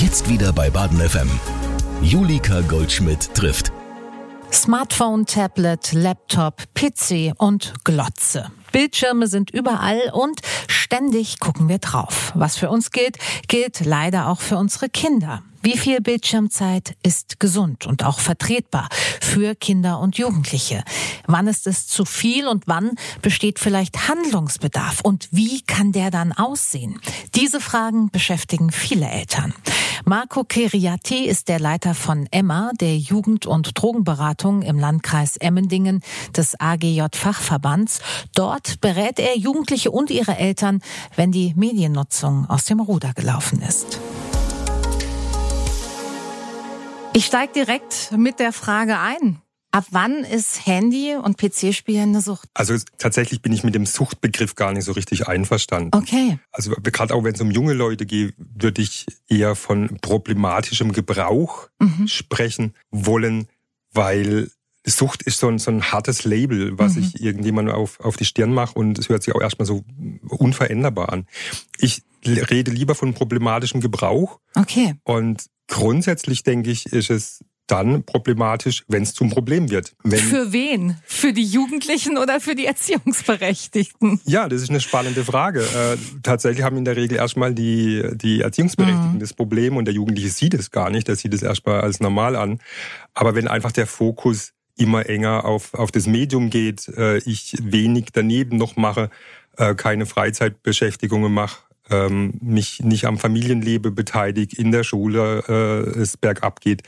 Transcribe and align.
Jetzt 0.00 0.28
wieder 0.28 0.52
bei 0.52 0.70
Baden 0.70 1.00
FM. 1.00 1.28
Julika 2.02 2.60
Goldschmidt 2.60 3.34
trifft. 3.34 3.72
Smartphone, 4.52 5.26
Tablet, 5.26 5.92
Laptop, 5.92 6.62
PC 6.74 7.32
und 7.36 7.74
Glotze. 7.82 8.48
Bildschirme 8.70 9.26
sind 9.26 9.50
überall 9.50 10.12
und 10.12 10.40
ständig 10.68 11.40
gucken 11.40 11.68
wir 11.68 11.78
drauf. 11.78 12.30
Was 12.36 12.56
für 12.56 12.70
uns 12.70 12.92
gilt, 12.92 13.18
gilt 13.48 13.84
leider 13.84 14.28
auch 14.28 14.40
für 14.40 14.56
unsere 14.56 14.88
Kinder. 14.88 15.42
Wie 15.60 15.76
viel 15.76 16.00
Bildschirmzeit 16.00 16.96
ist 17.02 17.40
gesund 17.40 17.86
und 17.86 18.04
auch 18.04 18.20
vertretbar 18.20 18.88
für 19.20 19.56
Kinder 19.56 19.98
und 19.98 20.16
Jugendliche? 20.16 20.84
Wann 21.26 21.48
ist 21.48 21.66
es 21.66 21.88
zu 21.88 22.04
viel 22.04 22.46
und 22.46 22.68
wann 22.68 22.92
besteht 23.22 23.58
vielleicht 23.58 24.08
Handlungsbedarf? 24.08 25.00
Und 25.02 25.28
wie 25.32 25.62
kann 25.62 25.90
der 25.90 26.10
dann 26.10 26.32
aussehen? 26.32 27.00
Diese 27.34 27.60
Fragen 27.60 28.10
beschäftigen 28.10 28.70
viele 28.70 29.08
Eltern. 29.08 29.52
Marco 30.04 30.44
Keriati 30.44 31.26
ist 31.26 31.48
der 31.48 31.58
Leiter 31.58 31.94
von 31.94 32.28
Emma, 32.30 32.70
der 32.80 32.96
Jugend- 32.96 33.46
und 33.46 33.80
Drogenberatung 33.80 34.62
im 34.62 34.78
Landkreis 34.78 35.36
Emmendingen 35.36 36.02
des 36.36 36.58
AGJ 36.58 37.02
Fachverbands. 37.14 38.00
Dort 38.34 38.80
berät 38.80 39.18
er 39.18 39.36
Jugendliche 39.36 39.90
und 39.90 40.10
ihre 40.10 40.36
Eltern, 40.36 40.82
wenn 41.16 41.32
die 41.32 41.52
Mediennutzung 41.56 42.48
aus 42.48 42.64
dem 42.64 42.80
Ruder 42.80 43.12
gelaufen 43.12 43.60
ist. 43.60 43.98
Ich 47.18 47.26
steige 47.26 47.52
direkt 47.52 48.12
mit 48.16 48.38
der 48.38 48.52
Frage 48.52 49.00
ein. 49.00 49.42
Ab 49.72 49.86
wann 49.90 50.22
ist 50.22 50.64
Handy 50.66 51.16
und 51.16 51.36
PC-Spielen 51.36 52.10
eine 52.10 52.20
Sucht? 52.20 52.48
Also 52.54 52.76
tatsächlich 52.96 53.42
bin 53.42 53.52
ich 53.52 53.64
mit 53.64 53.74
dem 53.74 53.86
Suchtbegriff 53.86 54.54
gar 54.54 54.72
nicht 54.72 54.84
so 54.84 54.92
richtig 54.92 55.26
einverstanden. 55.26 55.90
Okay. 55.98 56.38
Also 56.52 56.76
gerade 56.80 57.12
auch 57.12 57.24
wenn 57.24 57.34
es 57.34 57.40
um 57.40 57.50
junge 57.50 57.72
Leute 57.72 58.06
geht, 58.06 58.34
würde 58.36 58.82
ich 58.82 59.04
eher 59.28 59.56
von 59.56 59.98
problematischem 60.00 60.92
Gebrauch 60.92 61.68
mhm. 61.80 62.06
sprechen 62.06 62.76
wollen, 62.92 63.48
weil 63.92 64.48
Sucht 64.86 65.24
ist 65.24 65.40
so 65.40 65.48
ein, 65.48 65.58
so 65.58 65.72
ein 65.72 65.90
hartes 65.90 66.22
Label, 66.22 66.78
was 66.78 66.94
mhm. 66.94 67.02
ich 67.02 67.20
irgendjemand 67.20 67.68
auf, 67.68 67.98
auf 67.98 68.16
die 68.16 68.26
Stirn 68.26 68.54
mache 68.54 68.78
und 68.78 68.96
es 68.96 69.08
hört 69.08 69.24
sich 69.24 69.34
auch 69.34 69.40
erstmal 69.40 69.66
so 69.66 69.84
unveränderbar 70.28 71.12
an. 71.12 71.26
Ich 71.78 72.04
rede 72.24 72.70
lieber 72.70 72.94
von 72.94 73.12
problematischem 73.12 73.80
Gebrauch. 73.80 74.38
Okay. 74.54 74.94
Und 75.02 75.46
Grundsätzlich 75.68 76.42
denke 76.42 76.70
ich, 76.70 76.86
ist 76.86 77.10
es 77.10 77.44
dann 77.68 78.02
problematisch, 78.02 78.84
wenn 78.88 79.02
es 79.02 79.14
zum 79.14 79.30
Problem 79.30 79.70
wird. 79.70 79.94
Wenn 80.02 80.18
für 80.18 80.52
wen? 80.52 80.96
Für 81.04 81.32
die 81.32 81.44
Jugendlichen 81.44 82.18
oder 82.18 82.40
für 82.40 82.54
die 82.54 82.66
Erziehungsberechtigten? 82.66 84.20
Ja, 84.24 84.48
das 84.48 84.62
ist 84.62 84.70
eine 84.70 84.80
spannende 84.80 85.24
Frage. 85.24 85.60
Äh, 85.60 85.96
tatsächlich 86.22 86.64
haben 86.64 86.78
in 86.78 86.84
der 86.84 86.96
Regel 86.96 87.18
erstmal 87.18 87.54
die, 87.54 88.02
die 88.14 88.40
Erziehungsberechtigten 88.40 89.14
mhm. 89.14 89.20
das 89.20 89.34
Problem 89.34 89.76
und 89.76 89.84
der 89.84 89.94
Jugendliche 89.94 90.30
sieht 90.30 90.54
es 90.54 90.70
gar 90.70 90.90
nicht, 90.90 91.08
der 91.08 91.16
sieht 91.16 91.34
es 91.34 91.42
erstmal 91.42 91.82
als 91.82 92.00
normal 92.00 92.36
an. 92.36 92.58
Aber 93.14 93.34
wenn 93.34 93.46
einfach 93.46 93.72
der 93.72 93.86
Fokus 93.86 94.54
immer 94.76 95.06
enger 95.06 95.44
auf, 95.44 95.74
auf 95.74 95.92
das 95.92 96.06
Medium 96.06 96.50
geht, 96.50 96.88
äh, 96.88 97.18
ich 97.18 97.54
wenig 97.60 98.06
daneben 98.12 98.56
noch 98.56 98.76
mache, 98.76 99.10
äh, 99.56 99.74
keine 99.74 100.06
Freizeitbeschäftigungen 100.06 101.32
mache, 101.32 101.58
ähm, 101.90 102.34
mich 102.40 102.80
nicht 102.80 103.06
am 103.06 103.18
Familienleben 103.18 103.94
beteilige, 103.94 104.56
in 104.56 104.72
der 104.72 104.84
Schule 104.84 105.44
äh, 105.48 106.00
es 106.00 106.16
bergab 106.16 106.60
geht. 106.60 106.82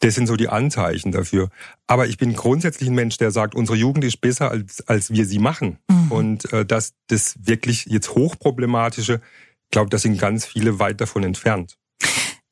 Das 0.00 0.14
sind 0.14 0.26
so 0.26 0.36
die 0.36 0.48
Anzeichen 0.48 1.12
dafür. 1.12 1.50
Aber 1.86 2.06
ich 2.06 2.16
bin 2.16 2.32
grundsätzlich 2.32 2.88
ein 2.88 2.94
Mensch, 2.94 3.18
der 3.18 3.30
sagt, 3.30 3.54
unsere 3.54 3.76
Jugend 3.76 4.04
ist 4.04 4.20
besser, 4.20 4.50
als, 4.50 4.86
als 4.88 5.10
wir 5.10 5.26
sie 5.26 5.38
machen. 5.38 5.78
Mhm. 5.88 6.12
Und 6.12 6.52
äh, 6.52 6.64
dass 6.64 6.94
das 7.08 7.34
wirklich 7.42 7.86
jetzt 7.86 8.14
hochproblematische, 8.14 9.20
ich 9.64 9.70
glaube, 9.70 9.90
da 9.90 9.98
sind 9.98 10.18
ganz 10.18 10.46
viele 10.46 10.78
weit 10.78 11.00
davon 11.00 11.22
entfernt. 11.22 11.76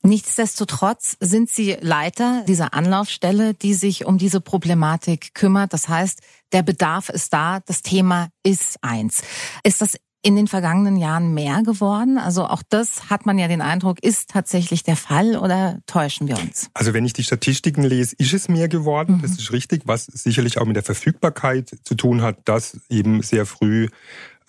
Nichtsdestotrotz 0.03 1.17
sind 1.21 1.51
Sie 1.51 1.77
Leiter 1.81 2.45
dieser 2.47 2.73
Anlaufstelle, 2.73 3.55
die 3.55 3.75
sich 3.75 4.07
um 4.07 4.17
diese 4.17 4.41
Problematik 4.41 5.35
kümmert. 5.35 5.73
Das 5.73 5.89
heißt, 5.89 6.23
der 6.53 6.63
Bedarf 6.63 7.09
ist 7.09 7.33
da, 7.33 7.61
das 7.67 7.83
Thema 7.83 8.29
ist 8.45 8.79
eins. 8.83 9.23
Ist 9.65 9.81
das 9.81 9.99
in 10.23 10.37
den 10.37 10.47
vergangenen 10.47 10.97
Jahren 10.97 11.33
mehr 11.35 11.63
geworden? 11.63 12.19
Also 12.19 12.45
auch 12.45 12.63
das 12.69 13.11
hat 13.11 13.27
man 13.27 13.39
ja 13.39 13.49
den 13.49 13.61
Eindruck, 13.61 14.03
ist 14.03 14.31
tatsächlich 14.31 14.83
der 14.83 14.97
Fall 14.97 15.37
oder 15.37 15.79
täuschen 15.87 16.29
wir 16.29 16.39
uns? 16.39 16.71
Also 16.75 16.93
wenn 16.95 17.05
ich 17.05 17.13
die 17.13 17.25
Statistiken 17.25 17.83
lese, 17.83 18.15
ist 18.19 18.33
es 18.33 18.49
mehr 18.49 18.69
geworden. 18.69 19.17
Mhm. 19.17 19.23
Das 19.23 19.33
ist 19.33 19.53
richtig, 19.53 19.83
was 19.87 20.07
sicherlich 20.07 20.59
auch 20.59 20.67
mit 20.67 20.77
der 20.77 20.83
Verfügbarkeit 20.83 21.77
zu 21.83 21.95
tun 21.95 22.23
hat, 22.23 22.39
dass 22.45 22.81
eben 22.89 23.23
sehr 23.23 23.47
früh 23.47 23.89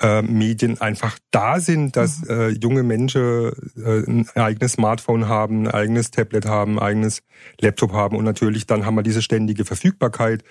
äh, 0.02 0.22
Medien 0.22 0.80
einfach 0.80 1.19
da 1.31 1.59
sind, 1.59 1.97
dass 1.97 2.22
mhm. 2.22 2.30
äh, 2.30 2.47
junge 2.50 2.84
Menschen 2.84 3.51
äh, 3.75 4.03
ein 4.07 4.30
eigenes 4.36 4.74
Smartphone 4.74 5.28
haben, 5.28 5.68
ein 5.68 5.72
eigenes 5.74 6.12
Tablet 6.12 6.46
haben, 6.46 6.80
ein 6.80 6.86
eigenes 6.86 7.22
Laptop 7.59 7.91
haben 7.91 8.16
und 8.16 8.24
natürlich 8.24 8.66
dann 8.66 8.86
haben 8.86 8.96
wir 8.96 9.03
diese 9.03 9.22
ständige 9.22 9.66
Verfügbarkeit. 9.66 10.44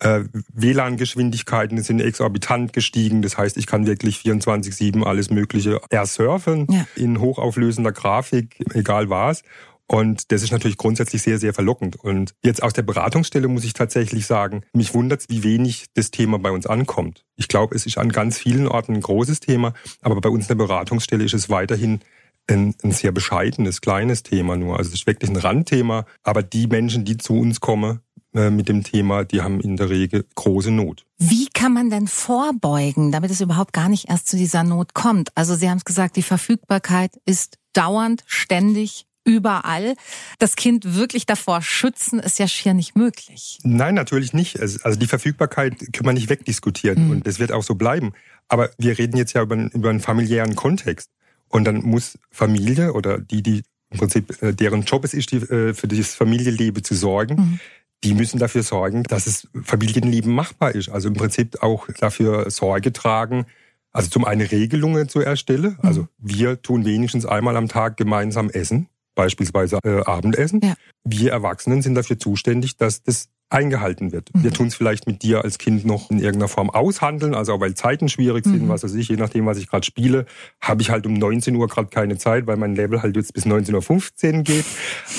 Äh, 0.00 0.24
WLAN-Geschwindigkeiten 0.52 1.82
sind 1.82 2.00
exorbitant 2.00 2.72
gestiegen. 2.72 3.22
Das 3.22 3.38
heißt, 3.38 3.56
ich 3.56 3.66
kann 3.66 3.86
wirklich 3.86 4.18
24-7 4.18 5.02
alles 5.04 5.30
Mögliche 5.30 5.80
ersurfen 5.90 6.66
ja. 6.70 6.86
in 6.96 7.20
hochauflösender 7.20 7.92
Grafik, 7.92 8.64
egal 8.74 9.08
was. 9.08 9.42
Und 9.86 10.32
das 10.32 10.42
ist 10.42 10.50
natürlich 10.50 10.78
grundsätzlich 10.78 11.22
sehr, 11.22 11.38
sehr 11.38 11.52
verlockend. 11.52 11.96
Und 11.96 12.34
jetzt 12.42 12.62
aus 12.62 12.72
der 12.72 12.82
Beratungsstelle 12.82 13.48
muss 13.48 13.64
ich 13.64 13.74
tatsächlich 13.74 14.26
sagen, 14.26 14.62
mich 14.72 14.94
wundert 14.94 15.26
wie 15.28 15.42
wenig 15.42 15.86
das 15.94 16.10
Thema 16.10 16.38
bei 16.38 16.50
uns 16.50 16.66
ankommt. 16.66 17.24
Ich 17.36 17.48
glaube, 17.48 17.74
es 17.74 17.84
ist 17.84 17.98
an 17.98 18.08
ganz 18.08 18.38
vielen 18.38 18.66
Orten 18.66 18.94
ein 18.94 19.02
großes 19.02 19.40
Thema, 19.40 19.74
aber 20.00 20.20
bei 20.20 20.30
uns 20.30 20.44
in 20.44 20.56
der 20.56 20.64
Beratungsstelle 20.64 21.24
ist 21.24 21.34
es 21.34 21.50
weiterhin 21.50 22.00
ein, 22.46 22.74
ein 22.82 22.92
sehr 22.92 23.12
bescheidenes, 23.12 23.80
kleines 23.80 24.22
Thema 24.22 24.56
nur. 24.56 24.78
Also 24.78 24.88
es 24.88 25.00
ist 25.00 25.06
wirklich 25.06 25.30
ein 25.30 25.36
Randthema, 25.36 26.06
aber 26.22 26.42
die 26.42 26.66
Menschen, 26.66 27.04
die 27.04 27.16
zu 27.16 27.38
uns 27.38 27.60
kommen, 27.60 28.00
mit 28.34 28.68
dem 28.68 28.82
Thema, 28.82 29.24
die 29.24 29.42
haben 29.42 29.60
in 29.60 29.76
der 29.76 29.90
Regel 29.90 30.24
große 30.34 30.70
Not. 30.70 31.06
Wie 31.18 31.48
kann 31.54 31.72
man 31.72 31.90
denn 31.90 32.08
vorbeugen, 32.08 33.12
damit 33.12 33.30
es 33.30 33.40
überhaupt 33.40 33.72
gar 33.72 33.88
nicht 33.88 34.08
erst 34.08 34.28
zu 34.28 34.36
dieser 34.36 34.64
Not 34.64 34.92
kommt? 34.94 35.30
Also 35.34 35.54
Sie 35.54 35.70
haben 35.70 35.78
es 35.78 35.84
gesagt, 35.84 36.16
die 36.16 36.22
Verfügbarkeit 36.22 37.12
ist 37.24 37.58
dauernd, 37.72 38.24
ständig 38.26 39.06
überall. 39.24 39.94
Das 40.38 40.56
Kind 40.56 40.94
wirklich 40.96 41.26
davor 41.26 41.62
schützen, 41.62 42.18
ist 42.18 42.38
ja 42.38 42.46
schier 42.46 42.74
nicht 42.74 42.96
möglich. 42.96 43.58
Nein, 43.62 43.94
natürlich 43.94 44.32
nicht. 44.32 44.60
Also 44.60 44.98
die 44.98 45.06
Verfügbarkeit 45.06 45.78
können 45.92 46.06
wir 46.06 46.12
nicht 46.12 46.28
wegdiskutieren 46.28 47.06
mhm. 47.06 47.10
und 47.10 47.26
das 47.26 47.38
wird 47.38 47.52
auch 47.52 47.62
so 47.62 47.74
bleiben. 47.74 48.12
Aber 48.48 48.70
wir 48.78 48.98
reden 48.98 49.16
jetzt 49.16 49.32
ja 49.32 49.42
über, 49.42 49.56
über 49.56 49.90
einen 49.90 50.00
familiären 50.00 50.54
Kontext. 50.54 51.10
Und 51.48 51.64
dann 51.64 51.82
muss 51.82 52.18
Familie 52.30 52.92
oder 52.92 53.18
die, 53.18 53.42
die 53.42 53.62
im 53.90 53.98
Prinzip 53.98 54.42
äh, 54.42 54.52
deren 54.52 54.82
Job 54.82 55.04
es 55.04 55.14
ist, 55.14 55.30
die, 55.30 55.36
äh, 55.36 55.72
für 55.72 55.88
das 55.88 56.14
Familienleben 56.14 56.82
zu 56.82 56.94
sorgen, 56.94 57.34
mhm. 57.36 57.60
Die 58.04 58.14
müssen 58.14 58.38
dafür 58.38 58.62
sorgen, 58.62 59.02
dass 59.04 59.26
es 59.26 59.48
Familienleben 59.62 60.32
machbar 60.32 60.74
ist. 60.74 60.88
Also 60.90 61.08
im 61.08 61.14
Prinzip 61.14 61.62
auch 61.62 61.88
dafür 61.98 62.50
Sorge 62.50 62.92
tragen, 62.92 63.46
also 63.90 64.10
zum 64.10 64.24
einen 64.24 64.46
Regelungen 64.46 65.08
zu 65.08 65.20
erstellen. 65.20 65.78
Also 65.82 66.02
mhm. 66.02 66.08
wir 66.18 66.62
tun 66.62 66.84
wenigstens 66.84 67.26
einmal 67.26 67.56
am 67.56 67.68
Tag 67.68 67.96
gemeinsam 67.96 68.50
essen 68.50 68.88
beispielsweise 69.14 69.78
äh, 69.84 70.02
Abendessen. 70.04 70.60
Ja. 70.62 70.74
Wir 71.04 71.32
Erwachsenen 71.32 71.82
sind 71.82 71.94
dafür 71.94 72.18
zuständig, 72.18 72.76
dass 72.76 73.02
das 73.02 73.28
eingehalten 73.50 74.10
wird. 74.10 74.34
Mhm. 74.34 74.42
Wir 74.42 74.52
tun 74.52 74.66
es 74.66 74.74
vielleicht 74.74 75.06
mit 75.06 75.22
dir 75.22 75.44
als 75.44 75.58
Kind 75.58 75.84
noch 75.84 76.10
in 76.10 76.18
irgendeiner 76.18 76.48
Form 76.48 76.70
aushandeln, 76.70 77.34
also 77.34 77.52
auch 77.54 77.60
weil 77.60 77.74
Zeiten 77.74 78.08
schwierig 78.08 78.44
sind, 78.44 78.64
mhm. 78.64 78.68
was 78.68 78.82
weiß 78.82 78.94
ich, 78.94 79.08
je 79.08 79.16
nachdem, 79.16 79.46
was 79.46 79.58
ich 79.58 79.68
gerade 79.68 79.86
spiele, 79.86 80.26
habe 80.60 80.82
ich 80.82 80.90
halt 80.90 81.06
um 81.06 81.14
19 81.14 81.54
Uhr 81.54 81.68
gerade 81.68 81.88
keine 81.88 82.18
Zeit, 82.18 82.46
weil 82.46 82.56
mein 82.56 82.74
Level 82.74 83.02
halt 83.02 83.16
jetzt 83.16 83.32
bis 83.32 83.46
19.15 83.46 84.38
Uhr 84.38 84.42
geht. 84.42 84.64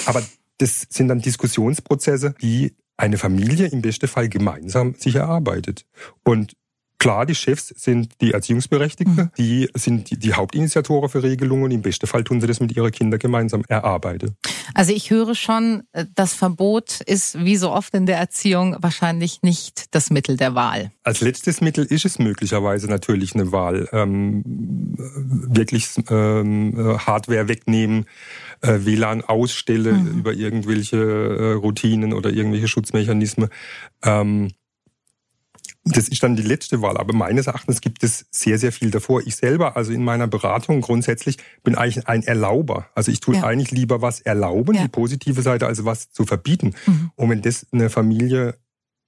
Aber 0.05 0.21
das 0.57 0.87
sind 0.89 1.07
dann 1.07 1.19
Diskussionsprozesse, 1.21 2.35
die 2.41 2.75
eine 2.97 3.17
Familie 3.17 3.67
im 3.67 3.81
besten 3.81 4.07
Fall 4.07 4.29
gemeinsam 4.29 4.95
sich 4.95 5.15
erarbeitet. 5.15 5.85
Und 6.23 6.55
Klar, 6.97 7.25
die 7.25 7.35
Chefs 7.35 7.67
sind 7.67 8.13
die 8.21 8.31
Erziehungsberechtigten, 8.31 9.15
mhm. 9.15 9.31
die 9.37 9.69
sind 9.73 10.09
die, 10.09 10.17
die 10.17 10.33
Hauptinitiatoren 10.33 11.09
für 11.09 11.23
Regelungen. 11.23 11.71
Im 11.71 11.81
besten 11.81 12.07
Fall 12.07 12.23
tun 12.23 12.41
sie 12.41 12.47
das 12.47 12.59
mit 12.59 12.75
ihren 12.75 12.91
Kindern 12.91 13.19
gemeinsam 13.19 13.63
erarbeiten. 13.67 14.35
Also 14.73 14.93
ich 14.93 15.11
höre 15.11 15.35
schon, 15.35 15.83
äh, 15.91 16.05
das 16.15 16.33
Verbot 16.33 17.01
ist 17.01 17.43
wie 17.43 17.57
so 17.57 17.71
oft 17.71 17.93
in 17.93 18.05
der 18.05 18.17
Erziehung 18.17 18.77
wahrscheinlich 18.79 19.41
nicht 19.41 19.93
das 19.93 20.09
Mittel 20.09 20.37
der 20.37 20.55
Wahl. 20.55 20.91
Als 21.03 21.21
letztes 21.21 21.61
Mittel 21.61 21.85
ist 21.85 22.05
es 22.05 22.17
möglicherweise 22.17 22.87
natürlich 22.87 23.35
eine 23.35 23.51
Wahl. 23.51 23.87
Ähm, 23.91 24.43
wirklich 24.45 25.87
ähm, 26.09 26.97
Hardware 27.05 27.47
wegnehmen, 27.47 28.05
äh, 28.61 28.79
WLAN 28.81 29.21
ausstelle 29.21 29.93
mhm. 29.93 30.19
über 30.19 30.33
irgendwelche 30.33 30.97
äh, 30.97 31.51
Routinen 31.53 32.13
oder 32.13 32.31
irgendwelche 32.31 32.67
Schutzmechanismen. 32.67 33.49
Ähm, 34.03 34.51
das 35.85 36.07
ist 36.09 36.23
dann 36.23 36.35
die 36.35 36.43
letzte 36.43 36.81
Wahl. 36.81 36.97
Aber 36.97 37.13
meines 37.13 37.47
Erachtens 37.47 37.79
gibt 37.79 38.03
es 38.03 38.25
sehr, 38.31 38.57
sehr 38.57 38.71
viel 38.71 38.89
davor. 38.89 39.21
Ich 39.25 39.35
selber, 39.35 39.77
also 39.77 39.93
in 39.93 40.03
meiner 40.03 40.27
Beratung 40.27 40.81
grundsätzlich, 40.81 41.37
bin 41.63 41.75
eigentlich 41.75 42.07
ein 42.07 42.23
Erlauber. 42.23 42.87
Also 42.95 43.11
ich 43.11 43.19
tue 43.19 43.35
ja. 43.35 43.43
eigentlich 43.43 43.71
lieber 43.71 44.01
was 44.01 44.19
erlauben, 44.19 44.75
ja. 44.75 44.83
die 44.83 44.87
positive 44.87 45.41
Seite, 45.43 45.67
als 45.67 45.85
was 45.85 46.11
zu 46.11 46.25
verbieten. 46.25 46.73
Mhm. 46.87 47.11
Und 47.15 47.29
wenn 47.29 47.41
das 47.43 47.67
eine 47.71 47.91
Familie 47.91 48.57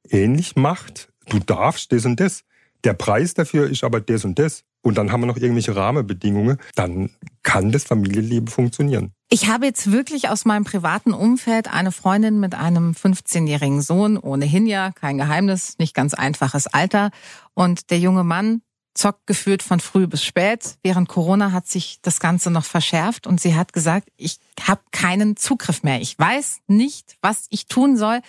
ähnlich 0.08 0.56
macht, 0.56 1.10
du 1.30 1.40
darfst 1.40 1.92
das 1.92 2.06
und 2.06 2.20
das. 2.20 2.44
Der 2.84 2.94
Preis 2.94 3.34
dafür 3.34 3.70
ist 3.70 3.84
aber 3.84 4.00
das 4.00 4.24
und 4.24 4.38
das. 4.38 4.64
Und 4.82 4.98
dann 4.98 5.12
haben 5.12 5.22
wir 5.22 5.28
noch 5.28 5.38
irgendwelche 5.38 5.76
Rahmenbedingungen, 5.76 6.58
dann 6.76 7.10
kann 7.42 7.72
das 7.72 7.84
Familienleben 7.84 8.48
funktionieren. 8.48 9.14
Ich 9.30 9.50
habe 9.50 9.66
jetzt 9.66 9.92
wirklich 9.92 10.30
aus 10.30 10.46
meinem 10.46 10.64
privaten 10.64 11.14
Umfeld 11.14 11.68
eine 11.68 11.92
Freundin 11.92 12.40
mit 12.40 12.56
einem 12.56 12.92
15-jährigen 12.92 13.82
Sohn, 13.82 14.18
ohnehin 14.18 14.66
ja, 14.68 14.92
kein 14.94 15.18
Geheimnis, 15.18 15.78
nicht 15.80 15.94
ganz 15.94 16.14
einfaches 16.14 16.68
Alter. 16.68 17.12
Und 17.54 17.90
der 17.90 18.00
junge 18.00 18.24
Mann 18.24 18.62
zockt 18.94 19.28
gefühlt 19.28 19.64
von 19.64 19.82
früh 19.82 20.08
bis 20.08 20.24
spät. 20.24 20.78
Während 20.82 21.10
Corona 21.10 21.52
hat 21.52 21.68
sich 21.68 22.00
das 22.02 22.22
Ganze 22.22 22.52
noch 22.52 22.64
verschärft 22.64 23.28
und 23.28 23.42
sie 23.42 23.54
hat 23.54 23.74
gesagt, 23.74 24.08
ich 24.16 24.40
habe 24.62 24.82
keinen 24.92 25.36
Zugriff 25.36 25.84
mehr. 25.84 26.00
Ich 26.00 26.18
weiß 26.18 26.60
nicht, 26.68 27.18
was 27.22 27.48
ich 27.50 27.68
tun 27.68 27.98
soll. 27.98 28.22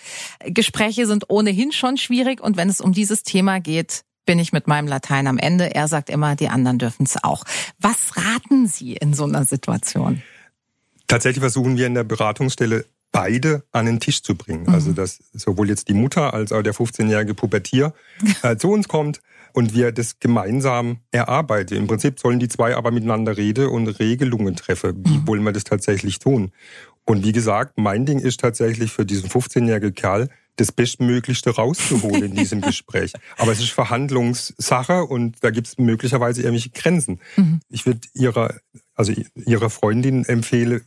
Gespräche 0.43 1.07
sind 1.07 1.29
ohnehin 1.29 1.71
schon 1.71 1.95
schwierig 1.95 2.41
und 2.41 2.57
wenn 2.57 2.67
es 2.67 2.81
um 2.81 2.91
dieses 2.91 3.23
Thema 3.23 3.61
geht, 3.61 4.03
bin 4.25 4.37
ich 4.37 4.51
mit 4.51 4.67
meinem 4.67 4.87
Latein 4.87 5.27
am 5.27 5.37
Ende. 5.37 5.73
Er 5.73 5.87
sagt 5.87 6.09
immer, 6.09 6.35
die 6.35 6.49
anderen 6.49 6.77
dürfen 6.77 7.05
es 7.05 7.23
auch. 7.23 7.45
Was 7.79 8.17
raten 8.17 8.67
Sie 8.67 8.93
in 8.93 9.13
so 9.13 9.23
einer 9.23 9.45
Situation? 9.45 10.21
Tatsächlich 11.09 11.41
versuchen 11.41 11.75
wir 11.75 11.87
in 11.87 11.95
der 11.95 12.05
Beratungsstelle 12.05 12.85
beide 13.11 13.63
an 13.71 13.87
den 13.87 13.99
Tisch 13.99 14.21
zu 14.21 14.35
bringen. 14.35 14.63
Mhm. 14.63 14.73
Also 14.73 14.93
dass 14.93 15.19
sowohl 15.33 15.67
jetzt 15.67 15.89
die 15.89 15.93
Mutter 15.93 16.33
als 16.33 16.51
auch 16.51 16.61
der 16.61 16.73
15-jährige 16.73 17.33
Pubertier 17.33 17.93
äh, 18.43 18.55
zu 18.55 18.71
uns 18.71 18.87
kommt 18.87 19.21
und 19.53 19.73
wir 19.73 19.91
das 19.91 20.19
gemeinsam 20.19 20.99
erarbeiten. 21.11 21.75
Im 21.75 21.87
Prinzip 21.87 22.19
sollen 22.19 22.39
die 22.39 22.47
zwei 22.47 22.75
aber 22.75 22.91
miteinander 22.91 23.35
reden 23.35 23.67
und 23.67 23.87
Regelungen 23.99 24.55
treffen. 24.55 25.03
Wie 25.05 25.17
mhm. 25.17 25.27
wollen 25.27 25.43
wir 25.43 25.51
das 25.51 25.63
tatsächlich 25.63 26.19
tun? 26.19 26.51
Und 27.05 27.25
wie 27.25 27.31
gesagt, 27.31 27.73
mein 27.77 28.05
Ding 28.05 28.19
ist 28.19 28.39
tatsächlich 28.39 28.91
für 28.91 29.05
diesen 29.05 29.29
15-jährigen 29.29 29.95
Kerl 29.95 30.29
das 30.57 30.71
Bestmöglichste 30.71 31.51
rauszuholen 31.51 32.25
in 32.25 32.35
diesem 32.35 32.61
Gespräch. 32.69 33.13
Aber 33.37 33.51
es 33.51 33.59
ist 33.59 33.71
Verhandlungssache 33.71 35.05
und 35.05 35.37
da 35.41 35.49
gibt 35.49 35.67
es 35.67 35.77
möglicherweise 35.79 36.41
irgendwelche 36.41 36.69
Grenzen. 36.69 37.19
Mhm. 37.35 37.61
Ich 37.69 37.87
würde 37.87 38.01
ihrer, 38.13 38.55
also 38.93 39.13
ihrer 39.33 39.69
Freundin 39.71 40.25
empfehlen, 40.25 40.81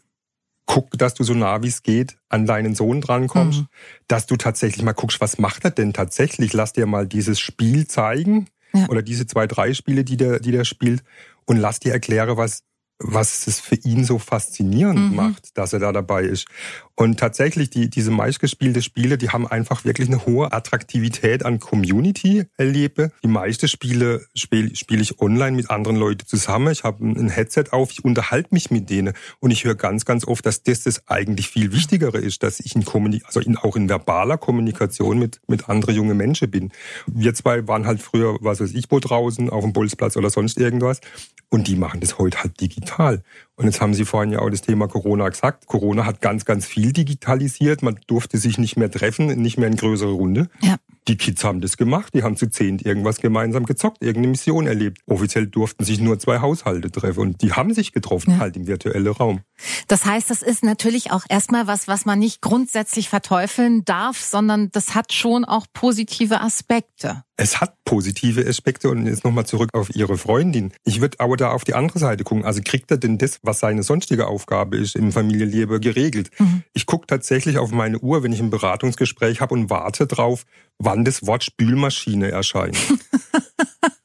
guck, 0.66 0.96
dass 0.98 1.14
du 1.14 1.24
so 1.24 1.34
nah 1.34 1.62
wie 1.62 1.68
es 1.68 1.82
geht 1.82 2.18
an 2.28 2.46
deinen 2.46 2.74
Sohn 2.74 3.00
drankommst, 3.00 3.60
mhm. 3.60 3.66
dass 4.08 4.26
du 4.26 4.36
tatsächlich 4.36 4.84
mal 4.84 4.92
guckst, 4.92 5.20
was 5.20 5.38
macht 5.38 5.64
er 5.64 5.70
denn 5.70 5.92
tatsächlich? 5.92 6.52
Lass 6.52 6.72
dir 6.72 6.86
mal 6.86 7.06
dieses 7.06 7.40
Spiel 7.40 7.86
zeigen 7.86 8.46
ja. 8.72 8.86
oder 8.88 9.02
diese 9.02 9.26
zwei, 9.26 9.46
drei 9.46 9.74
Spiele, 9.74 10.04
die 10.04 10.16
der, 10.16 10.40
die 10.40 10.52
der 10.52 10.64
spielt 10.64 11.02
und 11.44 11.56
lass 11.56 11.80
dir 11.80 11.92
erklären, 11.92 12.36
was, 12.36 12.62
was 13.02 13.46
es 13.46 13.60
für 13.60 13.74
ihn 13.76 14.04
so 14.04 14.18
faszinierend 14.18 15.10
mhm. 15.10 15.16
macht, 15.16 15.58
dass 15.58 15.72
er 15.72 15.80
da 15.80 15.92
dabei 15.92 16.24
ist. 16.24 16.46
Und 16.94 17.18
tatsächlich, 17.18 17.70
die, 17.70 17.88
diese 17.88 18.10
meistgespielte 18.10 18.82
Spiele, 18.82 19.16
die 19.16 19.30
haben 19.30 19.46
einfach 19.46 19.84
wirklich 19.84 20.08
eine 20.08 20.26
hohe 20.26 20.52
Attraktivität 20.52 21.44
an 21.44 21.58
Community 21.58 22.44
erlebe. 22.56 23.10
Die 23.24 23.28
meisten 23.28 23.66
Spiele 23.66 24.26
spiele 24.34 24.76
spiel 24.76 25.00
ich 25.00 25.20
online 25.20 25.56
mit 25.56 25.70
anderen 25.70 25.96
Leuten 25.96 26.26
zusammen. 26.26 26.70
Ich 26.70 26.84
habe 26.84 27.04
ein 27.04 27.30
Headset 27.30 27.64
auf, 27.70 27.90
ich 27.92 28.04
unterhalte 28.04 28.50
mich 28.52 28.70
mit 28.70 28.90
denen 28.90 29.14
und 29.40 29.50
ich 29.50 29.64
höre 29.64 29.74
ganz, 29.74 30.04
ganz 30.04 30.26
oft, 30.26 30.44
dass 30.44 30.62
das 30.62 30.82
das 30.84 31.08
eigentlich 31.08 31.48
viel 31.48 31.72
Wichtigere 31.72 32.18
ist, 32.18 32.42
dass 32.42 32.60
ich 32.60 32.76
in 32.76 32.84
Kommunik 32.84 33.24
also 33.26 33.40
in, 33.40 33.56
auch 33.56 33.74
in 33.74 33.88
verbaler 33.88 34.36
Kommunikation 34.36 35.18
mit, 35.18 35.40
mit 35.48 35.68
anderen 35.68 35.94
jungen 35.94 36.16
Menschen 36.16 36.50
bin. 36.50 36.72
Wir 37.06 37.34
zwei 37.34 37.66
waren 37.66 37.86
halt 37.86 38.02
früher, 38.02 38.36
was 38.40 38.60
weiß 38.60 38.74
ich, 38.74 38.90
wo 38.90 39.00
draußen, 39.00 39.48
auf 39.48 39.64
dem 39.64 39.72
Bolzplatz 39.72 40.16
oder 40.16 40.30
sonst 40.30 40.58
irgendwas. 40.58 41.00
Und 41.48 41.68
die 41.68 41.76
machen 41.76 42.00
das 42.00 42.18
heute 42.18 42.42
halt 42.42 42.60
digital. 42.60 42.91
Und 42.98 43.66
jetzt 43.66 43.80
haben 43.80 43.94
Sie 43.94 44.04
vorhin 44.04 44.32
ja 44.32 44.40
auch 44.40 44.50
das 44.50 44.62
Thema 44.62 44.88
Corona 44.88 45.28
gesagt. 45.28 45.66
Corona 45.66 46.04
hat 46.06 46.20
ganz, 46.20 46.44
ganz 46.44 46.66
viel 46.66 46.92
digitalisiert. 46.92 47.82
Man 47.82 48.00
durfte 48.06 48.38
sich 48.38 48.58
nicht 48.58 48.76
mehr 48.76 48.90
treffen, 48.90 49.26
nicht 49.40 49.58
mehr 49.58 49.68
in 49.68 49.76
größere 49.76 50.10
Runde. 50.10 50.48
Ja. 50.60 50.76
Die 51.08 51.16
Kids 51.16 51.42
haben 51.42 51.60
das 51.60 51.76
gemacht, 51.76 52.14
die 52.14 52.22
haben 52.22 52.36
zu 52.36 52.48
zehnt 52.48 52.86
irgendwas 52.86 53.18
gemeinsam 53.18 53.66
gezockt, 53.66 54.02
irgendeine 54.02 54.28
Mission 54.28 54.68
erlebt. 54.68 54.98
Offiziell 55.06 55.48
durften 55.48 55.84
sich 55.84 56.00
nur 56.00 56.18
zwei 56.20 56.40
Haushalte 56.40 56.92
treffen 56.92 57.20
und 57.20 57.42
die 57.42 57.52
haben 57.52 57.74
sich 57.74 57.92
getroffen, 57.92 58.32
ja. 58.32 58.38
halt 58.38 58.56
im 58.56 58.68
virtuellen 58.68 59.08
Raum. 59.08 59.40
Das 59.88 60.06
heißt, 60.06 60.30
das 60.30 60.42
ist 60.42 60.62
natürlich 60.62 61.10
auch 61.10 61.24
erstmal 61.28 61.66
was, 61.66 61.88
was 61.88 62.04
man 62.04 62.20
nicht 62.20 62.40
grundsätzlich 62.40 63.08
verteufeln 63.08 63.84
darf, 63.84 64.20
sondern 64.20 64.70
das 64.70 64.94
hat 64.94 65.12
schon 65.12 65.44
auch 65.44 65.66
positive 65.72 66.40
Aspekte. 66.40 67.24
Es 67.42 67.60
hat 67.60 67.74
positive 67.84 68.46
Aspekte 68.46 68.88
und 68.88 69.04
jetzt 69.04 69.24
nochmal 69.24 69.44
zurück 69.44 69.70
auf 69.72 69.92
Ihre 69.96 70.16
Freundin. 70.16 70.72
Ich 70.84 71.00
würde 71.00 71.18
aber 71.18 71.36
da 71.36 71.50
auf 71.50 71.64
die 71.64 71.74
andere 71.74 71.98
Seite 71.98 72.22
gucken. 72.22 72.44
Also 72.44 72.60
kriegt 72.64 72.88
er 72.92 72.98
denn 72.98 73.18
das, 73.18 73.40
was 73.42 73.58
seine 73.58 73.82
sonstige 73.82 74.28
Aufgabe 74.28 74.76
ist, 74.76 74.94
im 74.94 75.10
Familienleben 75.10 75.80
geregelt? 75.80 76.30
Mhm. 76.38 76.62
Ich 76.72 76.86
gucke 76.86 77.08
tatsächlich 77.08 77.58
auf 77.58 77.72
meine 77.72 77.98
Uhr, 77.98 78.22
wenn 78.22 78.32
ich 78.32 78.38
ein 78.38 78.50
Beratungsgespräch 78.50 79.40
habe 79.40 79.54
und 79.54 79.70
warte 79.70 80.06
drauf, 80.06 80.44
wann 80.78 81.04
das 81.04 81.26
Wort 81.26 81.42
Spülmaschine 81.42 82.30
erscheint. 82.30 82.78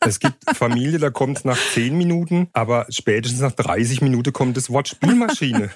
Es 0.07 0.19
gibt 0.19 0.37
Familie, 0.55 0.99
da 0.99 1.09
kommt 1.09 1.39
es 1.39 1.45
nach 1.45 1.57
zehn 1.73 1.97
Minuten, 1.97 2.47
aber 2.53 2.85
spätestens 2.89 3.41
nach 3.41 3.51
30 3.51 4.01
Minuten 4.01 4.31
kommt 4.33 4.57
das 4.57 4.69
Wort 4.69 4.87
Spülmaschine. 4.87 5.69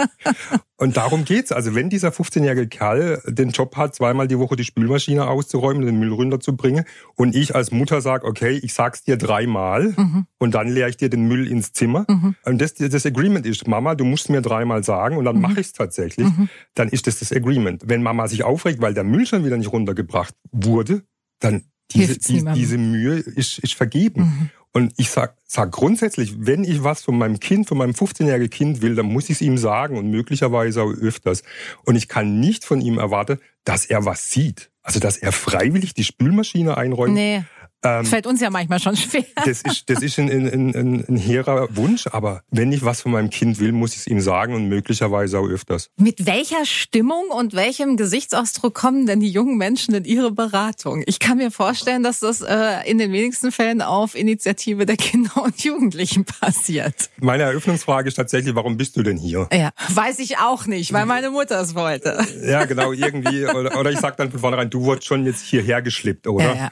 Und 0.78 0.98
darum 0.98 1.26
geht's. 1.26 1.52
Also 1.52 1.76
wenn 1.76 1.90
dieser 1.90 2.10
15-jährige 2.10 2.68
Kerl 2.68 3.22
den 3.28 3.50
Job 3.50 3.78
hat, 3.78 3.94
zweimal 3.94 4.28
die 4.28 4.40
Woche 4.40 4.56
die 4.56 4.64
Spülmaschine 4.64 5.28
auszuräumen, 5.28 5.86
den 5.86 6.00
Müll 6.00 6.12
runterzubringen, 6.12 6.86
und 7.16 7.36
ich 7.36 7.54
als 7.54 7.72
Mutter 7.72 8.02
sage, 8.02 8.26
okay, 8.26 8.60
ich 8.64 8.74
sag's 8.74 9.04
dir 9.04 9.18
dreimal 9.18 9.94
mhm. 9.96 10.26
und 10.40 10.56
dann 10.56 10.70
leere 10.70 10.90
ich 10.90 10.98
dir 10.98 11.10
den 11.10 11.28
Müll 11.28 11.48
ins 11.48 11.74
Zimmer. 11.74 12.06
Mhm. 12.08 12.36
Und 12.46 12.62
das, 12.62 12.74
das 12.74 13.06
Agreement 13.06 13.46
ist, 13.46 13.68
Mama, 13.68 13.96
du 13.96 14.06
musst 14.06 14.30
mir 14.30 14.42
dreimal 14.42 14.84
sagen 14.84 15.18
und 15.18 15.26
dann 15.26 15.36
mhm. 15.36 15.44
mache 15.44 15.60
ich's 15.60 15.74
tatsächlich. 15.74 16.28
Mhm. 16.28 16.50
Dann 16.74 16.90
ist 16.90 17.06
das 17.06 17.20
das 17.20 17.32
Agreement. 17.32 17.84
Wenn 17.86 18.02
Mama 18.02 18.28
sich 18.28 18.44
aufregt, 18.44 18.82
weil 18.82 18.94
der 18.94 19.04
Müll 19.04 19.28
schon 19.28 19.46
wieder 19.46 19.58
nicht 19.58 19.72
runtergebracht 19.72 20.34
wurde, 20.52 21.04
dann 21.40 21.66
diese, 21.94 22.18
die, 22.18 22.46
diese 22.54 22.78
Mühe 22.78 23.16
ist, 23.16 23.60
ist 23.60 23.74
vergeben. 23.74 24.22
Mhm. 24.22 24.50
Und 24.74 24.94
ich 24.98 25.10
sag, 25.10 25.36
sag 25.46 25.72
grundsätzlich, 25.72 26.46
wenn 26.46 26.64
ich 26.64 26.84
was 26.84 27.04
von 27.04 27.18
meinem 27.18 27.40
Kind, 27.40 27.68
von 27.68 27.78
meinem 27.78 27.92
15-jährigen 27.92 28.50
Kind 28.50 28.82
will, 28.82 28.96
dann 28.96 29.06
muss 29.06 29.26
ich 29.26 29.32
es 29.32 29.42
ihm 29.42 29.58
sagen 29.58 29.98
und 29.98 30.10
möglicherweise 30.10 30.84
auch 30.84 30.92
öfters. 30.92 31.44
Und 31.84 31.96
ich 31.96 32.08
kann 32.08 32.40
nicht 32.40 32.64
von 32.64 32.80
ihm 32.80 32.98
erwarten, 32.98 33.40
dass 33.66 33.86
er 33.86 34.06
was 34.06 34.32
sieht. 34.32 34.70
Also, 34.82 35.00
dass 35.00 35.18
er 35.18 35.32
freiwillig 35.32 35.94
die 35.94 36.04
Spülmaschine 36.04 36.78
einräumt. 36.78 37.14
Nee. 37.14 37.44
Ähm, 37.84 38.06
Fällt 38.06 38.28
uns 38.28 38.42
ja 38.42 38.50
manchmal 38.50 38.80
schon 38.80 38.96
schwer. 38.96 39.26
Das 39.44 39.62
ist, 39.62 39.90
das 39.90 40.02
ist 40.02 40.20
ein, 40.20 40.30
ein, 40.30 40.76
ein, 40.76 41.06
ein 41.08 41.18
hehrer 41.18 41.76
Wunsch, 41.76 42.06
aber 42.08 42.44
wenn 42.52 42.72
ich 42.72 42.86
was 42.86 43.02
von 43.02 43.12
meinem 43.12 43.30
Kind 43.30 43.60
will, 43.60 43.72
muss 43.72 43.94
ich 43.94 44.02
es 44.02 44.08
ihm 44.08 44.22
sagen 44.22 44.54
und 44.54 44.68
möglicherweise 44.70 45.40
auch 45.40 45.48
öfters. 45.48 45.90
Mit 45.98 46.26
welcher 46.26 46.66
Stimmung 46.66 47.30
und 47.30 47.56
welchem 47.56 47.98
Gesichtsausdruck 47.98 48.76
kommen 48.76 49.08
denn 49.08 49.20
die 49.20 49.30
jungen 49.30 49.58
Menschen 49.58 49.96
in 49.96 50.06
ihre 50.06 50.32
Beratung? 50.32 51.04
Ich 51.08 51.20
kann 51.20 51.38
mir 51.38 51.50
vorstellen, 51.50 52.04
dass 52.04 52.20
das 52.20 52.42
äh, 52.42 52.90
in 52.90 53.00
den 53.00 53.12
wenigsten 53.12 53.52
Fällen 53.52 53.82
auf 53.82 54.16
Initiative 54.16 54.86
der 54.86 54.98
Kinder 54.98 55.44
und 55.44 55.64
Jugendlichen 55.64 56.26
passiert. 56.26 57.10
Meine 57.18 57.44
Eröffnungsfrage 57.44 58.10
ist 58.10 58.16
tatsächlich, 58.16 58.54
warum 58.54 58.78
bist 58.78 58.96
du 58.96 59.04
denn 59.04 59.18
hier? 59.18 59.48
Ja, 59.52 59.72
weiß 59.90 60.20
ich 60.20 60.38
auch 60.38 60.68
nicht, 60.68 60.94
weil 60.94 61.06
meine 61.06 61.32
Mutter 61.32 61.60
es 61.62 61.74
wollte. 61.74 62.24
Ja, 62.44 62.66
genau, 62.66 62.92
irgendwie. 62.92 63.46
Oder, 63.46 63.80
oder 63.80 63.92
ich 63.92 64.00
sag 64.00 64.18
dann 64.18 64.32
von 64.32 64.40
vornherein, 64.40 64.70
du 64.70 64.84
wurdest 64.84 65.08
schon 65.08 65.26
jetzt 65.26 65.44
hierher 65.46 65.82
geschleppt, 65.82 66.28
oder? 66.28 66.46
Ja, 66.46 66.56
ja. 66.56 66.72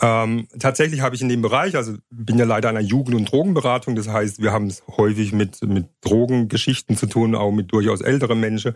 Ähm, 0.00 0.46
tatsächlich 0.58 1.00
habe 1.00 1.14
ich 1.14 1.22
in 1.22 1.28
dem 1.28 1.40
Bereich, 1.40 1.74
also 1.74 1.94
bin 2.10 2.38
ja 2.38 2.44
leider 2.44 2.68
einer 2.68 2.80
Jugend- 2.80 3.14
und 3.14 3.32
Drogenberatung, 3.32 3.96
das 3.96 4.08
heißt, 4.08 4.42
wir 4.42 4.52
haben 4.52 4.66
es 4.66 4.82
häufig 4.96 5.32
mit, 5.32 5.62
mit 5.62 5.86
Drogengeschichten 6.02 6.96
zu 6.96 7.06
tun, 7.06 7.34
auch 7.34 7.50
mit 7.50 7.72
durchaus 7.72 8.02
älteren 8.02 8.38
Menschen. 8.38 8.74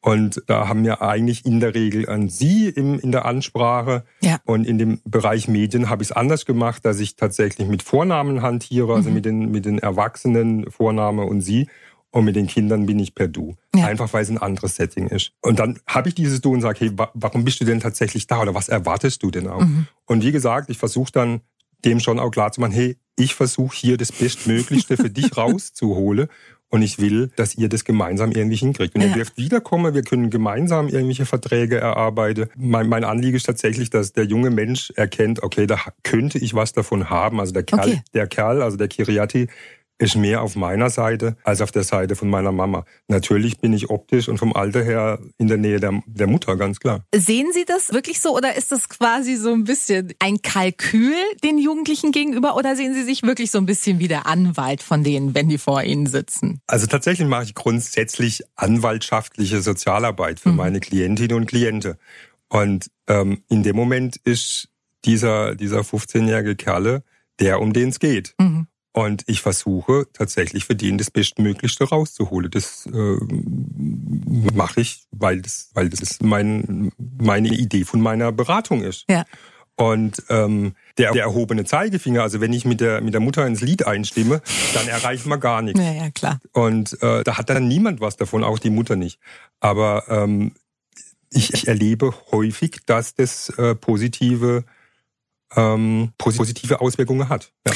Und 0.00 0.42
da 0.46 0.68
haben 0.68 0.84
wir 0.84 1.02
eigentlich 1.02 1.44
in 1.44 1.58
der 1.58 1.74
Regel 1.74 2.08
an 2.08 2.28
Sie 2.28 2.68
im, 2.68 3.00
in 3.00 3.10
der 3.10 3.24
Ansprache. 3.24 4.04
Ja. 4.20 4.38
Und 4.44 4.64
in 4.64 4.78
dem 4.78 5.00
Bereich 5.04 5.48
Medien 5.48 5.90
habe 5.90 6.02
ich 6.02 6.10
es 6.10 6.16
anders 6.16 6.46
gemacht, 6.46 6.84
dass 6.84 7.00
ich 7.00 7.16
tatsächlich 7.16 7.66
mit 7.66 7.82
Vornamen 7.82 8.42
hantiere, 8.42 8.94
also 8.94 9.08
mhm. 9.08 9.14
mit 9.14 9.24
den, 9.24 9.50
mit 9.50 9.64
den 9.64 9.78
Erwachsenen 9.78 10.70
Vorname 10.70 11.22
und 11.22 11.40
Sie. 11.40 11.68
Und 12.10 12.24
mit 12.24 12.36
den 12.36 12.46
Kindern 12.46 12.86
bin 12.86 12.98
ich 12.98 13.14
per 13.14 13.28
Du. 13.28 13.56
Ja. 13.74 13.86
Einfach 13.86 14.12
weil 14.12 14.22
es 14.22 14.30
ein 14.30 14.38
anderes 14.38 14.76
Setting 14.76 15.08
ist. 15.08 15.32
Und 15.42 15.58
dann 15.58 15.78
habe 15.86 16.08
ich 16.08 16.14
dieses 16.14 16.40
Du 16.40 16.52
und 16.52 16.62
sage, 16.62 16.78
hey, 16.80 16.92
warum 17.14 17.44
bist 17.44 17.60
du 17.60 17.64
denn 17.64 17.80
tatsächlich 17.80 18.26
da? 18.26 18.40
Oder 18.40 18.54
was 18.54 18.68
erwartest 18.68 19.22
du 19.22 19.30
denn 19.30 19.46
auch? 19.46 19.60
Mhm. 19.60 19.86
Und 20.06 20.24
wie 20.24 20.32
gesagt, 20.32 20.70
ich 20.70 20.78
versuche 20.78 21.12
dann 21.12 21.42
dem 21.84 22.00
schon 22.00 22.18
auch 22.18 22.30
klar 22.30 22.50
zu 22.50 22.60
machen, 22.60 22.72
hey, 22.72 22.96
ich 23.16 23.34
versuche 23.34 23.76
hier 23.76 23.96
das 23.96 24.12
Bestmöglichste 24.12 24.96
für 24.96 25.10
dich 25.10 25.36
rauszuholen. 25.36 26.28
Und 26.70 26.82
ich 26.82 26.98
will, 26.98 27.30
dass 27.36 27.54
ihr 27.54 27.70
das 27.70 27.84
gemeinsam 27.84 28.30
irgendwie 28.30 28.56
hinkriegt. 28.56 28.94
Und 28.94 29.00
ja. 29.00 29.08
ihr 29.08 29.14
dürft 29.14 29.38
wiederkommen, 29.38 29.94
wir 29.94 30.02
können 30.02 30.28
gemeinsam 30.28 30.88
irgendwelche 30.88 31.24
Verträge 31.24 31.78
erarbeiten. 31.78 32.50
Mein, 32.56 32.90
mein 32.90 33.04
Anliegen 33.04 33.36
ist 33.36 33.46
tatsächlich, 33.46 33.88
dass 33.88 34.12
der 34.12 34.24
junge 34.24 34.50
Mensch 34.50 34.92
erkennt, 34.94 35.42
okay, 35.42 35.66
da 35.66 35.78
könnte 36.02 36.38
ich 36.38 36.52
was 36.52 36.74
davon 36.74 37.08
haben. 37.08 37.40
Also 37.40 37.54
der 37.54 37.62
Kerl, 37.62 37.88
okay. 37.88 38.02
der 38.12 38.26
Kerl, 38.26 38.60
also 38.60 38.76
der 38.76 38.88
Kiriati, 38.88 39.48
ist 39.98 40.16
mehr 40.16 40.42
auf 40.42 40.56
meiner 40.56 40.90
Seite 40.90 41.36
als 41.42 41.60
auf 41.60 41.72
der 41.72 41.82
Seite 41.84 42.16
von 42.16 42.30
meiner 42.30 42.52
Mama. 42.52 42.84
Natürlich 43.08 43.58
bin 43.58 43.72
ich 43.72 43.90
optisch 43.90 44.28
und 44.28 44.38
vom 44.38 44.54
Alter 44.54 44.82
her 44.82 45.18
in 45.38 45.48
der 45.48 45.56
Nähe 45.56 45.80
der, 45.80 46.02
der 46.06 46.26
Mutter, 46.26 46.56
ganz 46.56 46.78
klar. 46.80 47.04
Sehen 47.14 47.48
Sie 47.52 47.64
das 47.64 47.92
wirklich 47.92 48.20
so 48.20 48.34
oder 48.36 48.56
ist 48.56 48.70
das 48.70 48.88
quasi 48.88 49.36
so 49.36 49.52
ein 49.52 49.64
bisschen 49.64 50.14
ein 50.20 50.40
Kalkül 50.40 51.14
den 51.42 51.58
Jugendlichen 51.58 52.12
gegenüber 52.12 52.56
oder 52.56 52.76
sehen 52.76 52.94
Sie 52.94 53.02
sich 53.02 53.22
wirklich 53.22 53.50
so 53.50 53.58
ein 53.58 53.66
bisschen 53.66 53.98
wie 53.98 54.08
der 54.08 54.26
Anwalt 54.26 54.82
von 54.82 55.02
denen, 55.02 55.34
wenn 55.34 55.48
die 55.48 55.58
vor 55.58 55.82
Ihnen 55.82 56.06
sitzen? 56.06 56.60
Also 56.66 56.86
tatsächlich 56.86 57.26
mache 57.26 57.44
ich 57.44 57.54
grundsätzlich 57.54 58.42
anwaltschaftliche 58.54 59.60
Sozialarbeit 59.60 60.38
für 60.38 60.50
mhm. 60.50 60.56
meine 60.56 60.80
Klientinnen 60.80 61.36
und 61.36 61.46
Klienten. 61.46 61.94
Und 62.48 62.90
ähm, 63.08 63.42
in 63.48 63.62
dem 63.62 63.76
Moment 63.76 64.16
ist 64.16 64.68
dieser, 65.04 65.54
dieser 65.54 65.80
15-jährige 65.80 66.56
Kerle 66.56 67.02
der, 67.40 67.60
um 67.60 67.72
den 67.72 67.90
es 67.90 68.00
geht. 68.00 68.34
Mhm. 68.38 68.66
Und 68.98 69.22
ich 69.28 69.42
versuche 69.42 70.08
tatsächlich 70.12 70.64
für 70.64 70.74
den 70.74 70.98
das 70.98 71.12
Bestmöglichste 71.12 71.84
rauszuholen. 71.84 72.50
Das 72.50 72.84
äh, 72.86 73.16
mache 74.52 74.80
ich, 74.80 75.04
weil 75.12 75.40
das, 75.40 75.70
weil 75.74 75.88
das 75.88 76.18
mein, 76.20 76.90
meine 77.16 77.46
Idee 77.46 77.84
von 77.84 78.00
meiner 78.00 78.32
Beratung 78.32 78.82
ist. 78.82 79.04
Ja. 79.08 79.24
Und 79.76 80.24
ähm, 80.30 80.74
der, 80.98 81.12
der 81.12 81.22
erhobene 81.22 81.64
Zeigefinger, 81.64 82.22
also 82.22 82.40
wenn 82.40 82.52
ich 82.52 82.64
mit 82.64 82.80
der, 82.80 83.00
mit 83.00 83.14
der 83.14 83.20
Mutter 83.20 83.46
ins 83.46 83.60
Lied 83.60 83.86
einstimme, 83.86 84.42
dann 84.74 84.88
erreicht 84.88 85.26
man 85.26 85.38
gar 85.38 85.62
nichts. 85.62 85.78
Ja, 85.78 85.92
ja, 85.92 86.10
klar. 86.10 86.40
Und 86.50 87.00
äh, 87.00 87.22
da 87.22 87.38
hat 87.38 87.50
dann 87.50 87.68
niemand 87.68 88.00
was 88.00 88.16
davon, 88.16 88.42
auch 88.42 88.58
die 88.58 88.70
Mutter 88.70 88.96
nicht. 88.96 89.20
Aber 89.60 90.08
ähm, 90.08 90.56
ich, 91.30 91.54
ich 91.54 91.68
erlebe 91.68 92.12
häufig, 92.32 92.80
dass 92.84 93.14
das 93.14 93.48
äh, 93.50 93.76
positive, 93.76 94.64
ähm, 95.54 96.10
positive 96.18 96.80
Auswirkungen 96.80 97.28
hat. 97.28 97.52
Ja. 97.64 97.74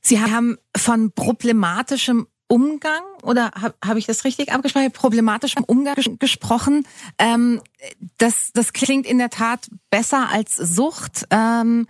Sie 0.00 0.20
haben 0.20 0.58
von 0.76 1.12
problematischem 1.12 2.26
Umgang 2.48 3.02
oder 3.22 3.52
habe 3.52 3.74
hab 3.84 3.96
ich 3.96 4.06
das 4.06 4.24
richtig 4.24 4.52
abgesprochen? 4.52 4.90
Problematischem 4.90 5.62
Umgang 5.64 5.94
ges 5.94 6.10
gesprochen. 6.18 6.86
Ähm, 7.18 7.60
das, 8.18 8.50
das 8.52 8.72
klingt 8.72 9.06
in 9.06 9.18
der 9.18 9.30
Tat 9.30 9.70
besser 9.90 10.28
als 10.30 10.56
Sucht. 10.56 11.26
Ähm, 11.30 11.86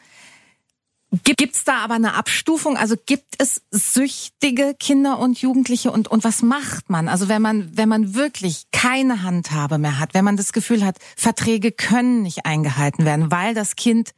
Gibt 1.24 1.56
es 1.56 1.64
da 1.64 1.78
aber 1.78 1.94
eine 1.94 2.14
Abstufung? 2.14 2.76
Also 2.76 2.94
gibt 3.04 3.34
es 3.38 3.62
süchtige 3.72 4.76
Kinder 4.78 5.18
und 5.18 5.40
Jugendliche 5.40 5.90
und, 5.90 6.06
und 6.06 6.22
was 6.22 6.42
macht 6.42 6.88
man? 6.88 7.08
Also 7.08 7.28
wenn 7.28 7.42
man, 7.42 7.76
wenn 7.76 7.88
man 7.88 8.14
wirklich 8.14 8.66
keine 8.70 9.24
Handhabe 9.24 9.78
mehr 9.78 9.98
hat, 9.98 10.14
wenn 10.14 10.24
man 10.24 10.36
das 10.36 10.52
Gefühl 10.52 10.84
hat, 10.84 10.98
Verträge 11.16 11.72
können 11.72 12.22
nicht 12.22 12.46
eingehalten 12.46 13.04
werden, 13.04 13.32
weil 13.32 13.54
das 13.54 13.74
Kind, 13.74 14.12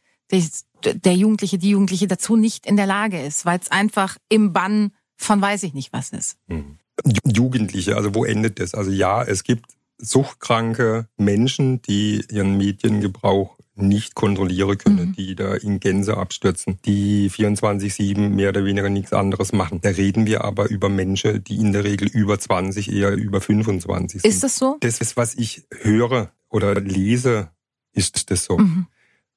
der 0.83 1.15
Jugendliche, 1.15 1.59
die 1.59 1.71
Jugendliche 1.71 2.07
dazu 2.07 2.37
nicht 2.37 2.67
in 2.67 2.77
der 2.77 2.87
Lage 2.87 3.21
ist, 3.21 3.45
weil 3.45 3.59
es 3.59 3.71
einfach 3.71 4.17
im 4.29 4.53
Bann 4.53 4.93
von 5.17 5.41
weiß 5.41 5.63
ich 5.63 5.75
nicht 5.75 5.93
was 5.93 6.11
ist. 6.11 6.37
Hm. 6.49 6.79
Jugendliche, 7.25 7.97
also 7.97 8.15
wo 8.15 8.25
endet 8.25 8.61
das? 8.61 8.75
Also 8.75 8.91
ja, 8.91 9.23
es 9.23 9.45
gibt 9.45 9.67
suchtkranke 9.99 11.07
Menschen, 11.17 11.81
die 11.83 12.25
ihren 12.31 12.57
Mediengebrauch 12.57 13.57
nicht 13.75 14.15
kontrollieren 14.15 14.77
können, 14.77 15.09
mhm. 15.09 15.13
die 15.15 15.35
da 15.35 15.55
in 15.55 15.81
Gänse 15.81 16.17
abstürzen, 16.17 16.79
die 16.85 17.31
24-7 17.31 18.29
mehr 18.29 18.51
oder 18.51 18.65
weniger 18.65 18.91
nichts 18.91 19.13
anderes 19.15 19.53
machen. 19.53 19.81
Da 19.81 19.91
reden 19.91 20.27
wir 20.27 20.45
aber 20.45 20.69
über 20.69 20.89
Menschen, 20.89 21.43
die 21.45 21.57
in 21.57 21.73
der 21.73 21.85
Regel 21.85 22.09
über 22.09 22.39
20, 22.39 22.93
eher 22.93 23.13
über 23.13 23.41
25 23.41 24.23
sind. 24.23 24.31
Ist 24.31 24.43
das 24.43 24.57
so? 24.57 24.77
Das 24.81 25.01
ist, 25.01 25.17
was 25.17 25.35
ich 25.35 25.67
höre 25.71 26.33
oder 26.51 26.79
lese, 26.81 27.51
ist 27.93 28.31
das 28.31 28.45
so. 28.45 28.59
Mhm. 28.59 28.87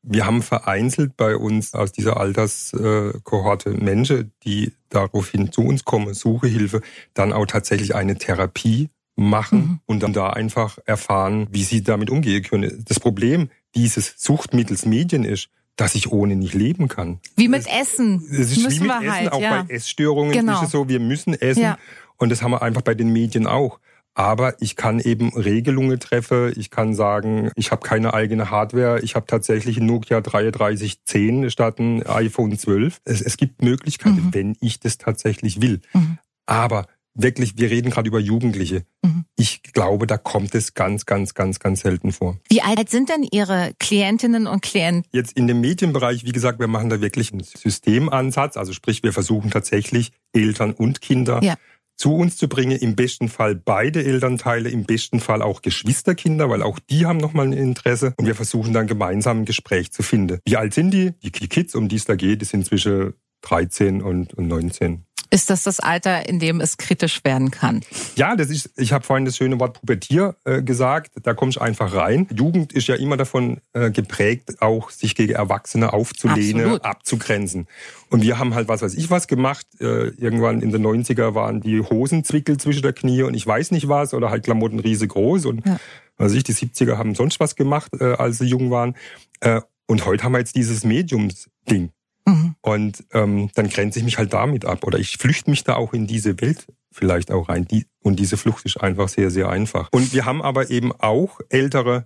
Wir 0.08 0.26
haben 0.26 0.44
vereinzelt 0.44 1.18
bei 1.18 1.36
uns 1.36 1.74
aus 1.74 1.92
dieser 1.92 2.18
Alterskohorte 2.18 3.72
Menschen, 3.72 4.32
die 4.44 4.74
daraufhin 4.90 5.52
zu 5.52 5.62
uns 5.62 5.84
kommen, 5.84 6.14
Suche 6.14 6.48
Hilfe, 6.48 6.82
dann 7.14 7.34
auch 7.34 7.48
tatsächlich 7.48 7.96
eine 7.96 8.16
Therapie 8.18 8.90
machen 9.16 9.60
mhm. 9.60 9.80
und 9.86 10.04
dann 10.04 10.14
da 10.14 10.30
einfach 10.30 10.78
erfahren, 10.86 11.48
wie 11.52 11.64
sie 11.64 11.82
damit 11.82 12.10
umgehen 12.10 12.44
können. 12.44 12.84
Das 12.88 13.00
Problem 13.00 13.50
dieses 13.76 14.14
Suchtmittels 14.18 14.86
Medien 14.86 15.24
ist, 15.24 15.50
dass 15.76 15.96
ich 15.96 16.12
ohne 16.12 16.36
nicht 16.36 16.54
leben 16.54 16.88
kann. 16.88 17.20
Wie 17.36 17.48
mit 17.48 17.66
Essen. 17.68 18.26
Es 18.32 18.52
ist 18.52 18.64
müssen 18.64 18.84
wie 18.84 18.88
mit 18.88 18.98
Essen, 18.98 19.12
halt, 19.12 19.32
auch 19.34 19.42
ja. 19.42 19.64
bei 19.64 19.74
Essstörungen 19.74 20.32
genau. 20.32 20.54
ist 20.60 20.68
es 20.68 20.72
so, 20.72 20.88
wir 20.88 21.00
müssen 21.00 21.34
essen. 21.34 21.64
Ja. 21.64 21.78
Und 22.18 22.30
das 22.30 22.42
haben 22.42 22.52
wir 22.52 22.62
einfach 22.62 22.82
bei 22.82 22.94
den 22.94 23.12
Medien 23.12 23.48
auch. 23.48 23.80
Aber 24.16 24.56
ich 24.62 24.78
kann 24.78 25.00
eben 25.00 25.34
Regelungen 25.34 26.00
treffen. 26.00 26.54
Ich 26.56 26.72
kann 26.72 26.96
sagen, 26.96 27.52
ich 27.56 27.72
habe 27.72 27.86
keine 27.86 28.14
eigene 28.14 28.50
Hardware. 28.50 29.02
Ich 29.02 29.16
habe 29.16 29.28
tatsächlich 29.28 29.78
ein 29.78 29.86
Nokia 29.86 30.22
3310 30.22 31.52
statt 31.52 31.80
ein 31.80 32.06
iPhone 32.08 32.58
12. 32.58 33.02
Es, 33.04 33.22
es 33.22 33.36
gibt 33.36 33.62
Möglichkeiten, 33.62 34.28
mhm. 34.28 34.34
wenn 34.34 34.58
ich 34.62 34.80
das 34.80 34.98
tatsächlich 34.98 35.62
will. 35.62 35.82
Mhm. 35.94 36.18
Aber 36.46 36.86
wirklich, 37.14 37.58
wir 37.58 37.70
reden 37.70 37.90
gerade 37.90 38.08
über 38.08 38.20
Jugendliche. 38.20 38.86
Mhm. 39.04 39.26
Ich 39.36 39.64
glaube, 39.64 40.08
da 40.08 40.18
kommt 40.18 40.56
es 40.56 40.74
ganz, 40.74 41.06
ganz, 41.06 41.34
ganz, 41.34 41.60
ganz 41.60 41.82
selten 41.82 42.14
vor. 42.14 42.40
Wie 42.48 42.62
alt 42.62 42.90
sind 42.90 43.10
denn 43.10 43.28
Ihre 43.30 43.74
Klientinnen 43.80 44.48
und 44.48 44.62
Klienten? 44.62 45.04
Jetzt 45.12 45.34
in 45.34 45.48
dem 45.48 45.60
Medienbereich, 45.60 46.24
wie 46.24 46.32
gesagt, 46.32 46.60
wir 46.60 46.68
machen 46.68 46.90
da 46.90 47.02
wirklich 47.02 47.34
einen 47.34 47.44
Systemansatz. 47.44 48.56
Also 48.56 48.72
sprich, 48.72 49.04
wir 49.04 49.12
versuchen 49.12 49.52
tatsächlich 49.52 50.14
Eltern 50.32 50.72
und 50.72 51.02
Kinder 51.02 51.44
ja 51.44 51.56
zu 51.98 52.16
uns 52.16 52.38
zu 52.38 52.48
bringen, 52.48 52.78
im 52.78 52.96
besten 52.96 53.30
Fall 53.30 53.56
beide 53.56 54.04
Elternteile, 54.04 54.70
im 54.70 54.84
besten 54.84 55.20
Fall 55.20 55.42
auch 55.42 55.62
Geschwisterkinder, 55.62 56.50
weil 56.50 56.62
auch 56.62 56.80
die 56.80 57.06
haben 57.06 57.18
nochmal 57.18 57.48
ein 57.48 57.54
Interesse 57.54 58.14
und 58.18 58.26
wir 58.26 58.36
versuchen 58.36 58.74
dann 58.74 58.88
gemeinsam 58.88 59.42
ein 59.42 59.46
Gespräch 59.46 59.92
zu 59.92 60.04
finden. 60.04 60.40
Wie 60.46 60.58
alt 60.58 60.74
sind 60.74 60.92
die? 60.92 61.14
Die 61.24 61.32
Kids, 61.48 61.76
um 61.76 61.88
die 61.88 61.96
es 61.96 62.06
da 62.06 62.16
geht, 62.16 62.42
die 62.42 62.46
sind 62.46 62.66
zwischen 62.66 63.14
13 63.42 64.02
und 64.02 64.38
19. 64.38 65.06
Ist 65.30 65.50
das 65.50 65.64
das 65.64 65.80
Alter, 65.80 66.28
in 66.30 66.40
dem 66.40 66.62
es 66.62 66.78
kritisch 66.78 67.24
werden 67.24 67.52
kann? 67.52 67.82
Ja, 68.16 68.36
das 68.36 68.50
ist, 68.50 68.72
ich 68.78 68.94
habe 68.94 69.04
vorhin 69.04 69.26
das 69.26 69.38
schöne 69.38 69.60
Wort 69.60 69.80
Pubertier 69.80 70.36
äh, 70.46 70.62
gesagt, 70.62 71.12
da 71.24 71.34
kommst 71.34 71.58
du 71.58 71.62
einfach 71.62 71.94
rein. 71.94 72.28
Jugend 72.36 72.74
ist 72.74 72.88
ja 72.88 72.96
immer 72.96 73.18
davon 73.18 73.60
äh, 73.74 73.92
geprägt, 73.92 74.62
auch 74.62 74.90
sich 74.90 75.16
gegen 75.16 75.34
Erwachsene 75.34 75.94
aufzulehnen, 75.94 76.62
Absolut. 76.62 76.86
abzugrenzen. 76.86 77.68
Und 78.10 78.22
wir 78.22 78.38
haben 78.38 78.54
halt 78.54 78.68
was 78.68 78.82
weiß 78.82 78.94
ich 78.94 79.10
was 79.10 79.28
gemacht. 79.28 79.66
Äh, 79.80 80.10
irgendwann 80.10 80.62
in 80.62 80.72
den 80.72 80.86
90er 80.86 81.34
waren 81.34 81.62
die 81.62 81.82
Hosenzwickel 81.82 82.58
zwischen 82.58 82.82
der 82.82 82.94
Knie 82.94 83.24
und 83.24 83.34
ich 83.34 83.46
weiß 83.46 83.72
nicht 83.72 83.88
was 83.88 84.14
oder 84.14 84.30
halt 84.30 84.44
Klamotten 84.44 84.80
riesengroß 84.80 85.46
und 85.46 85.66
ja. 85.66 85.78
also 86.18 86.36
ich, 86.36 86.44
die 86.44 86.54
70er 86.54 86.98
haben 86.98 87.16
sonst 87.16 87.40
was 87.40 87.56
gemacht, 87.56 87.92
äh, 88.00 88.14
als 88.14 88.38
sie 88.38 88.46
jung 88.46 88.72
waren. 88.72 88.96
Äh, 89.40 89.62
und 89.88 90.06
heute 90.06 90.24
haben 90.24 90.32
wir 90.34 90.40
jetzt 90.40 90.56
dieses 90.56 90.84
Mediums-Ding. 90.84 91.92
Mhm. 92.26 92.56
Und 92.62 93.04
ähm, 93.14 93.50
dann 93.56 93.70
grenze 93.70 94.00
ich 94.00 94.06
mich 94.06 94.18
halt 94.18 94.34
damit 94.34 94.66
ab. 94.66 94.84
Oder 94.84 95.00
ich 95.00 95.18
flüchte 95.18 95.50
mich 95.50 95.64
da 95.64 95.76
auch 95.76 95.94
in 95.94 96.08
diese 96.08 96.40
Welt 96.42 96.68
vielleicht 96.92 97.32
auch 97.32 97.50
rein. 97.50 97.66
Die, 97.66 97.86
und 98.02 98.20
diese 98.20 98.38
Flucht 98.38 98.66
ist 98.66 98.78
einfach 98.78 99.10
sehr, 99.10 99.30
sehr 99.30 99.50
einfach. 99.50 99.90
Und 99.92 100.14
wir 100.14 100.26
haben 100.26 100.42
aber 100.42 100.70
eben 100.70 100.92
auch 100.94 101.40
Ältere, 101.50 102.06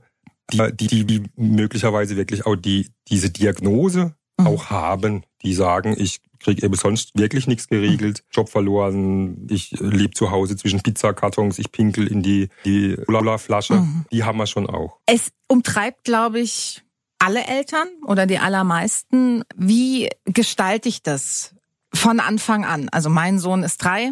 die, 0.52 0.88
die, 0.88 1.06
die 1.06 1.24
möglicherweise 1.36 2.18
wirklich 2.18 2.46
auch 2.46 2.56
die, 2.56 2.90
diese 3.08 3.30
Diagnose 3.30 4.16
mhm. 4.38 4.48
auch 4.48 4.70
haben, 4.70 5.24
die 5.44 5.54
sagen, 5.54 5.96
ich 5.98 6.22
kriege 6.40 6.66
eben 6.66 6.74
sonst 6.76 7.12
wirklich 7.16 7.48
nichts 7.48 7.68
geregelt, 7.68 8.24
mhm. 8.24 8.32
Job 8.32 8.50
verloren, 8.50 9.48
ich 9.50 9.72
lebe 9.80 10.14
zu 10.14 10.32
Hause 10.32 10.56
zwischen 10.56 10.82
Pizzakartons, 10.82 11.60
ich 11.60 11.72
pinkel 11.72 12.08
in 12.08 12.24
die, 12.24 12.50
die 12.66 12.98
Flasche. 13.38 13.76
Mhm. 13.76 14.06
Die 14.12 14.24
haben 14.24 14.38
wir 14.38 14.48
schon 14.48 14.68
auch. 14.68 14.98
Es 15.06 15.32
umtreibt, 15.48 16.04
glaube 16.04 16.40
ich, 16.40 16.84
alle 17.20 17.46
Eltern 17.46 17.88
oder 18.06 18.26
die 18.26 18.40
allermeisten. 18.40 19.44
Wie 19.56 20.10
gestalte 20.26 20.90
ich 20.90 21.04
das 21.04 21.54
von 21.94 22.20
Anfang 22.20 22.66
an? 22.66 22.90
Also 22.90 23.10
mein 23.10 23.40
Sohn 23.40 23.64
ist 23.64 23.84
drei. 23.84 24.12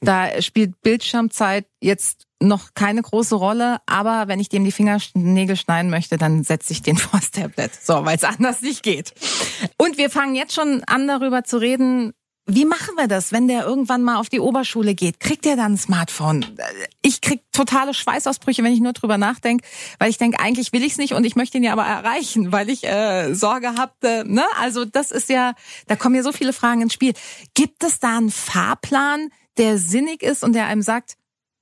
Da 0.00 0.42
spielt 0.42 0.80
Bildschirmzeit 0.82 1.66
jetzt 1.80 2.26
noch 2.40 2.74
keine 2.74 3.02
große 3.02 3.36
Rolle, 3.36 3.78
aber 3.86 4.26
wenn 4.26 4.40
ich 4.40 4.48
dem 4.48 4.64
die 4.64 4.72
Fingernägel 4.72 5.56
schneiden 5.56 5.90
möchte, 5.90 6.16
dann 6.16 6.42
setze 6.42 6.72
ich 6.72 6.82
den 6.82 6.96
vors 6.98 7.30
Tablet. 7.30 7.72
So, 7.74 8.04
weil 8.04 8.16
es 8.16 8.24
anders 8.24 8.62
nicht 8.62 8.82
geht. 8.82 9.14
Und 9.78 9.98
wir 9.98 10.10
fangen 10.10 10.34
jetzt 10.34 10.54
schon 10.54 10.82
an, 10.84 11.06
darüber 11.06 11.44
zu 11.44 11.58
reden, 11.58 12.12
wie 12.54 12.64
machen 12.64 12.94
wir 12.96 13.08
das, 13.08 13.32
wenn 13.32 13.48
der 13.48 13.64
irgendwann 13.64 14.02
mal 14.02 14.16
auf 14.16 14.28
die 14.28 14.40
Oberschule 14.40 14.94
geht? 14.94 15.20
Kriegt 15.20 15.46
er 15.46 15.56
dann 15.56 15.72
ein 15.72 15.78
Smartphone? 15.78 16.44
Ich 17.00 17.20
krieg 17.20 17.40
totale 17.52 17.94
Schweißausbrüche, 17.94 18.62
wenn 18.62 18.72
ich 18.72 18.80
nur 18.80 18.92
drüber 18.92 19.16
nachdenke, 19.16 19.66
weil 19.98 20.10
ich 20.10 20.18
denke, 20.18 20.38
eigentlich 20.38 20.72
will 20.72 20.82
ich 20.82 20.92
es 20.92 20.98
nicht 20.98 21.14
und 21.14 21.24
ich 21.24 21.34
möchte 21.34 21.56
ihn 21.56 21.64
ja 21.64 21.72
aber 21.72 21.84
erreichen, 21.84 22.52
weil 22.52 22.68
ich 22.68 22.84
äh, 22.84 23.32
Sorge 23.34 23.74
habe. 23.76 23.92
Äh, 24.02 24.24
ne? 24.24 24.44
Also 24.60 24.84
das 24.84 25.10
ist 25.10 25.30
ja, 25.30 25.54
da 25.86 25.96
kommen 25.96 26.14
ja 26.14 26.22
so 26.22 26.32
viele 26.32 26.52
Fragen 26.52 26.82
ins 26.82 26.92
Spiel. 26.92 27.14
Gibt 27.54 27.84
es 27.84 28.00
da 28.00 28.18
einen 28.18 28.30
Fahrplan, 28.30 29.28
der 29.56 29.78
sinnig 29.78 30.22
ist 30.22 30.44
und 30.44 30.52
der 30.52 30.66
einem 30.66 30.82
sagt, 30.82 31.16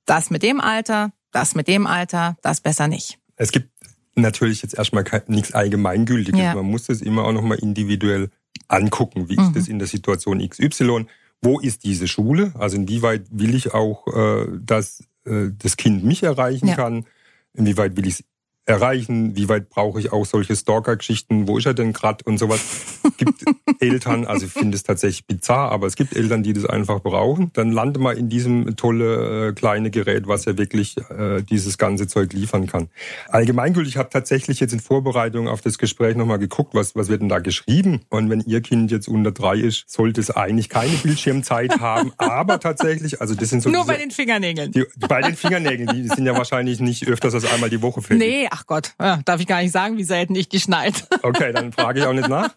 das 0.05 0.29
mit 0.29 0.43
dem 0.43 0.59
Alter, 0.59 1.13
das 1.31 1.55
mit 1.55 1.67
dem 1.67 1.87
Alter, 1.87 2.35
das 2.41 2.59
besser 2.59 2.87
nicht? 2.87 3.17
Es 3.37 3.51
gibt 3.51 3.69
natürlich 4.15 4.61
jetzt 4.61 4.75
erstmal 4.75 5.05
nichts 5.27 5.53
Allgemeingültiges. 5.53 6.39
Ja. 6.39 6.55
Man 6.55 6.65
muss 6.65 6.87
das 6.87 7.01
immer 7.01 7.23
auch 7.23 7.31
nochmal 7.31 7.59
individuell 7.59 8.29
angucken, 8.67 9.29
wie 9.29 9.37
mhm. 9.37 9.43
ist 9.43 9.55
das 9.55 9.67
in 9.67 9.79
der 9.79 9.87
Situation 9.87 10.47
XY, 10.47 11.05
wo 11.41 11.59
ist 11.59 11.83
diese 11.83 12.07
Schule, 12.07 12.53
also 12.57 12.77
inwieweit 12.77 13.25
will 13.31 13.55
ich 13.55 13.73
auch, 13.73 14.07
äh, 14.07 14.47
dass 14.59 15.03
äh, 15.25 15.49
das 15.57 15.77
Kind 15.77 16.03
mich 16.03 16.23
erreichen 16.23 16.67
ja. 16.67 16.75
kann, 16.75 17.05
inwieweit 17.53 17.97
will 17.97 18.07
ich 18.07 18.19
es 18.19 18.23
erreichen, 18.65 19.35
wie 19.35 19.49
weit 19.49 19.69
brauche 19.69 19.99
ich 19.99 20.11
auch 20.11 20.25
solche 20.25 20.55
Stalker-Geschichten, 20.55 21.47
wo 21.47 21.57
ist 21.57 21.65
er 21.65 21.73
denn 21.73 21.93
gerade 21.93 22.23
und 22.25 22.37
sowas. 22.37 22.99
Es 23.21 23.25
gibt 23.25 23.81
Eltern, 23.81 24.25
also 24.25 24.45
ich 24.47 24.51
finde 24.51 24.75
es 24.75 24.83
tatsächlich 24.83 25.25
bizarr, 25.25 25.71
aber 25.71 25.87
es 25.87 25.95
gibt 25.95 26.15
Eltern, 26.15 26.43
die 26.43 26.53
das 26.53 26.65
einfach 26.65 27.01
brauchen. 27.01 27.51
Dann 27.53 27.71
lande 27.71 27.99
mal 27.99 28.17
in 28.17 28.29
diesem 28.29 28.75
tolle 28.75 29.49
äh, 29.49 29.53
kleine 29.53 29.91
Gerät, 29.91 30.27
was 30.27 30.45
ja 30.45 30.57
wirklich 30.57 30.97
äh, 31.09 31.41
dieses 31.43 31.77
ganze 31.77 32.07
Zeug 32.07 32.33
liefern 32.33 32.67
kann. 32.67 32.89
Allgemeingültig, 33.29 33.93
ich 33.93 33.97
habe 33.97 34.09
tatsächlich 34.09 34.59
jetzt 34.59 34.73
in 34.73 34.79
Vorbereitung 34.79 35.47
auf 35.47 35.61
das 35.61 35.77
Gespräch 35.77 36.15
nochmal 36.15 36.39
geguckt, 36.39 36.73
was, 36.73 36.95
was 36.95 37.09
wird 37.09 37.21
denn 37.21 37.29
da 37.29 37.39
geschrieben. 37.39 38.01
Und 38.09 38.29
wenn 38.29 38.41
Ihr 38.41 38.61
Kind 38.61 38.91
jetzt 38.91 39.07
unter 39.07 39.31
drei 39.31 39.57
ist, 39.57 39.83
sollte 39.87 40.19
es 40.19 40.31
eigentlich 40.31 40.69
keine 40.69 40.95
Bildschirmzeit 40.95 41.79
haben, 41.79 42.11
aber 42.17 42.59
tatsächlich, 42.59 43.21
also 43.21 43.35
das 43.35 43.49
sind 43.49 43.61
so... 43.61 43.69
Nur 43.69 43.81
diese, 43.83 43.93
bei 43.93 43.97
den 43.99 44.11
Fingernägeln. 44.11 44.71
Die, 44.71 44.85
bei 44.97 45.21
den 45.21 45.35
Fingernägeln, 45.35 45.89
die 45.95 46.07
sind 46.07 46.25
ja 46.25 46.35
wahrscheinlich 46.35 46.79
nicht 46.79 47.07
öfters 47.07 47.33
als 47.33 47.45
einmal 47.51 47.69
die 47.69 47.81
Woche 47.81 48.01
fällig. 48.01 48.27
Nee, 48.27 48.47
ach 48.49 48.65
Gott, 48.65 48.93
ja, 48.99 49.19
darf 49.25 49.39
ich 49.39 49.47
gar 49.47 49.61
nicht 49.61 49.71
sagen, 49.71 49.97
wie 49.97 50.03
selten 50.03 50.35
ich 50.35 50.49
die 50.49 50.59
schneide. 50.59 50.97
Okay, 51.21 51.51
dann 51.53 51.71
frage 51.71 51.99
ich 51.99 52.05
auch 52.05 52.13
nicht 52.13 52.29
nach. 52.29 52.49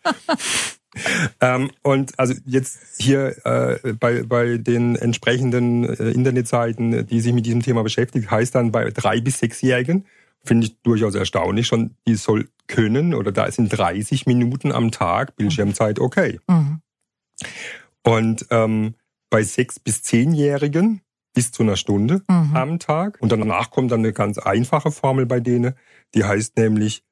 ähm, 1.41 1.71
und 1.83 2.19
also 2.19 2.35
jetzt 2.47 2.79
hier 2.99 3.35
äh, 3.45 3.93
bei, 3.95 4.23
bei 4.23 4.59
den 4.59 4.97
entsprechenden 4.97 5.85
äh, 5.85 6.11
Internetseiten, 6.11 7.07
die 7.07 7.21
sich 7.21 7.33
mit 7.33 7.47
diesem 7.47 7.63
Thema 7.63 7.83
beschäftigen, 7.83 8.31
heißt 8.31 8.55
dann 8.55 8.73
bei 8.73 8.91
drei 8.91 9.21
bis 9.21 9.39
sechsjährigen, 9.39 10.07
finde 10.45 10.67
ich 10.67 10.77
durchaus 10.83 11.15
erstaunlich 11.15 11.67
schon, 11.67 11.97
die 12.07 12.15
soll 12.15 12.49
können 12.67 13.15
oder 13.15 13.33
da 13.33 13.51
sind 13.51 13.69
30 13.69 14.27
Minuten 14.27 14.73
am 14.73 14.91
Tag 14.91 15.37
Bildschirmzeit 15.37 15.99
okay. 15.99 16.39
Mhm. 16.49 16.81
Und 18.03 18.47
ähm, 18.51 18.95
bei 19.31 19.43
sechs 19.43 19.81
bis 19.81 20.03
zehnjährigen 20.03 21.01
bis 21.35 21.51
zu 21.51 21.63
einer 21.63 21.77
Stunde 21.77 22.23
mhm. 22.29 22.57
am 22.57 22.79
Tag. 22.79 23.19
Und 23.21 23.33
danach 23.33 23.71
kommt 23.71 23.91
dann 23.91 24.01
eine 24.01 24.13
ganz 24.13 24.39
einfache 24.39 24.91
Formel 24.91 25.27
bei 25.27 25.41
denen, 25.41 25.75
die 26.15 26.25
heißt 26.25 26.57
nämlich 26.57 27.03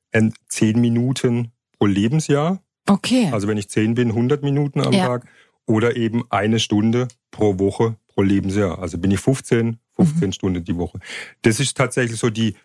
zehn 0.49 0.81
Minuten 0.81 1.53
pro 1.79 1.87
Lebensjahr. 1.87 2.63
Okay. 2.89 3.29
Also 3.33 3.49
wenn 3.49 3.59
ich 3.59 3.69
zehn 3.69 3.95
bin, 3.95 4.09
100 4.09 4.43
Minuten 4.43 4.81
am 4.81 4.93
ja. 4.93 5.07
Tag 5.07 5.27
oder 5.67 5.97
eben 5.97 6.25
eine 6.31 6.59
Stunde 6.59 7.09
pro 7.31 7.59
Woche 7.59 7.97
pro 8.09 8.23
Lebensjahr. 8.23 8.79
Also 8.79 8.99
bin 8.99 9.11
ich 9.11 9.21
15, 9.21 9.79
15 9.97 10.27
mhm. 10.27 10.33
Stunden 10.33 10.65
die 10.65 10.77
Woche. 10.77 10.99
Das 11.43 11.61
ist 11.61 11.77
tatsächlich 11.77 12.19
so 12.19 12.31
die, 12.31 12.57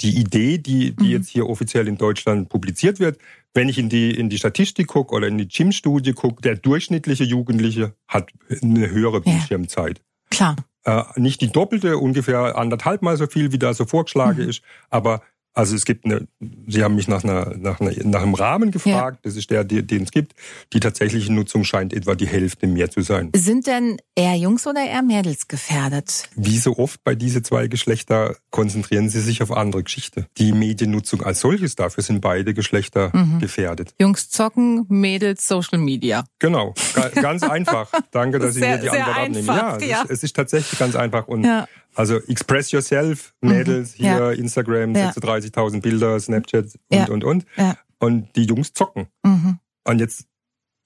die 0.00 0.16
Idee, 0.18 0.58
die, 0.58 0.94
die 0.94 1.04
mhm. 1.04 1.10
jetzt 1.10 1.28
hier 1.28 1.48
offiziell 1.48 1.88
in 1.88 1.96
Deutschland 1.96 2.48
publiziert 2.48 3.00
wird. 3.00 3.18
Wenn 3.54 3.68
ich 3.68 3.78
in 3.78 3.88
die, 3.88 4.10
in 4.10 4.30
die 4.30 4.38
Statistik 4.38 4.88
gucke 4.88 5.14
oder 5.14 5.28
in 5.28 5.38
die 5.38 5.48
Gym-Studie 5.48 6.12
gucke, 6.12 6.42
der 6.42 6.56
durchschnittliche 6.56 7.24
Jugendliche 7.24 7.94
hat 8.08 8.30
eine 8.62 8.90
höhere 8.90 9.20
Bildschirmzeit. 9.20 9.98
Ja, 9.98 10.04
klar. 10.30 10.56
Äh, 10.84 11.20
nicht 11.20 11.40
die 11.40 11.52
doppelte, 11.52 11.98
ungefähr 11.98 12.56
anderthalb 12.56 13.02
Mal 13.02 13.16
so 13.16 13.26
viel, 13.26 13.52
wie 13.52 13.58
da 13.58 13.72
so 13.72 13.84
vorgeschlagen 13.84 14.42
mhm. 14.42 14.48
ist, 14.48 14.62
aber 14.90 15.22
also 15.54 15.74
es 15.76 15.84
gibt 15.84 16.04
eine, 16.04 16.26
Sie 16.66 16.82
haben 16.82 16.94
mich 16.94 17.08
nach, 17.08 17.24
einer, 17.24 17.54
nach, 17.56 17.80
einer, 17.80 17.92
nach 18.04 18.22
einem 18.22 18.34
Rahmen 18.34 18.70
gefragt, 18.70 19.16
ja. 19.16 19.20
das 19.22 19.36
ist 19.36 19.50
der, 19.50 19.64
den 19.64 20.02
es 20.02 20.10
gibt. 20.10 20.32
Die 20.72 20.80
tatsächliche 20.80 21.32
Nutzung 21.32 21.64
scheint 21.64 21.92
etwa 21.92 22.14
die 22.14 22.26
Hälfte 22.26 22.66
mehr 22.66 22.90
zu 22.90 23.02
sein. 23.02 23.30
Sind 23.36 23.66
denn 23.66 23.98
eher 24.14 24.34
Jungs 24.36 24.66
oder 24.66 24.80
eher 24.84 25.02
Mädels 25.02 25.48
gefährdet? 25.48 26.28
Wie 26.34 26.58
so 26.58 26.78
oft 26.78 27.04
bei 27.04 27.14
diese 27.14 27.42
zwei 27.42 27.68
Geschlechter 27.68 28.36
konzentrieren 28.50 29.08
sie 29.08 29.20
sich 29.20 29.42
auf 29.42 29.52
andere 29.52 29.82
Geschichte. 29.82 30.26
Die 30.38 30.52
Mediennutzung 30.52 31.22
als 31.22 31.40
solches, 31.40 31.76
dafür 31.76 32.02
sind 32.02 32.20
beide 32.20 32.54
Geschlechter 32.54 33.10
mhm. 33.12 33.38
gefährdet. 33.40 33.94
Jungs 34.00 34.30
zocken, 34.30 34.86
Mädels 34.88 35.46
Social 35.46 35.78
Media. 35.78 36.24
Genau, 36.38 36.74
ganz 37.14 37.42
einfach. 37.42 37.90
Danke, 38.10 38.38
dass 38.38 38.54
sehr, 38.54 38.78
Sie 38.80 38.86
mir 38.86 38.90
die 38.90 38.98
Antwort 38.98 39.16
abnehmen. 39.16 39.46
Ja, 39.46 39.78
ja. 39.78 40.02
Es, 40.04 40.04
ist, 40.04 40.10
es, 40.10 40.22
ist, 40.24 40.36
tatsächlich 40.36 40.78
ganz 40.78 40.96
einfach 40.96 41.28
und 41.28 41.44
ja. 41.44 41.66
Also 41.94 42.16
express 42.28 42.70
yourself, 42.70 43.34
mhm. 43.40 43.50
Mädels, 43.50 43.98
mhm. 43.98 44.02
hier 44.02 44.10
ja. 44.10 44.30
Instagram, 44.32 44.94
ja. 44.94 45.10
36.000 45.10 45.80
Bilder, 45.80 46.18
Snapchat 46.18 46.64
und, 46.88 46.98
ja. 46.98 47.06
und, 47.06 47.24
und. 47.24 47.46
Und 47.98 48.34
die 48.34 48.44
Jungs 48.44 48.72
zocken. 48.72 49.08
Mhm. 49.22 49.58
Und 49.84 49.98
jetzt 49.98 50.26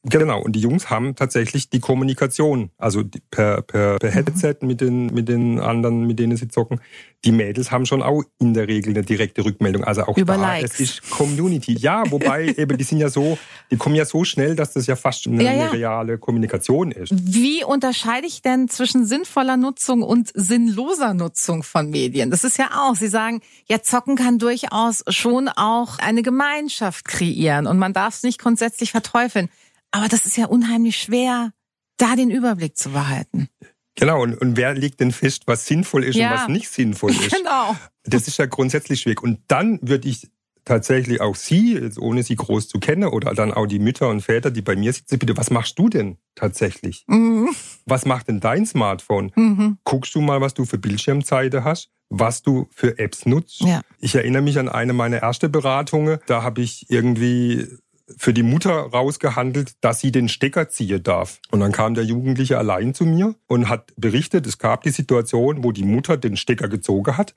Genau, 0.08 0.40
und 0.40 0.52
die 0.52 0.60
Jungs 0.60 0.88
haben 0.88 1.16
tatsächlich 1.16 1.68
die 1.68 1.80
Kommunikation, 1.80 2.70
also 2.78 3.02
per, 3.30 3.62
per, 3.62 3.98
per 3.98 4.10
mhm. 4.10 4.14
Headset 4.14 4.56
mit 4.60 4.80
den, 4.80 5.06
mit 5.06 5.28
den 5.28 5.58
anderen, 5.58 6.06
mit 6.06 6.18
denen 6.18 6.36
sie 6.36 6.48
zocken. 6.48 6.80
Die 7.24 7.32
Mädels 7.32 7.72
haben 7.72 7.86
schon 7.86 8.02
auch 8.02 8.22
in 8.38 8.54
der 8.54 8.68
Regel 8.68 8.90
eine 8.90 9.02
direkte 9.02 9.44
Rückmeldung. 9.44 9.82
Also 9.82 10.02
auch 10.04 10.16
Über 10.16 10.36
da, 10.36 10.42
Likes. 10.42 10.74
es 10.74 10.80
ist 10.80 11.10
Community. 11.10 11.76
Ja, 11.76 12.04
wobei 12.10 12.46
eben, 12.56 12.78
die 12.78 12.84
sind 12.84 12.98
ja 12.98 13.08
so, 13.08 13.36
die 13.70 13.76
kommen 13.76 13.96
ja 13.96 14.04
so 14.04 14.22
schnell, 14.22 14.54
dass 14.54 14.74
das 14.74 14.86
ja 14.86 14.94
fast 14.94 15.26
eine, 15.26 15.42
ja, 15.42 15.52
ja. 15.52 15.62
eine 15.62 15.72
reale 15.72 16.18
Kommunikation 16.18 16.92
ist. 16.92 17.12
Wie 17.12 17.64
unterscheide 17.64 18.28
ich 18.28 18.42
denn 18.42 18.68
zwischen 18.68 19.06
sinnvoller 19.06 19.56
Nutzung 19.56 20.02
und 20.02 20.30
sinnloser 20.34 21.14
Nutzung 21.14 21.64
von 21.64 21.90
Medien? 21.90 22.30
Das 22.30 22.44
ist 22.44 22.58
ja 22.58 22.70
auch, 22.76 22.94
Sie 22.94 23.08
sagen, 23.08 23.40
ja, 23.66 23.82
zocken 23.82 24.14
kann 24.14 24.38
durchaus 24.38 25.02
schon 25.08 25.48
auch 25.48 25.98
eine 25.98 26.22
Gemeinschaft 26.22 27.06
kreieren 27.06 27.66
und 27.66 27.78
man 27.78 27.92
darf 27.92 28.14
es 28.14 28.22
nicht 28.22 28.38
grundsätzlich 28.38 28.92
verteufeln. 28.92 29.48
Aber 29.96 30.08
das 30.08 30.26
ist 30.26 30.36
ja 30.36 30.44
unheimlich 30.44 30.98
schwer, 30.98 31.52
da 31.96 32.16
den 32.16 32.30
Überblick 32.30 32.76
zu 32.76 32.90
behalten. 32.90 33.48
Genau, 33.94 34.22
und, 34.22 34.34
und 34.34 34.58
wer 34.58 34.74
legt 34.74 35.00
denn 35.00 35.10
fest, 35.10 35.44
was 35.46 35.64
sinnvoll 35.64 36.04
ist 36.04 36.16
ja. 36.16 36.30
und 36.30 36.38
was 36.38 36.48
nicht 36.48 36.68
sinnvoll 36.68 37.10
ist? 37.12 37.34
Genau. 37.34 37.74
Das 38.04 38.28
ist 38.28 38.36
ja 38.36 38.44
grundsätzlich 38.44 39.00
schwierig. 39.00 39.22
Und 39.22 39.40
dann 39.48 39.78
würde 39.80 40.06
ich 40.06 40.28
tatsächlich 40.66 41.22
auch 41.22 41.34
Sie, 41.34 41.80
ohne 41.98 42.22
Sie 42.22 42.36
groß 42.36 42.68
zu 42.68 42.78
kennen, 42.78 43.08
oder 43.08 43.32
dann 43.32 43.54
auch 43.54 43.64
die 43.64 43.78
Mütter 43.78 44.10
und 44.10 44.20
Väter, 44.20 44.50
die 44.50 44.60
bei 44.60 44.76
mir 44.76 44.92
sitzen, 44.92 45.18
bitte, 45.18 45.34
was 45.38 45.48
machst 45.48 45.78
du 45.78 45.88
denn 45.88 46.18
tatsächlich? 46.34 47.04
Mhm. 47.06 47.48
Was 47.86 48.04
macht 48.04 48.28
denn 48.28 48.40
dein 48.40 48.66
Smartphone? 48.66 49.32
Mhm. 49.34 49.78
Guckst 49.84 50.14
du 50.14 50.20
mal, 50.20 50.42
was 50.42 50.52
du 50.52 50.66
für 50.66 50.76
Bildschirmzeiten 50.76 51.64
hast? 51.64 51.90
was 52.08 52.42
du 52.42 52.68
für 52.72 52.98
Apps 52.98 53.26
nutzt. 53.26 53.60
Ja. 53.60 53.80
Ich 53.98 54.14
erinnere 54.14 54.42
mich 54.42 54.58
an 54.58 54.68
eine 54.68 54.92
meiner 54.92 55.18
ersten 55.18 55.50
Beratungen. 55.50 56.18
Da 56.26 56.42
habe 56.42 56.62
ich 56.62 56.86
irgendwie 56.88 57.66
für 58.16 58.32
die 58.32 58.42
Mutter 58.42 58.72
rausgehandelt, 58.72 59.72
dass 59.80 60.00
sie 60.00 60.12
den 60.12 60.28
Stecker 60.28 60.68
ziehen 60.68 61.02
darf. 61.02 61.40
Und 61.50 61.60
dann 61.60 61.72
kam 61.72 61.94
der 61.94 62.04
Jugendliche 62.04 62.58
allein 62.58 62.94
zu 62.94 63.04
mir 63.04 63.34
und 63.46 63.68
hat 63.68 63.92
berichtet, 63.96 64.46
es 64.46 64.58
gab 64.58 64.82
die 64.82 64.90
Situation, 64.90 65.64
wo 65.64 65.72
die 65.72 65.84
Mutter 65.84 66.16
den 66.16 66.36
Stecker 66.36 66.68
gezogen 66.68 67.16
hat. 67.16 67.34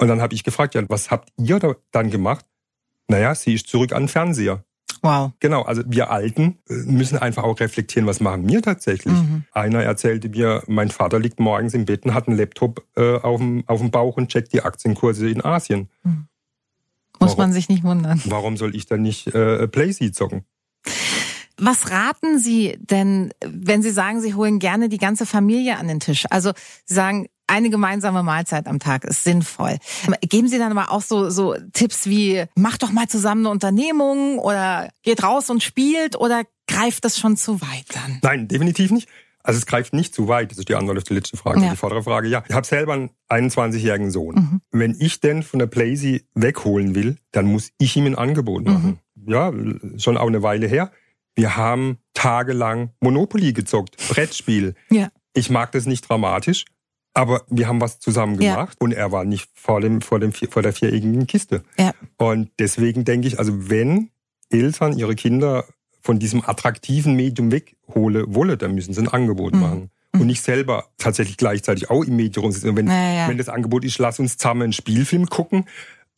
Und 0.00 0.08
dann 0.08 0.20
habe 0.22 0.34
ich 0.34 0.44
gefragt, 0.44 0.74
ja, 0.74 0.82
was 0.88 1.10
habt 1.10 1.30
ihr 1.36 1.58
da 1.58 1.74
dann 1.90 2.10
gemacht? 2.10 2.46
Naja, 3.08 3.34
sie 3.34 3.54
ist 3.54 3.66
zurück 3.66 3.92
an 3.92 4.04
den 4.04 4.08
Fernseher. 4.08 4.64
Wow. 5.02 5.32
Genau, 5.40 5.62
also 5.62 5.82
wir 5.86 6.10
Alten 6.10 6.58
äh, 6.68 6.74
müssen 6.74 7.18
einfach 7.18 7.44
auch 7.44 7.60
reflektieren, 7.60 8.06
was 8.06 8.20
machen 8.20 8.48
wir 8.48 8.62
tatsächlich. 8.62 9.14
Mhm. 9.14 9.44
Einer 9.52 9.82
erzählte 9.82 10.28
mir, 10.28 10.62
mein 10.66 10.90
Vater 10.90 11.18
liegt 11.18 11.38
morgens 11.40 11.74
im 11.74 11.84
Bett 11.84 12.04
und 12.04 12.14
hat 12.14 12.26
einen 12.26 12.36
Laptop 12.36 12.84
äh, 12.96 13.16
auf, 13.16 13.38
dem, 13.38 13.64
auf 13.66 13.80
dem 13.80 13.90
Bauch 13.90 14.16
und 14.16 14.28
checkt 14.28 14.52
die 14.52 14.62
Aktienkurse 14.62 15.28
in 15.28 15.44
Asien. 15.44 15.88
Mhm. 16.02 16.28
Muss 17.20 17.30
warum, 17.30 17.38
man 17.38 17.52
sich 17.52 17.68
nicht 17.68 17.84
wundern. 17.84 18.20
Warum 18.26 18.56
soll 18.56 18.74
ich 18.74 18.86
dann 18.86 19.02
nicht 19.02 19.28
äh, 19.28 19.66
Playseed 19.68 20.14
zocken? 20.14 20.44
Was 21.60 21.90
raten 21.90 22.38
Sie 22.38 22.78
denn, 22.80 23.32
wenn 23.44 23.82
Sie 23.82 23.90
sagen, 23.90 24.20
Sie 24.20 24.34
holen 24.34 24.60
gerne 24.60 24.88
die 24.88 24.98
ganze 24.98 25.26
Familie 25.26 25.76
an 25.76 25.88
den 25.88 25.98
Tisch? 25.98 26.24
Also 26.30 26.52
Sie 26.84 26.94
sagen, 26.94 27.28
eine 27.48 27.70
gemeinsame 27.70 28.22
Mahlzeit 28.22 28.66
am 28.66 28.78
Tag 28.78 29.04
ist 29.04 29.24
sinnvoll. 29.24 29.78
Geben 30.20 30.48
Sie 30.48 30.58
dann 30.58 30.76
aber 30.76 30.92
auch 30.92 31.02
so, 31.02 31.30
so 31.30 31.56
Tipps 31.72 32.06
wie, 32.06 32.44
macht 32.54 32.82
doch 32.82 32.92
mal 32.92 33.08
zusammen 33.08 33.46
eine 33.46 33.50
Unternehmung 33.50 34.38
oder 34.38 34.90
geht 35.02 35.22
raus 35.24 35.50
und 35.50 35.62
spielt 35.62 36.14
oder 36.14 36.44
greift 36.68 37.04
das 37.04 37.18
schon 37.18 37.36
zu 37.36 37.60
weit 37.60 37.86
dann? 37.92 38.18
Nein, 38.22 38.48
definitiv 38.48 38.90
nicht. 38.90 39.08
Also 39.48 39.56
es 39.56 39.64
greift 39.64 39.94
nicht 39.94 40.14
zu 40.14 40.28
weit, 40.28 40.50
das 40.50 40.58
ist 40.58 40.68
die 40.68 40.74
Antwort 40.74 40.98
auf 40.98 41.04
die 41.04 41.14
letzte 41.14 41.38
Frage. 41.38 41.62
Ja. 41.62 41.70
Die 41.70 41.76
vordere 41.76 42.02
Frage, 42.02 42.28
ja. 42.28 42.44
Ich 42.50 42.54
habe 42.54 42.66
selber 42.66 42.92
einen 42.92 43.08
21-jährigen 43.30 44.10
Sohn. 44.10 44.34
Mhm. 44.34 44.60
Wenn 44.70 44.94
ich 45.00 45.20
den 45.20 45.42
von 45.42 45.58
der 45.58 45.68
Playsee 45.68 46.26
wegholen 46.34 46.94
will, 46.94 47.16
dann 47.32 47.46
muss 47.46 47.70
ich 47.78 47.96
ihm 47.96 48.04
ein 48.04 48.14
Angebot 48.14 48.66
mhm. 48.66 48.72
machen. 48.74 49.00
Mhm. 49.14 49.32
Ja, 49.32 49.50
schon 49.96 50.18
auch 50.18 50.26
eine 50.26 50.42
Weile 50.42 50.66
her. 50.66 50.92
Wir 51.34 51.56
haben 51.56 51.96
tagelang 52.12 52.90
Monopoly 53.00 53.54
gezockt, 53.54 53.96
Brettspiel. 54.10 54.74
Ja. 54.90 55.08
Ich 55.32 55.48
mag 55.48 55.72
das 55.72 55.86
nicht 55.86 56.06
dramatisch, 56.06 56.66
aber 57.14 57.40
wir 57.48 57.68
haben 57.68 57.80
was 57.80 58.00
zusammen 58.00 58.36
gemacht 58.36 58.76
ja. 58.78 58.84
und 58.84 58.92
er 58.92 59.12
war 59.12 59.24
nicht 59.24 59.48
vor 59.54 59.80
dem 59.80 60.02
vor 60.02 60.20
dem 60.20 60.34
vor 60.34 60.60
der 60.60 60.74
viereckigen 60.74 61.26
Kiste. 61.26 61.62
Ja. 61.78 61.92
Und 62.18 62.50
deswegen 62.58 63.06
denke 63.06 63.28
ich, 63.28 63.38
also 63.38 63.70
wenn 63.70 64.10
Eltern 64.50 64.98
ihre 64.98 65.14
Kinder 65.14 65.64
von 66.00 66.18
diesem 66.18 66.44
attraktiven 66.44 67.14
Medium 67.14 67.50
weghole 67.52 68.24
wolle, 68.34 68.56
dann 68.56 68.74
müssen 68.74 68.94
sie 68.94 69.00
ein 69.00 69.08
Angebot 69.08 69.54
mhm. 69.54 69.60
machen. 69.60 69.90
Und 70.12 70.26
nicht 70.26 70.42
selber 70.42 70.86
tatsächlich 70.96 71.36
gleichzeitig 71.36 71.90
auch 71.90 72.02
im 72.02 72.16
Medium 72.16 72.46
rumsitzen. 72.46 72.74
Wenn, 72.74 72.88
ja, 72.88 73.12
ja. 73.12 73.28
wenn 73.28 73.38
das 73.38 73.48
Angebot 73.48 73.84
ist, 73.84 73.98
lass 73.98 74.18
uns 74.18 74.36
zusammen 74.36 74.62
einen 74.62 74.72
Spielfilm 74.72 75.26
gucken, 75.26 75.66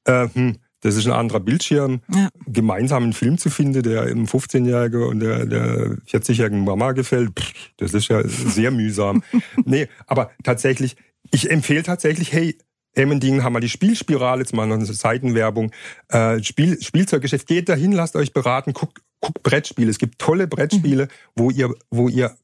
äh, 0.04 0.28
hm, 0.32 0.56
das 0.80 0.96
ist 0.96 1.06
ein 1.06 1.12
anderer 1.12 1.40
Bildschirm, 1.40 2.00
ja. 2.14 2.28
gemeinsam 2.46 3.02
einen 3.02 3.12
Film 3.12 3.36
zu 3.36 3.50
finden, 3.50 3.82
der 3.82 4.06
im 4.06 4.26
15-Jährigen 4.26 5.02
und 5.02 5.20
der, 5.20 5.44
der 5.44 5.98
40-jährigen 6.08 6.64
Mama 6.64 6.92
gefällt, 6.92 7.38
pff, 7.38 7.52
das 7.76 7.92
ist 7.92 8.08
ja 8.08 8.22
sehr 8.26 8.70
mühsam. 8.70 9.22
nee, 9.64 9.88
aber 10.06 10.30
tatsächlich, 10.42 10.96
ich 11.30 11.50
empfehle 11.50 11.82
tatsächlich, 11.82 12.32
hey, 12.32 12.56
Emmendingen 12.94 13.44
haben 13.44 13.52
wir 13.52 13.60
die 13.60 13.68
Spielspirale, 13.68 14.40
jetzt 14.40 14.54
mal 14.54 14.66
noch 14.66 14.76
eine 14.76 14.84
Seitenwerbung. 14.86 15.70
Äh, 16.08 16.42
Spiel, 16.42 16.82
Spielzeuggeschäft, 16.82 17.46
geht 17.46 17.68
dahin, 17.68 17.92
lasst 17.92 18.16
euch 18.16 18.32
beraten, 18.32 18.72
guckt, 18.72 19.00
guckt 19.20 19.42
Brettspiele. 19.42 19.90
Es 19.90 19.98
gibt 19.98 20.18
tolle 20.18 20.46
Brettspiele, 20.46 21.04
mhm. 21.04 21.08
wo 21.36 21.50
ihr, 21.50 21.74
wo 21.90 22.08
ihr, 22.08 22.36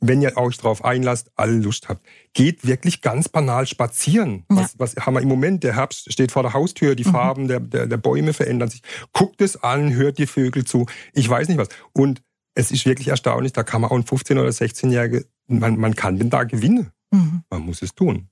wenn 0.00 0.20
ihr 0.20 0.36
euch 0.36 0.56
drauf 0.58 0.84
einlasst, 0.84 1.30
alle 1.36 1.52
Lust 1.52 1.88
habt. 1.88 2.04
Geht 2.32 2.66
wirklich 2.66 3.00
ganz 3.00 3.28
banal 3.28 3.66
spazieren. 3.66 4.44
Ja. 4.50 4.56
Was, 4.56 4.78
was 4.78 4.96
haben 4.96 5.14
wir 5.14 5.22
im 5.22 5.28
Moment? 5.28 5.64
Der 5.64 5.76
Herbst 5.76 6.12
steht 6.12 6.32
vor 6.32 6.42
der 6.42 6.52
Haustür, 6.52 6.94
die 6.94 7.04
mhm. 7.04 7.12
Farben 7.12 7.48
der, 7.48 7.60
der, 7.60 7.86
der 7.86 7.96
Bäume 7.96 8.32
verändern 8.32 8.68
sich. 8.68 8.82
Guckt 9.12 9.40
es 9.40 9.62
an, 9.62 9.94
hört 9.94 10.18
die 10.18 10.26
Vögel 10.26 10.64
zu. 10.64 10.86
Ich 11.12 11.28
weiß 11.28 11.48
nicht 11.48 11.58
was. 11.58 11.68
Und 11.92 12.22
es 12.54 12.70
ist 12.70 12.86
wirklich 12.86 13.08
erstaunlich, 13.08 13.52
da 13.52 13.62
kann 13.64 13.80
man 13.80 13.90
auch 13.90 13.96
ein 13.96 14.04
15- 14.04 14.32
oder 14.32 14.50
16-Jährige, 14.50 15.26
man, 15.48 15.78
man 15.78 15.94
kann 15.96 16.18
den 16.18 16.30
da 16.30 16.44
gewinnen. 16.44 16.90
Mhm. 17.10 17.42
Man 17.50 17.62
muss 17.62 17.82
es 17.82 17.94
tun. 17.94 18.28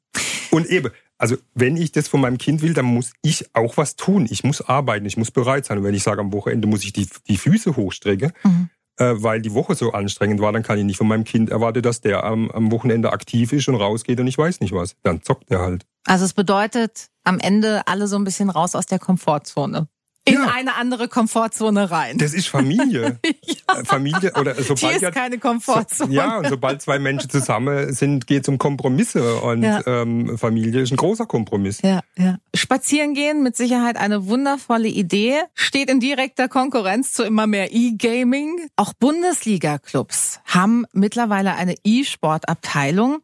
Und 0.51 0.67
eben, 0.67 0.93
also 1.23 1.37
wenn 1.55 1.77
ich 1.77 1.93
das 1.93 2.09
von 2.09 2.21
meinem 2.21 2.37
Kind 2.37 2.63
will, 2.63 2.75
dann 2.75 2.85
muss 2.85 3.13
ich 3.23 3.47
auch 3.55 3.77
was 3.77 3.95
tun. 3.95 4.27
Ich 4.29 4.43
muss 4.43 4.61
arbeiten, 4.61 5.07
ich 5.07 5.17
muss 5.17 5.31
bereit 5.31 5.65
sein. 5.65 5.79
Und 5.79 5.85
wenn 5.85 5.95
ich 5.95 6.03
sage, 6.03 6.21
am 6.21 6.33
Wochenende 6.33 6.67
muss 6.67 6.83
ich 6.83 6.93
die, 6.93 7.09
die 7.29 7.37
Füße 7.37 7.77
hochstrecken, 7.77 8.33
mhm. 8.43 8.71
äh, 8.97 9.15
weil 9.23 9.41
die 9.41 9.55
Woche 9.55 9.77
so 9.77 9.93
anstrengend 9.93 10.41
war, 10.41 10.51
dann 10.51 10.65
kann 10.65 10.79
ich 10.79 10.85
nicht 10.85 10.97
von 10.97 11.07
meinem 11.07 11.23
Kind 11.23 11.51
erwarten, 11.51 11.81
dass 11.81 12.01
der 12.01 12.25
am, 12.25 12.51
am 12.51 12.73
Wochenende 12.73 13.13
aktiv 13.13 13.53
ist 13.53 13.69
und 13.69 13.77
rausgeht 13.77 14.19
und 14.19 14.27
ich 14.27 14.37
weiß 14.37 14.59
nicht 14.59 14.73
was. 14.73 14.97
Dann 15.05 15.23
zockt 15.23 15.49
er 15.53 15.61
halt. 15.61 15.87
Also 16.07 16.25
es 16.25 16.33
bedeutet 16.33 17.07
am 17.23 17.39
Ende 17.39 17.87
alle 17.87 18.09
so 18.09 18.17
ein 18.17 18.25
bisschen 18.25 18.51
raus 18.51 18.75
aus 18.75 18.87
der 18.87 18.99
Komfortzone. 18.99 19.87
In 20.25 20.35
ja. 20.35 20.53
eine 20.55 20.77
andere 20.77 21.09
Komfortzone 21.09 21.91
rein. 21.91 22.19
Das 22.19 22.33
ist 22.33 22.47
Familie. 22.47 23.19
ja. 23.45 23.85
Familie 23.85 24.33
oder 24.39 24.55
sobald 24.55 24.99
Hier 24.99 25.09
ist 25.09 25.15
keine 25.15 25.39
Komfortzone. 25.39 26.11
So, 26.11 26.15
ja, 26.15 26.39
und 26.39 26.49
sobald 26.49 26.81
zwei 26.81 27.01
Menschen 27.01 27.29
zusammen 27.29 27.93
sind, 27.93 28.27
geht 28.29 28.43
es 28.43 28.49
um 28.49 28.59
Kompromisse 28.59 29.37
und 29.41 29.65
ja. 29.65 29.85
ähm, 29.87 30.39
Familie 30.39 30.83
ist 30.83 30.93
ein 30.93 30.97
großer 30.97 31.27
Kompromiss. 31.27 31.83
Ja, 31.83 32.01
ja. 32.17 32.37
Spazieren 32.55 33.15
gehen 33.15 33.43
mit 33.43 33.57
Sicherheit 33.57 33.97
eine 33.97 34.27
wundervolle 34.27 34.89
Idee, 34.89 35.41
steht 35.55 35.91
in 35.91 35.99
direkter 35.99 36.49
Konkurrenz 36.49 37.13
zu 37.13 37.25
immer 37.25 37.49
mehr 37.49 37.73
E-Gaming. 37.73 38.69
Auch 38.77 38.93
Bundesliga-Clubs 38.93 40.41
haben 40.47 40.85
mittlerweile 40.93 41.55
eine 41.55 41.75
E-Sport-Abteilung, 41.83 43.23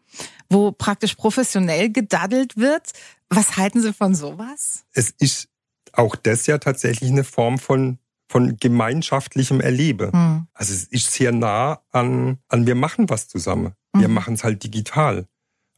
wo 0.51 0.73
praktisch 0.73 1.15
professionell 1.15 1.93
gedaddelt 1.93 2.57
wird. 2.57 2.91
Was 3.31 3.57
halten 3.57 3.83
Sie 3.83 3.93
von 3.93 4.15
sowas? 4.15 4.85
Es 4.95 5.11
ist 5.11 5.49
auch 5.95 6.17
das 6.17 6.47
ja 6.47 6.59
tatsächlich 6.59 7.11
eine 7.11 7.25
Form 7.25 7.59
von 7.59 7.99
von 8.31 8.59
gemeinschaftlichem 8.59 9.61
Erlebe. 9.61 10.11
Mhm. 10.13 10.47
Also 10.53 10.75
es 10.75 10.85
ist 10.85 11.13
sehr 11.13 11.33
nah 11.33 11.81
an, 11.91 12.39
an 12.49 12.67
wir 12.67 12.75
machen 12.75 13.09
was 13.09 13.27
zusammen. 13.29 13.73
Wir 13.95 14.09
mhm. 14.09 14.15
machen 14.15 14.35
es 14.35 14.45
halt 14.45 14.63
digital. 14.63 15.27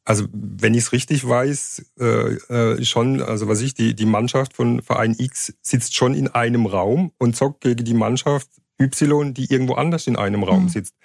Also 0.05 0.27
wenn 0.33 0.75
ich 0.75 0.81
es 0.81 0.93
richtig 0.93 1.29
weiß, 1.29 1.93
äh, 2.01 2.05
äh, 2.05 2.85
schon, 2.85 3.23
also 3.23 3.47
was 3.49 3.61
ich, 3.61 3.75
die, 3.75 3.95
die 3.95 4.07
Mannschaft 4.07 4.55
von 4.55 4.83
Verein 4.83 5.15
X 5.17 5.55
sitzt 5.63 5.95
schon 5.95 6.15
in 6.15 6.29
einem 6.29 6.67
Raum 6.67 7.13
und 7.19 7.37
zockt 7.37 7.61
gegen 7.61 7.85
die 7.85 7.95
Mannschaft 7.95 8.49
Y, 8.81 9.35
die 9.35 9.53
irgendwo 9.53 9.75
anders 9.75 10.07
in 10.07 10.17
einem 10.17 10.43
Raum 10.43 10.65
mhm. 10.65 10.69
sitzt. 10.71 10.97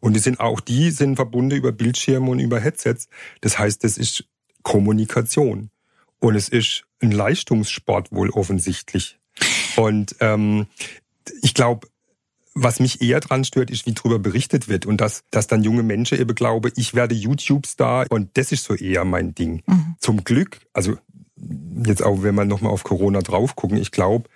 Und 0.00 0.14
die 0.14 0.20
sind 0.20 0.38
auch 0.38 0.60
die 0.60 0.90
sind 0.90 1.16
verbunden 1.16 1.56
über 1.56 1.72
Bildschirme 1.72 2.30
und 2.30 2.38
über 2.38 2.60
Headsets. 2.60 3.08
Das 3.40 3.58
heißt, 3.58 3.82
das 3.82 3.98
ist 3.98 4.24
Kommunikation. 4.62 5.70
Und 6.22 6.36
es 6.36 6.48
ist 6.48 6.84
ein 7.00 7.10
Leistungssport 7.10 8.12
wohl 8.12 8.30
offensichtlich. 8.30 9.18
Und 9.74 10.14
ähm, 10.20 10.68
ich 11.42 11.52
glaube, 11.52 11.88
was 12.54 12.78
mich 12.78 13.02
eher 13.02 13.18
dran 13.18 13.44
stört, 13.44 13.70
ist, 13.70 13.86
wie 13.86 13.92
darüber 13.92 14.20
berichtet 14.20 14.68
wird 14.68 14.86
und 14.86 15.00
dass, 15.00 15.24
dass 15.32 15.48
dann 15.48 15.64
junge 15.64 15.82
Menschen 15.82 16.20
eben 16.20 16.34
glauben, 16.36 16.70
ich 16.76 16.94
werde 16.94 17.16
YouTube-Star 17.16 18.06
und 18.10 18.30
das 18.34 18.52
ist 18.52 18.62
so 18.64 18.74
eher 18.74 19.04
mein 19.04 19.34
Ding. 19.34 19.62
Mhm. 19.66 19.96
Zum 19.98 20.22
Glück, 20.22 20.60
also 20.72 20.96
jetzt 21.84 22.04
auch, 22.04 22.22
wenn 22.22 22.36
wir 22.36 22.44
nochmal 22.44 22.72
auf 22.72 22.84
Corona 22.84 23.20
drauf 23.20 23.56
gucken, 23.56 23.78
ich 23.78 23.90
glaube, 23.90 24.28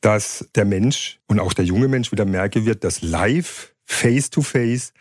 dass 0.00 0.48
der 0.56 0.64
Mensch 0.64 1.20
und 1.28 1.38
auch 1.38 1.52
der 1.52 1.66
junge 1.66 1.86
Mensch 1.86 2.10
wieder 2.10 2.24
merken 2.24 2.66
wird, 2.66 2.82
dass 2.82 3.00
live, 3.00 3.74
face-to-face, 3.84 4.88
-face, 4.88 4.92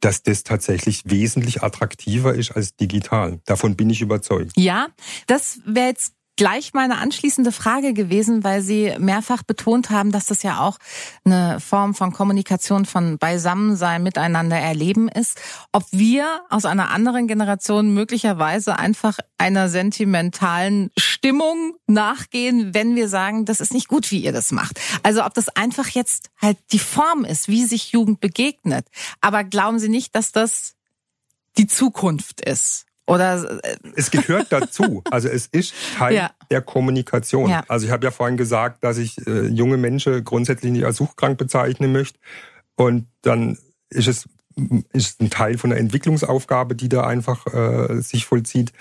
dass 0.00 0.22
das 0.22 0.42
tatsächlich 0.42 1.02
wesentlich 1.06 1.62
attraktiver 1.62 2.34
ist 2.34 2.52
als 2.52 2.76
digital. 2.76 3.40
Davon 3.46 3.76
bin 3.76 3.90
ich 3.90 4.00
überzeugt. 4.00 4.52
Ja, 4.56 4.88
das 5.26 5.60
wäre 5.64 5.88
jetzt 5.88 6.15
gleich 6.36 6.74
meine 6.74 6.98
anschließende 6.98 7.50
Frage 7.50 7.94
gewesen, 7.94 8.44
weil 8.44 8.62
Sie 8.62 8.94
mehrfach 8.98 9.42
betont 9.42 9.90
haben, 9.90 10.12
dass 10.12 10.26
das 10.26 10.42
ja 10.42 10.60
auch 10.60 10.78
eine 11.24 11.60
Form 11.60 11.94
von 11.94 12.12
Kommunikation, 12.12 12.84
von 12.84 13.18
Beisammensein, 13.18 14.02
miteinander 14.02 14.56
erleben 14.56 15.08
ist. 15.08 15.40
Ob 15.72 15.84
wir 15.90 16.42
aus 16.50 16.64
einer 16.64 16.90
anderen 16.90 17.26
Generation 17.26 17.92
möglicherweise 17.94 18.78
einfach 18.78 19.18
einer 19.38 19.68
sentimentalen 19.68 20.90
Stimmung 20.96 21.74
nachgehen, 21.86 22.74
wenn 22.74 22.94
wir 22.94 23.08
sagen, 23.08 23.44
das 23.44 23.60
ist 23.60 23.72
nicht 23.72 23.88
gut, 23.88 24.10
wie 24.10 24.22
ihr 24.22 24.32
das 24.32 24.52
macht. 24.52 24.80
Also 25.02 25.24
ob 25.24 25.34
das 25.34 25.48
einfach 25.48 25.88
jetzt 25.88 26.30
halt 26.40 26.58
die 26.72 26.78
Form 26.78 27.24
ist, 27.24 27.48
wie 27.48 27.64
sich 27.64 27.92
Jugend 27.92 28.20
begegnet. 28.20 28.86
Aber 29.20 29.44
glauben 29.44 29.78
Sie 29.78 29.88
nicht, 29.88 30.14
dass 30.14 30.32
das 30.32 30.74
die 31.56 31.66
Zukunft 31.66 32.40
ist? 32.42 32.85
Oder 33.06 33.60
äh, 33.62 33.76
es 33.94 34.10
gehört 34.10 34.50
dazu. 34.50 35.02
Also 35.10 35.28
es 35.28 35.46
ist 35.46 35.74
Teil 35.96 36.14
ja. 36.14 36.30
der 36.50 36.60
Kommunikation. 36.60 37.50
Ja. 37.50 37.64
Also 37.68 37.86
ich 37.86 37.92
habe 37.92 38.04
ja 38.04 38.10
vorhin 38.10 38.36
gesagt, 38.36 38.82
dass 38.82 38.98
ich 38.98 39.24
äh, 39.26 39.46
junge 39.46 39.76
Menschen 39.76 40.24
grundsätzlich 40.24 40.72
nicht 40.72 40.84
als 40.84 40.96
suchkrank 40.96 41.38
bezeichnen 41.38 41.92
möchte. 41.92 42.18
Und 42.74 43.06
dann 43.22 43.56
ist 43.88 44.08
es 44.08 44.28
ist 44.92 45.20
ein 45.20 45.30
Teil 45.30 45.58
von 45.58 45.70
der 45.70 45.78
Entwicklungsaufgabe, 45.78 46.74
die 46.74 46.88
da 46.88 47.06
einfach 47.06 47.46
äh, 47.46 48.00
sich 48.00 48.24
vollzieht. 48.24 48.72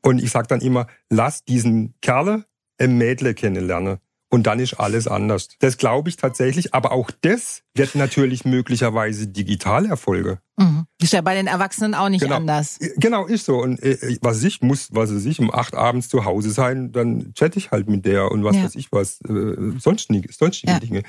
Und 0.00 0.22
ich 0.22 0.30
sage 0.30 0.46
dann 0.46 0.60
immer, 0.60 0.86
lass 1.10 1.44
diesen 1.44 1.94
Kerle 2.00 2.44
ein 2.78 2.96
Mädle 2.98 3.34
kennenlernen 3.34 3.98
und 4.32 4.44
dann 4.44 4.60
ist 4.60 4.74
alles 4.74 5.06
anders. 5.06 5.48
Das 5.58 5.76
glaube 5.76 6.08
ich 6.08 6.16
tatsächlich, 6.16 6.72
aber 6.72 6.92
auch 6.92 7.10
das 7.20 7.64
wird 7.74 7.94
natürlich 7.94 8.46
möglicherweise 8.46 9.26
digital 9.26 9.84
Erfolge. 9.84 10.38
Mhm. 10.56 10.86
Ist 11.02 11.12
ja 11.12 11.20
bei 11.20 11.34
den 11.34 11.46
Erwachsenen 11.46 11.94
auch 11.94 12.08
nicht 12.08 12.22
genau. 12.22 12.36
anders. 12.36 12.78
Genau, 12.96 13.26
ist 13.26 13.44
so. 13.44 13.58
Und 13.58 13.82
äh, 13.82 14.16
was 14.22 14.42
ich 14.42 14.62
muss, 14.62 14.88
was 14.90 15.14
weiß 15.14 15.26
ich, 15.26 15.38
um 15.38 15.52
acht 15.52 15.74
abends 15.74 16.08
zu 16.08 16.24
Hause 16.24 16.50
sein, 16.50 16.92
dann 16.92 17.34
chatte 17.34 17.58
ich 17.58 17.72
halt 17.72 17.90
mit 17.90 18.06
der 18.06 18.32
und 18.32 18.42
was 18.42 18.56
ja. 18.56 18.64
weiß 18.64 18.74
ich 18.76 18.90
was, 18.90 19.20
äh, 19.20 19.78
sonstige, 19.78 20.32
sonstige 20.32 20.72
ja. 20.72 20.80
Dinge. 20.80 21.02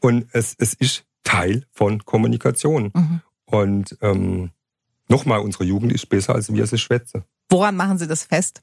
Und 0.00 0.24
es, 0.32 0.54
es 0.56 0.72
ist 0.72 1.04
Teil 1.22 1.66
von 1.72 2.06
Kommunikation. 2.06 2.92
Mhm. 2.94 3.20
Und 3.44 3.98
ähm, 4.00 4.52
nochmal, 5.06 5.40
unsere 5.40 5.64
Jugend 5.64 5.92
ist 5.92 6.08
besser, 6.08 6.34
als 6.34 6.50
wir 6.50 6.66
sie 6.66 6.78
schwätzen. 6.78 7.24
Woran 7.50 7.76
machen 7.76 7.98
Sie 7.98 8.06
das 8.06 8.24
fest? 8.24 8.62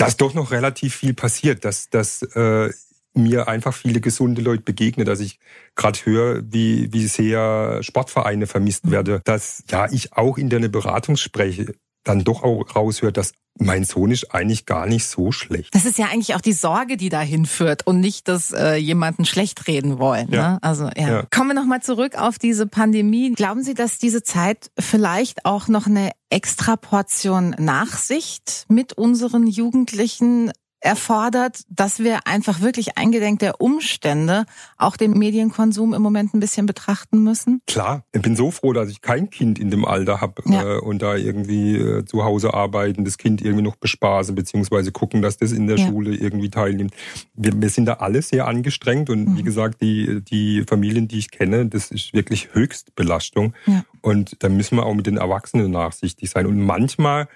Dass 0.00 0.16
doch 0.16 0.34
noch 0.34 0.50
relativ 0.50 0.94
viel 0.96 1.14
passiert, 1.14 1.64
dass, 1.64 1.90
dass 1.90 2.22
äh, 2.22 2.70
mir 3.14 3.48
einfach 3.48 3.74
viele 3.74 4.00
gesunde 4.00 4.40
Leute 4.40 4.62
begegnen, 4.62 5.04
dass 5.04 5.20
ich 5.20 5.38
gerade 5.74 5.98
höre, 6.04 6.42
wie, 6.44 6.92
wie 6.92 7.06
sehr 7.06 7.82
Sportvereine 7.82 8.46
vermisst 8.46 8.86
mhm. 8.86 8.92
werde, 8.92 9.20
dass 9.24 9.64
ja 9.70 9.90
ich 9.90 10.12
auch 10.12 10.38
in 10.38 10.48
der 10.48 10.60
Beratung 10.68 11.16
spreche, 11.16 11.74
dann 12.04 12.24
doch 12.24 12.42
auch 12.42 12.64
raushört, 12.74 13.16
dass 13.16 13.32
mein 13.58 13.84
Sohn 13.84 14.10
ist 14.10 14.32
eigentlich 14.34 14.64
gar 14.64 14.86
nicht 14.86 15.06
so 15.06 15.32
schlecht. 15.32 15.74
Das 15.74 15.84
ist 15.84 15.98
ja 15.98 16.06
eigentlich 16.06 16.34
auch 16.34 16.40
die 16.40 16.52
Sorge, 16.52 16.96
die 16.96 17.08
dahin 17.08 17.46
führt 17.46 17.86
und 17.86 18.00
nicht, 18.00 18.28
dass 18.28 18.52
äh, 18.52 18.76
jemanden 18.76 19.24
schlecht 19.24 19.66
reden 19.66 19.98
wollen. 19.98 20.28
Ja. 20.30 20.52
Ne? 20.52 20.58
Also 20.62 20.84
ja. 20.96 21.08
ja. 21.08 21.24
Kommen 21.30 21.48
wir 21.50 21.54
nochmal 21.54 21.82
zurück 21.82 22.16
auf 22.16 22.38
diese 22.38 22.66
Pandemie. 22.66 23.32
Glauben 23.32 23.62
Sie, 23.62 23.74
dass 23.74 23.98
diese 23.98 24.22
Zeit 24.22 24.70
vielleicht 24.78 25.44
auch 25.44 25.68
noch 25.68 25.86
eine 25.86 26.10
extra 26.30 26.76
Portion 26.76 27.50
Nachsicht 27.58 28.64
mit 28.68 28.94
unseren 28.94 29.46
Jugendlichen 29.46 30.52
erfordert, 30.80 31.62
dass 31.68 31.98
wir 31.98 32.26
einfach 32.26 32.60
wirklich 32.60 32.96
eingedenk 32.96 33.38
der 33.40 33.60
Umstände 33.60 34.46
auch 34.78 34.96
den 34.96 35.12
Medienkonsum 35.12 35.92
im 35.94 36.02
Moment 36.02 36.34
ein 36.34 36.40
bisschen 36.40 36.66
betrachten 36.66 37.22
müssen? 37.22 37.60
Klar, 37.66 38.04
ich 38.12 38.22
bin 38.22 38.34
so 38.34 38.50
froh, 38.50 38.72
dass 38.72 38.88
ich 38.88 39.02
kein 39.02 39.30
Kind 39.30 39.58
in 39.58 39.70
dem 39.70 39.84
Alter 39.84 40.20
habe 40.20 40.42
ja. 40.46 40.76
äh, 40.76 40.78
und 40.78 41.02
da 41.02 41.16
irgendwie 41.16 41.76
äh, 41.76 42.04
zu 42.04 42.24
Hause 42.24 42.54
arbeiten, 42.54 43.04
das 43.04 43.18
Kind 43.18 43.42
irgendwie 43.42 43.62
noch 43.62 43.76
bespaßen, 43.76 44.34
beziehungsweise 44.34 44.90
gucken, 44.90 45.20
dass 45.20 45.36
das 45.36 45.52
in 45.52 45.66
der 45.66 45.76
ja. 45.76 45.86
Schule 45.86 46.14
irgendwie 46.14 46.50
teilnimmt. 46.50 46.94
Wir, 47.34 47.52
wir, 47.60 47.68
sind 47.68 47.86
da 47.86 47.94
alle 47.94 48.22
sehr 48.22 48.48
angestrengt 48.48 49.10
und 49.10 49.28
mhm. 49.28 49.38
wie 49.38 49.42
gesagt, 49.42 49.82
die, 49.82 50.22
die 50.22 50.64
Familien, 50.66 51.08
die 51.08 51.18
ich 51.18 51.30
kenne, 51.30 51.66
das 51.66 51.90
ist 51.90 52.14
wirklich 52.14 52.54
Höchstbelastung. 52.54 53.54
Ja. 53.66 53.84
Und 54.00 54.42
da 54.42 54.48
müssen 54.48 54.76
wir 54.76 54.86
auch 54.86 54.94
mit 54.94 55.06
den 55.06 55.18
Erwachsenen 55.18 55.70
nachsichtig 55.70 56.30
sein. 56.30 56.46
Und 56.46 56.60
manchmal 56.60 57.28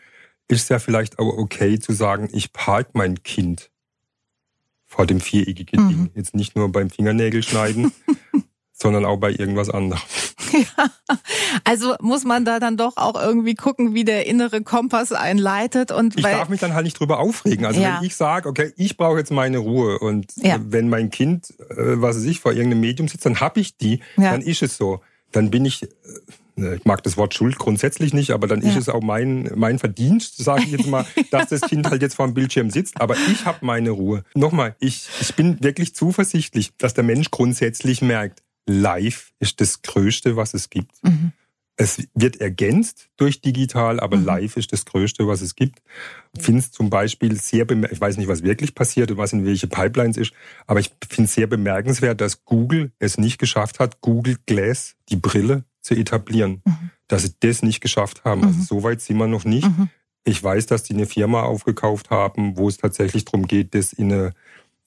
ist 0.49 0.71
ja 0.71 0.79
vielleicht 0.79 1.19
auch 1.19 1.37
okay 1.37 1.79
zu 1.79 1.93
sagen, 1.93 2.29
ich 2.33 2.53
park 2.53 2.91
mein 2.93 3.23
Kind 3.23 3.71
vor 4.87 5.07
dem 5.07 5.21
viereckigen 5.21 5.85
mhm. 5.85 5.89
Ding. 5.89 6.11
Jetzt 6.15 6.35
nicht 6.35 6.57
nur 6.57 6.71
beim 6.71 6.91
Fingernägel 6.91 7.43
schneiden, 7.43 7.93
sondern 8.73 9.05
auch 9.05 9.17
bei 9.17 9.31
irgendwas 9.31 9.71
anderem. 9.71 10.03
Ja, 10.53 10.91
also 11.65 11.97
muss 12.01 12.25
man 12.25 12.45
da 12.45 12.61
dann 12.61 12.77
doch 12.77 12.97
auch 12.97 13.21
irgendwie 13.21 13.55
gucken, 13.55 13.95
wie 13.95 14.05
der 14.05 14.27
innere 14.27 14.63
Kompass 14.63 15.11
einleitet 15.11 15.91
und 15.91 16.17
ich 16.17 16.23
darf 16.23 16.49
mich 16.49 16.61
dann 16.61 16.75
halt 16.75 16.85
nicht 16.85 16.99
drüber 17.01 17.19
aufregen. 17.19 17.65
Also 17.67 17.81
ja. 17.81 17.99
wenn 17.99 18.07
ich 18.07 18.15
sage, 18.15 18.49
okay, 18.49 18.73
ich 18.77 18.97
brauche 18.97 19.19
jetzt 19.19 19.33
meine 19.33 19.59
Ruhe 19.59 19.99
und 19.99 20.33
ja. 20.37 20.59
wenn 20.61 20.89
mein 20.89 21.11
Kind, 21.11 21.51
äh, 21.71 22.01
was 22.01 22.17
weiß 22.17 22.25
ich, 22.25 22.39
vor 22.39 22.53
irgendeinem 22.53 22.81
Medium 22.81 23.09
sitzt, 23.09 23.27
dann 23.27 23.41
hab 23.41 23.57
ich 23.57 23.77
die, 23.77 24.01
ja. 24.17 24.31
dann 24.31 24.43
ist 24.43 24.63
es 24.63 24.77
so. 24.77 25.01
Dann 25.33 25.51
bin 25.51 25.65
ich 25.65 25.83
äh, 25.83 25.89
ich 26.57 26.85
mag 26.85 27.03
das 27.03 27.17
Wort 27.17 27.35
Schuld 27.35 27.59
grundsätzlich 27.59 28.15
nicht, 28.15 28.31
aber 28.31 28.47
dann 28.47 28.63
ja. 28.63 28.69
ist 28.69 28.77
es 28.77 28.89
auch 28.89 29.03
mein, 29.03 29.51
mein 29.57 29.79
Verdienst, 29.79 30.37
sage 30.37 30.63
ich 30.65 30.73
jetzt 30.73 30.87
mal, 30.87 31.05
dass 31.31 31.49
das 31.49 31.63
Kind 31.63 31.91
halt 31.91 32.03
jetzt 32.03 32.15
vor 32.15 32.27
dem 32.27 32.35
Bildschirm 32.35 32.71
sitzt. 32.71 33.01
Aber 33.01 33.17
ich 33.17 33.45
habe 33.45 33.59
meine 33.63 33.91
Ruhe. 33.91 34.25
Nochmal, 34.35 34.77
ich, 34.79 35.09
ich 35.21 35.35
bin 35.35 35.63
wirklich 35.63 35.95
zuversichtlich, 35.95 36.73
dass 36.79 36.95
der 36.95 37.05
Mensch 37.05 37.31
grundsätzlich 37.31 38.03
merkt, 38.03 38.43
live 38.67 39.33
ist 39.41 39.61
das 39.61 39.83
Größte, 39.83 40.37
was 40.37 40.55
es 40.55 40.71
gibt. 40.71 40.93
Mhm. 41.03 41.33
Es 41.77 42.07
wird 42.15 42.41
ergänzt 42.41 43.09
durch 43.17 43.41
digital, 43.41 43.99
aber 43.99 44.17
mhm. 44.17 44.25
live 44.25 44.57
ist 44.57 44.73
das 44.73 44.85
Größte, 44.85 45.27
was 45.27 45.41
es 45.41 45.57
gibt. 45.57 45.83
Ich 46.37 46.43
finde 46.45 46.61
es 46.61 46.71
zum 46.71 46.89
Beispiel 46.89 47.35
sehr, 47.41 47.69
ich 47.69 48.01
weiß 48.01 48.17
nicht, 48.17 48.29
was 48.29 48.45
wirklich 48.45 48.77
passiert 48.77 49.11
und 49.11 49.17
was 49.17 49.33
in 49.33 49.45
welche 49.45 49.67
Pipelines 49.67 50.17
ist, 50.17 50.33
aber 50.69 50.79
ich 50.79 50.93
finde 51.09 51.27
es 51.29 51.35
sehr 51.35 51.49
bemerkenswert, 51.49 52.21
dass 52.21 52.45
Google 52.45 52.93
es 53.01 53.19
nicht 53.19 53.39
geschafft 53.39 53.81
hat, 53.81 54.01
Google 54.03 54.37
Glass, 54.47 54.95
die 55.09 55.17
Brille, 55.17 55.65
zu 55.85 55.95
etablieren. 55.95 56.63
Mhm. 56.65 56.91
Dass 57.07 57.23
sie 57.23 57.35
das 57.39 57.63
nicht 57.63 57.81
geschafft 57.81 58.25
haben. 58.25 58.43
Also 58.43 58.55
mhm. 58.55 58.61
Also 58.61 58.75
so 58.75 58.83
weit 58.83 59.01
sind 59.01 59.19
wir 59.19 59.29
noch 59.29 59.45
nicht. 59.45 59.69
Mhm. 59.69 59.91
Ich 60.25 60.43
weiß, 60.43 60.67
dass 60.67 60.83
die 60.83 60.95
eine 60.95 61.07
Firma 61.07 61.43
aufgekauft 61.43 62.11
haben, 62.11 62.57
wo 62.57 62.69
es 62.69 62.79
tatsächlich 62.79 63.27
darum 63.27 63.47
geht, 63.47 63.75
das 63.75 63.93
in 63.93 64.11
eine, 64.11 64.33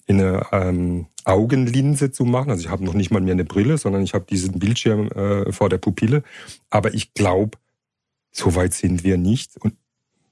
in 0.07 0.19
eine 0.19 0.45
ähm, 0.51 1.05
Augenlinse 1.23 2.12
zu 2.12 2.25
machen. 2.25 2.49
Also 2.49 2.65
ich 2.65 2.71
habe 2.71 2.83
noch 2.83 2.95
nicht 2.95 3.12
mal 3.12 3.21
mehr 3.21 3.33
eine 3.33 3.45
Brille, 3.45 3.77
sondern 3.77 4.01
ich 4.01 4.15
habe 4.15 4.25
diesen 4.25 4.57
Bildschirm 4.57 5.10
äh, 5.12 5.51
vor 5.51 5.69
der 5.69 5.77
Pupille. 5.77 6.23
Aber 6.71 6.93
ich 6.95 7.13
glaube, 7.13 7.60
so 8.31 8.55
weit 8.55 8.73
sind 8.73 9.03
wir 9.03 9.17
nicht. 9.17 9.57
Und 9.57 9.75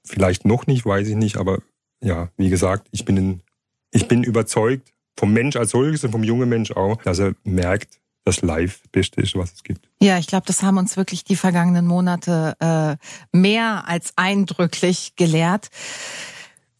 vielleicht 0.04 0.46
noch 0.46 0.66
nicht, 0.66 0.86
weiß 0.86 1.08
ich 1.08 1.16
nicht. 1.16 1.38
Aber 1.38 1.60
ja, 2.02 2.30
wie 2.38 2.50
gesagt, 2.50 2.88
ich 2.92 3.06
bin, 3.06 3.18
in, 3.18 3.42
ich 3.92 4.08
bin 4.08 4.24
überzeugt, 4.24 4.92
vom 5.16 5.32
Mensch 5.32 5.56
als 5.56 5.72
solches 5.72 6.04
und 6.04 6.12
vom 6.12 6.24
jungen 6.24 6.50
Mensch 6.50 6.72
auch, 6.72 7.02
dass 7.04 7.20
er 7.20 7.36
merkt, 7.44 8.00
das 8.26 8.42
Live 8.42 8.82
Beste 8.92 9.22
ist, 9.22 9.36
was 9.36 9.54
es 9.54 9.64
gibt. 9.64 9.88
Ja, 10.02 10.18
ich 10.18 10.28
glaube, 10.28 10.46
das 10.48 10.64
haben 10.64 10.78
uns 10.78 10.98
wirklich 10.98 11.24
die 11.24 11.36
vergangenen 11.36 11.88
Monate 11.88 12.56
äh, 12.60 13.38
mehr 13.38 13.88
als 13.88 14.14
eindrücklich 14.18 15.16
gelehrt. 15.16 15.70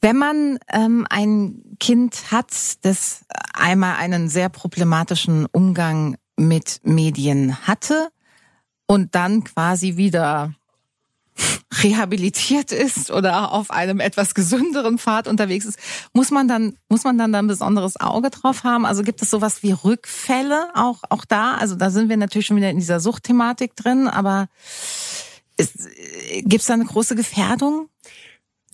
Wenn 0.02 0.18
man 0.18 0.60
ähm, 0.72 1.08
ein 1.10 1.64
Kind 1.80 2.32
hat, 2.32 2.52
das 2.82 3.26
einmal 3.54 3.96
einen 3.96 4.28
sehr 4.28 4.50
problematischen 4.50 5.46
Umgang 5.52 6.18
mit 6.36 6.82
Medien 6.84 7.68
hatte 7.68 8.10
und 8.88 9.16
dann 9.16 9.44
quasi 9.44 9.98
wieder 9.98 10.54
rehabilitiert 11.84 12.72
ist 12.72 13.12
oder 13.12 13.52
auf 13.52 13.72
einem 13.72 14.00
etwas 14.00 14.34
gesünderen 14.34 14.98
Pfad 14.98 15.28
unterwegs 15.28 15.66
ist, 15.66 15.80
muss 16.14 16.32
man 16.32 16.48
dann 16.48 16.78
muss 16.90 17.04
man 17.04 17.18
dann 17.18 17.34
ein 17.34 17.48
besonderes 17.48 18.00
Auge 18.00 18.30
drauf 18.30 18.64
haben? 18.64 18.86
Also 18.86 19.04
gibt 19.04 19.22
es 19.22 19.30
sowas 19.30 19.64
wie 19.64 19.72
Rückfälle 19.72 20.70
auch 20.74 21.04
auch 21.10 21.26
da? 21.26 21.56
Also 21.56 21.76
da 21.76 21.90
sind 21.90 22.10
wir 22.10 22.18
natürlich 22.18 22.48
schon 22.48 22.58
wieder 22.58 22.70
in 22.70 22.80
dieser 22.80 23.00
Suchtthematik 23.00 23.76
drin, 23.76 24.08
aber 24.08 24.48
gibt 25.58 26.62
es 26.62 26.66
da 26.66 26.74
eine 26.74 26.86
große 26.86 27.16
Gefährdung? 27.16 27.90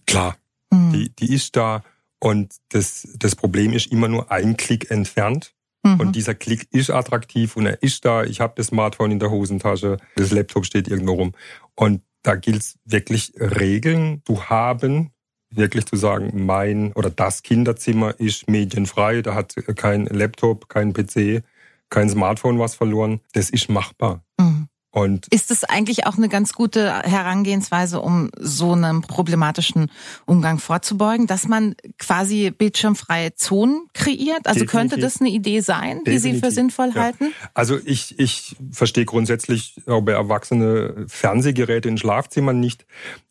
Klar, 0.06 0.38
mhm. 0.72 0.92
die 0.94 1.16
die 1.16 1.34
ist 1.34 1.56
da 1.56 1.84
und 2.20 2.54
das 2.70 3.08
das 3.16 3.36
Problem 3.36 3.74
ist 3.74 3.92
immer 3.92 4.08
nur 4.08 4.32
ein 4.32 4.58
Klick 4.58 4.92
entfernt. 4.92 5.54
Mhm. 5.84 6.00
Und 6.00 6.16
dieser 6.16 6.36
Klick 6.36 6.68
ist 6.72 6.92
attraktiv 6.92 7.56
und 7.56 7.66
er 7.66 7.82
ist 7.82 8.06
da. 8.06 8.24
Ich 8.24 8.40
habe 8.40 8.54
das 8.56 8.68
Smartphone 8.68 9.12
in 9.12 9.20
der 9.20 9.32
Hosentasche, 9.32 9.98
das 10.16 10.32
Laptop 10.32 10.66
steht 10.66 10.88
irgendwo 10.88 11.14
rum. 11.14 11.34
Und 11.76 12.04
da 12.24 12.36
gilt 12.36 12.62
es 12.62 12.80
wirklich 12.86 13.34
Regeln 13.38 14.22
zu 14.26 14.50
haben, 14.50 15.12
wirklich 15.50 15.86
zu 15.86 15.96
sagen, 15.96 16.46
mein 16.46 16.94
oder 16.94 17.10
das 17.10 17.44
Kinderzimmer 17.44 18.20
ist 18.20 18.50
medienfrei, 18.50 19.22
da 19.22 19.36
hat 19.36 19.56
kein 19.76 20.06
Laptop, 20.06 20.70
kein 20.70 20.94
PC, 20.94 21.44
kein 21.90 22.10
Smartphone 22.10 22.60
was 22.60 22.76
verloren. 22.76 23.20
Das 23.34 23.50
ist 23.50 23.70
machbar. 23.70 24.24
Mhm. 24.40 24.68
Und 24.92 25.28
ist 25.28 25.52
es 25.52 25.64
eigentlich 25.64 26.06
auch 26.06 26.18
eine 26.18 26.28
ganz 26.28 26.52
gute 26.52 27.02
Herangehensweise, 27.04 28.02
um 28.02 28.30
so 28.38 28.74
einem 28.74 29.02
problematischen 29.02 29.90
Umgang 30.26 30.60
vorzubeugen, 30.60 31.28
dass 31.28 31.48
man 31.48 31.76
quasi 31.98 32.52
bildschirmfreie 32.52 33.34
Zonen 33.36 33.88
kreiert? 33.94 34.48
Also 34.48 34.62
Definitiv. 34.62 34.72
könnte 34.72 34.98
das 35.00 35.22
eine 35.22 35.30
Idee 35.30 35.62
sein, 35.62 36.02
die 36.06 36.18
Sie 36.18 36.38
für 36.38 36.52
sinnvoll 36.52 36.92
ja. 36.94 37.04
halten? 37.04 37.34
Also 37.54 37.80
ich, 37.86 38.20
ich 38.20 38.58
verstehe 38.72 39.06
grundsätzlich 39.06 39.76
auch 39.88 40.02
bei 40.02 40.12
Erwachsene 40.12 41.06
Fernsehgeräte 41.08 41.88
in 41.88 41.98
Schlafzimmern 41.98 42.60
nicht. 42.60 42.86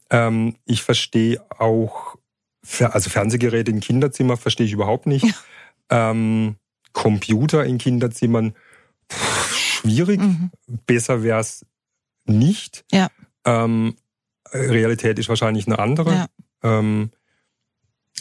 Ähm, 0.09 0.57
ich 0.65 0.83
verstehe 0.83 1.43
auch, 1.59 2.17
also 2.81 3.11
Fernsehgeräte 3.11 3.71
in 3.71 3.81
Kinderzimmer 3.81 4.39
verstehe 4.39 4.67
ich 4.67 4.73
überhaupt 4.73 5.07
nicht. 5.07 5.27
Ja. 5.91 6.11
Ähm, 6.11 6.57
Computer 6.93 7.65
in 7.65 7.77
Kinderzimmern 7.77 8.55
schwierig. 9.81 10.21
Mhm. 10.21 10.51
Besser 10.87 11.23
wäre 11.23 11.41
es 11.41 11.67
nicht. 12.25 12.85
Ja. 12.93 13.09
Ähm, 13.45 13.97
Realität 14.53 15.19
ist 15.19 15.29
wahrscheinlich 15.29 15.67
eine 15.67 15.79
andere. 15.79 16.13
Ja. 16.13 16.27
Ähm, 16.63 17.11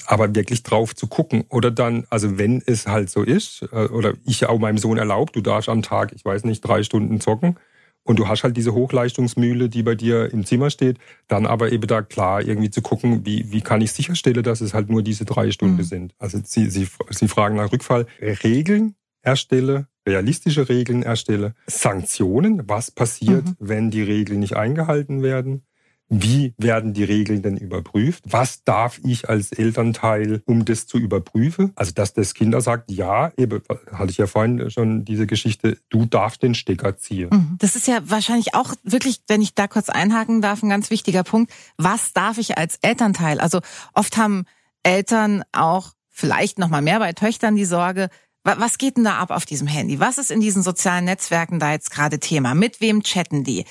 aber 0.05 0.33
wirklich 0.33 0.63
drauf 0.63 0.95
zu 0.95 1.07
gucken. 1.07 1.45
Oder 1.49 1.71
dann, 1.71 2.05
also 2.09 2.37
wenn 2.37 2.61
es 2.65 2.87
halt 2.87 3.09
so 3.09 3.23
ist, 3.23 3.63
äh, 3.71 3.87
oder 3.87 4.13
ich 4.25 4.45
auch 4.45 4.59
meinem 4.59 4.77
Sohn 4.77 4.97
erlaubt, 4.97 5.35
du 5.35 5.41
darfst 5.41 5.69
am 5.69 5.81
Tag, 5.81 6.13
ich 6.13 6.25
weiß 6.25 6.45
nicht, 6.45 6.61
drei 6.61 6.83
Stunden 6.83 7.19
zocken 7.19 7.57
und 8.03 8.17
du 8.17 8.27
hast 8.27 8.43
halt 8.43 8.57
diese 8.57 8.73
Hochleistungsmühle, 8.73 9.69
die 9.69 9.83
bei 9.83 9.95
dir 9.95 10.31
im 10.31 10.45
Zimmer 10.45 10.69
steht, 10.69 10.97
dann 11.27 11.45
aber 11.45 11.71
eben 11.71 11.85
da 11.85 12.01
klar 12.01 12.41
irgendwie 12.41 12.71
zu 12.71 12.81
gucken, 12.81 13.25
wie, 13.25 13.51
wie 13.51 13.61
kann 13.61 13.81
ich 13.81 13.91
sicherstellen, 13.91 14.43
dass 14.43 14.61
es 14.61 14.73
halt 14.73 14.89
nur 14.89 15.03
diese 15.03 15.25
drei 15.25 15.51
Stunden 15.51 15.77
mhm. 15.77 15.83
sind. 15.83 16.15
Also 16.17 16.39
sie, 16.43 16.69
sie, 16.69 16.87
sie 17.09 17.27
fragen 17.27 17.57
nach 17.57 17.71
Rückfall. 17.71 18.07
Regeln 18.19 18.95
erstelle, 19.21 19.87
realistische 20.07 20.69
Regeln 20.69 21.03
erstelle, 21.03 21.53
Sanktionen, 21.67 22.67
was 22.67 22.91
passiert, 22.91 23.45
mhm. 23.45 23.55
wenn 23.59 23.91
die 23.91 24.03
Regeln 24.03 24.39
nicht 24.39 24.55
eingehalten 24.55 25.21
werden, 25.21 25.63
wie 26.09 26.55
werden 26.57 26.93
die 26.93 27.03
Regeln 27.03 27.43
denn 27.43 27.55
überprüft? 27.55 28.23
Was 28.25 28.63
darf 28.63 28.99
ich 29.05 29.29
als 29.29 29.51
Elternteil, 29.51 30.41
um 30.45 30.65
das 30.65 30.87
zu 30.87 30.97
überprüfen? 30.97 31.71
Also, 31.75 31.91
dass 31.93 32.13
das 32.13 32.33
Kinder 32.33 32.61
sagt, 32.61 32.89
ja, 32.89 33.31
eben, 33.37 33.61
hatte 33.91 34.09
ich 34.09 34.17
ja 34.17 34.25
vorhin 34.25 34.71
schon 34.71 35.05
diese 35.05 35.27
Geschichte, 35.27 35.77
du 35.89 36.07
darfst 36.07 36.41
den 36.41 36.55
Stecker 36.55 36.97
ziehen. 36.97 37.29
Mhm. 37.31 37.55
Das 37.59 37.75
ist 37.75 37.87
ja 37.87 37.99
wahrscheinlich 38.05 38.55
auch 38.55 38.73
wirklich, 38.83 39.21
wenn 39.27 39.43
ich 39.43 39.53
da 39.53 39.67
kurz 39.67 39.89
einhaken 39.89 40.41
darf, 40.41 40.63
ein 40.63 40.69
ganz 40.69 40.89
wichtiger 40.89 41.23
Punkt. 41.23 41.53
Was 41.77 42.11
darf 42.13 42.39
ich 42.39 42.57
als 42.57 42.79
Elternteil? 42.81 43.39
Also, 43.39 43.59
oft 43.93 44.17
haben 44.17 44.45
Eltern 44.81 45.43
auch 45.51 45.91
vielleicht 46.09 46.57
noch 46.57 46.69
mal 46.69 46.81
mehr 46.81 46.97
bei 46.97 47.13
Töchtern 47.13 47.55
die 47.55 47.65
Sorge, 47.65 48.09
was 48.57 48.77
geht 48.77 48.97
denn 48.97 49.03
da 49.03 49.17
ab 49.17 49.31
auf 49.31 49.45
diesem 49.45 49.67
Handy? 49.67 49.99
Was 49.99 50.17
ist 50.17 50.31
in 50.31 50.39
diesen 50.39 50.63
sozialen 50.63 51.05
Netzwerken 51.05 51.59
da 51.59 51.71
jetzt 51.71 51.91
gerade 51.91 52.19
Thema? 52.19 52.55
Mit 52.55 52.81
wem 52.81 53.03
chatten 53.03 53.43
die? 53.43 53.65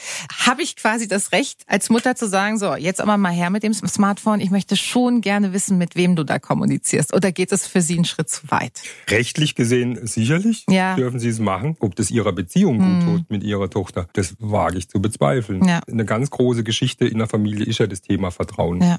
Habe 0.47 0.62
ich 0.62 0.77
quasi 0.77 1.09
das 1.09 1.33
Recht, 1.33 1.62
als 1.67 1.91
Mutter 1.91 2.14
zu 2.14 2.29
sagen, 2.29 2.59
so, 2.59 2.75
jetzt 2.75 3.01
aber 3.01 3.17
mal 3.17 3.33
her 3.33 3.51
mit 3.51 3.62
dem 3.62 3.73
Smartphone. 3.75 4.41
Ich 4.41 4.51
möchte 4.51 4.77
schon 4.77 5.21
gerne 5.21 5.53
wissen, 5.53 5.79
mit 5.79 5.97
wem 5.97 6.17
du 6.17 6.25
da 6.25 6.38
kommunizierst. 6.38 7.14
Oder 7.14 7.33
geht 7.33 7.53
es 7.53 7.67
für 7.67 7.81
Sie 7.81 7.95
einen 7.95 8.05
Schritt 8.05 8.31
zu 8.31 8.51
weit? 8.51 8.83
Rechtlich 9.09 9.55
gesehen 9.55 10.07
sicherlich 10.07 10.64
ja. 10.69 10.97
dürfen 10.97 11.19
Sie 11.19 11.29
es 11.29 11.38
machen. 11.38 11.77
Ob 11.81 11.97
das 11.97 12.11
Ihrer 12.11 12.33
Beziehung 12.33 12.79
gut 12.79 12.87
hm. 12.87 13.05
tut 13.05 13.31
mit 13.31 13.43
Ihrer 13.43 13.71
Tochter, 13.71 14.09
das 14.12 14.35
wage 14.38 14.79
ich 14.79 14.88
zu 14.88 15.01
bezweifeln. 15.01 15.67
Ja. 15.67 15.81
Eine 15.91 16.05
ganz 16.05 16.31
große 16.31 16.64
Geschichte 16.64 17.07
in 17.07 17.19
der 17.19 17.29
Familie 17.29 17.67
ist 17.67 17.79
ja 17.79 17.87
das 17.87 18.03
Thema 18.03 18.31
Vertrauen. 18.31 18.83
Ja. 18.83 18.99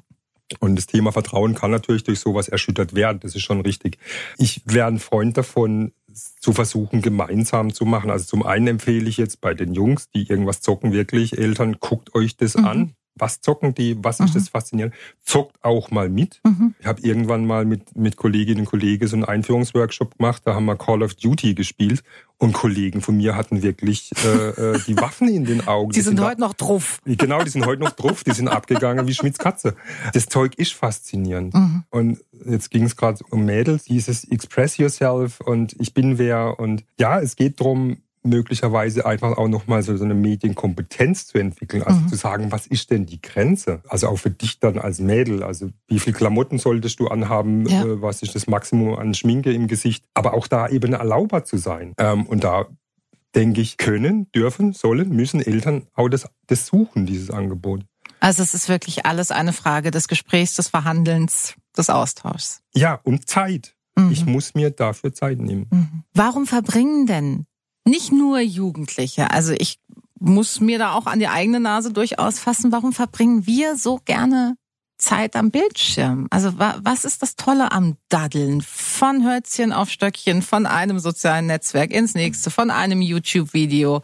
Und 0.59 0.75
das 0.75 0.87
Thema 0.87 1.11
Vertrauen 1.11 1.53
kann 1.53 1.71
natürlich 1.71 2.03
durch 2.03 2.19
sowas 2.19 2.47
erschüttert 2.47 2.95
werden. 2.95 3.19
Das 3.21 3.35
ist 3.35 3.43
schon 3.43 3.61
richtig. 3.61 3.99
Ich 4.37 4.61
wäre 4.65 4.87
ein 4.87 4.99
Freund 4.99 5.37
davon, 5.37 5.91
zu 6.39 6.53
versuchen, 6.53 7.01
gemeinsam 7.01 7.73
zu 7.73 7.85
machen. 7.85 8.09
Also 8.09 8.25
zum 8.25 8.43
einen 8.43 8.67
empfehle 8.67 9.07
ich 9.07 9.17
jetzt 9.17 9.41
bei 9.41 9.53
den 9.53 9.73
Jungs, 9.73 10.09
die 10.09 10.27
irgendwas 10.27 10.61
zocken, 10.61 10.91
wirklich, 10.91 11.37
Eltern, 11.37 11.77
guckt 11.79 12.15
euch 12.15 12.35
das 12.35 12.57
mhm. 12.57 12.65
an 12.65 12.95
was 13.19 13.41
zocken 13.41 13.73
die, 13.73 13.97
was 14.01 14.19
ist 14.19 14.29
mhm. 14.29 14.33
das 14.33 14.49
faszinierend, 14.49 14.93
zockt 15.23 15.63
auch 15.63 15.91
mal 15.91 16.09
mit. 16.09 16.41
Mhm. 16.43 16.75
Ich 16.79 16.85
habe 16.85 17.01
irgendwann 17.01 17.45
mal 17.45 17.65
mit, 17.65 17.95
mit 17.95 18.17
Kolleginnen 18.17 18.61
und 18.61 18.65
Kollegen 18.65 19.07
so 19.07 19.15
einen 19.15 19.25
Einführungsworkshop 19.25 20.17
gemacht, 20.17 20.43
da 20.45 20.55
haben 20.55 20.65
wir 20.65 20.75
Call 20.75 21.03
of 21.03 21.15
Duty 21.15 21.53
gespielt 21.53 22.03
und 22.37 22.53
Kollegen 22.53 23.01
von 23.01 23.17
mir 23.17 23.35
hatten 23.35 23.61
wirklich 23.61 24.11
äh, 24.23 24.49
äh 24.49 24.79
die 24.87 24.95
Waffen 25.01 25.27
in 25.27 25.45
den 25.45 25.67
Augen. 25.67 25.91
Die, 25.91 25.95
die 25.95 26.01
sind, 26.01 26.17
sind 26.17 26.25
heute 26.25 26.39
noch 26.39 26.53
drauf. 26.53 27.01
Genau, 27.05 27.43
die 27.43 27.49
sind 27.49 27.65
heute 27.65 27.83
noch 27.83 27.91
drauf, 27.91 28.23
die 28.23 28.31
sind 28.31 28.47
abgegangen 28.47 29.07
wie 29.07 29.13
Schmidts 29.13 29.39
Katze. 29.39 29.75
Das 30.13 30.27
Zeug 30.27 30.55
ist 30.57 30.73
faszinierend. 30.73 31.53
Mhm. 31.53 31.83
Und 31.89 32.19
jetzt 32.45 32.71
ging 32.71 32.85
es 32.85 32.95
gerade 32.95 33.19
um 33.29 33.45
Mädels, 33.45 33.83
dieses 33.83 34.23
Express 34.23 34.77
Yourself 34.77 35.41
und 35.41 35.75
ich 35.79 35.93
bin 35.93 36.17
wer 36.17 36.59
und 36.59 36.83
ja, 36.97 37.19
es 37.19 37.35
geht 37.35 37.59
drum 37.59 37.97
möglicherweise 38.23 39.05
einfach 39.05 39.37
auch 39.37 39.47
nochmal 39.47 39.81
so, 39.81 39.95
so 39.95 40.03
eine 40.03 40.13
Medienkompetenz 40.13 41.27
zu 41.27 41.37
entwickeln. 41.37 41.83
Also 41.83 42.01
mhm. 42.01 42.07
zu 42.09 42.15
sagen, 42.15 42.51
was 42.51 42.67
ist 42.67 42.91
denn 42.91 43.05
die 43.05 43.21
Grenze? 43.21 43.81
Also 43.87 44.07
auch 44.07 44.17
für 44.17 44.29
dich 44.29 44.59
dann 44.59 44.77
als 44.77 44.99
Mädel. 44.99 45.43
Also 45.43 45.69
wie 45.87 45.99
viel 45.99 46.13
Klamotten 46.13 46.57
solltest 46.57 46.99
du 46.99 47.07
anhaben? 47.07 47.67
Ja. 47.67 47.83
Äh, 47.83 48.01
was 48.01 48.21
ist 48.21 48.35
das 48.35 48.47
Maximum 48.47 48.95
an 48.95 49.13
Schminke 49.13 49.53
im 49.53 49.67
Gesicht? 49.67 50.03
Aber 50.13 50.33
auch 50.33 50.47
da 50.47 50.67
eben 50.67 50.93
erlaubbar 50.93 51.45
zu 51.45 51.57
sein. 51.57 51.93
Ähm, 51.97 52.25
und 52.25 52.43
da 52.43 52.67
denke 53.35 53.61
ich, 53.61 53.77
können, 53.77 54.31
dürfen, 54.31 54.73
sollen, 54.73 55.09
müssen 55.09 55.41
Eltern 55.41 55.87
auch 55.93 56.09
das, 56.09 56.27
das 56.47 56.65
suchen, 56.65 57.05
dieses 57.05 57.29
Angebot. 57.29 57.85
Also 58.19 58.43
es 58.43 58.53
ist 58.53 58.67
wirklich 58.67 59.05
alles 59.05 59.31
eine 59.31 59.53
Frage 59.53 59.91
des 59.91 60.07
Gesprächs, 60.07 60.55
des 60.55 60.67
Verhandelns, 60.67 61.53
des 61.77 61.89
Austauschs. 61.89 62.61
Ja, 62.73 62.99
und 63.03 63.27
Zeit. 63.29 63.75
Mhm. 63.95 64.11
Ich 64.11 64.25
muss 64.25 64.55
mir 64.55 64.71
dafür 64.71 65.13
Zeit 65.13 65.39
nehmen. 65.39 65.67
Mhm. 65.71 66.03
Warum 66.13 66.47
verbringen 66.47 67.05
denn 67.05 67.45
nicht 67.89 68.11
nur 68.11 68.39
Jugendliche. 68.39 69.31
Also 69.31 69.53
ich 69.53 69.79
muss 70.19 70.59
mir 70.59 70.79
da 70.79 70.93
auch 70.93 71.05
an 71.05 71.19
die 71.19 71.27
eigene 71.27 71.59
Nase 71.59 71.93
durchaus 71.93 72.39
fassen. 72.39 72.71
Warum 72.71 72.93
verbringen 72.93 73.45
wir 73.45 73.77
so 73.77 73.99
gerne 74.03 74.55
Zeit 74.97 75.35
am 75.35 75.49
Bildschirm? 75.49 76.27
Also 76.29 76.57
was 76.57 77.05
ist 77.05 77.21
das 77.21 77.35
Tolle 77.35 77.71
am 77.71 77.95
Daddeln? 78.09 78.61
Von 78.61 79.25
Hölzchen 79.25 79.71
auf 79.71 79.89
Stöckchen, 79.89 80.41
von 80.41 80.65
einem 80.65 80.99
sozialen 80.99 81.47
Netzwerk 81.47 81.91
ins 81.91 82.15
nächste, 82.15 82.51
von 82.51 82.69
einem 82.69 83.01
YouTube-Video. 83.01 84.01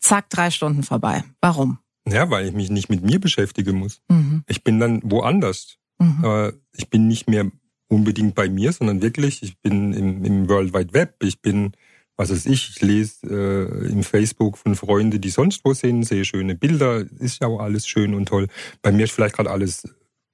Zack, 0.00 0.30
drei 0.30 0.50
Stunden 0.50 0.82
vorbei. 0.82 1.24
Warum? 1.40 1.78
Ja, 2.08 2.30
weil 2.30 2.46
ich 2.46 2.54
mich 2.54 2.70
nicht 2.70 2.88
mit 2.88 3.02
mir 3.02 3.20
beschäftigen 3.20 3.76
muss. 3.78 4.00
Mhm. 4.08 4.42
Ich 4.46 4.64
bin 4.64 4.80
dann 4.80 5.02
woanders. 5.04 5.76
Mhm. 5.98 6.52
Ich 6.72 6.88
bin 6.88 7.08
nicht 7.08 7.28
mehr 7.28 7.50
unbedingt 7.88 8.34
bei 8.34 8.48
mir, 8.48 8.72
sondern 8.72 9.02
wirklich, 9.02 9.42
ich 9.42 9.60
bin 9.60 9.92
im, 9.92 10.24
im 10.24 10.48
World 10.48 10.72
Wide 10.72 10.94
Web, 10.94 11.16
ich 11.22 11.42
bin 11.42 11.72
was 12.18 12.30
weiß 12.30 12.46
ich, 12.46 12.70
ich 12.70 12.82
lese 12.82 13.26
äh, 13.26 13.90
im 13.90 14.02
Facebook 14.02 14.58
von 14.58 14.74
Freunden, 14.74 15.20
die 15.20 15.30
sonst 15.30 15.64
wo 15.64 15.72
sind, 15.72 16.02
sehe 16.02 16.24
schöne 16.24 16.56
Bilder, 16.56 17.04
ist 17.20 17.40
ja 17.40 17.46
auch 17.46 17.60
alles 17.60 17.86
schön 17.86 18.12
und 18.12 18.26
toll. 18.26 18.48
Bei 18.82 18.90
mir 18.90 19.04
ist 19.04 19.12
vielleicht 19.12 19.36
gerade 19.36 19.50
alles 19.50 19.88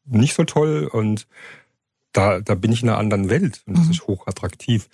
nicht 0.07 0.35
so 0.35 0.45
toll 0.45 0.89
und 0.91 1.29
da, 2.13 2.41
da 2.41 2.55
bin 2.55 2.73
ich 2.73 2.83
in 2.83 2.89
einer 2.89 2.99
anderen 2.99 3.29
Welt 3.29 3.63
und 3.67 3.77
das 3.77 3.85
mhm. 3.85 3.91
ist 3.91 4.07
hochattraktiv. 4.07 4.89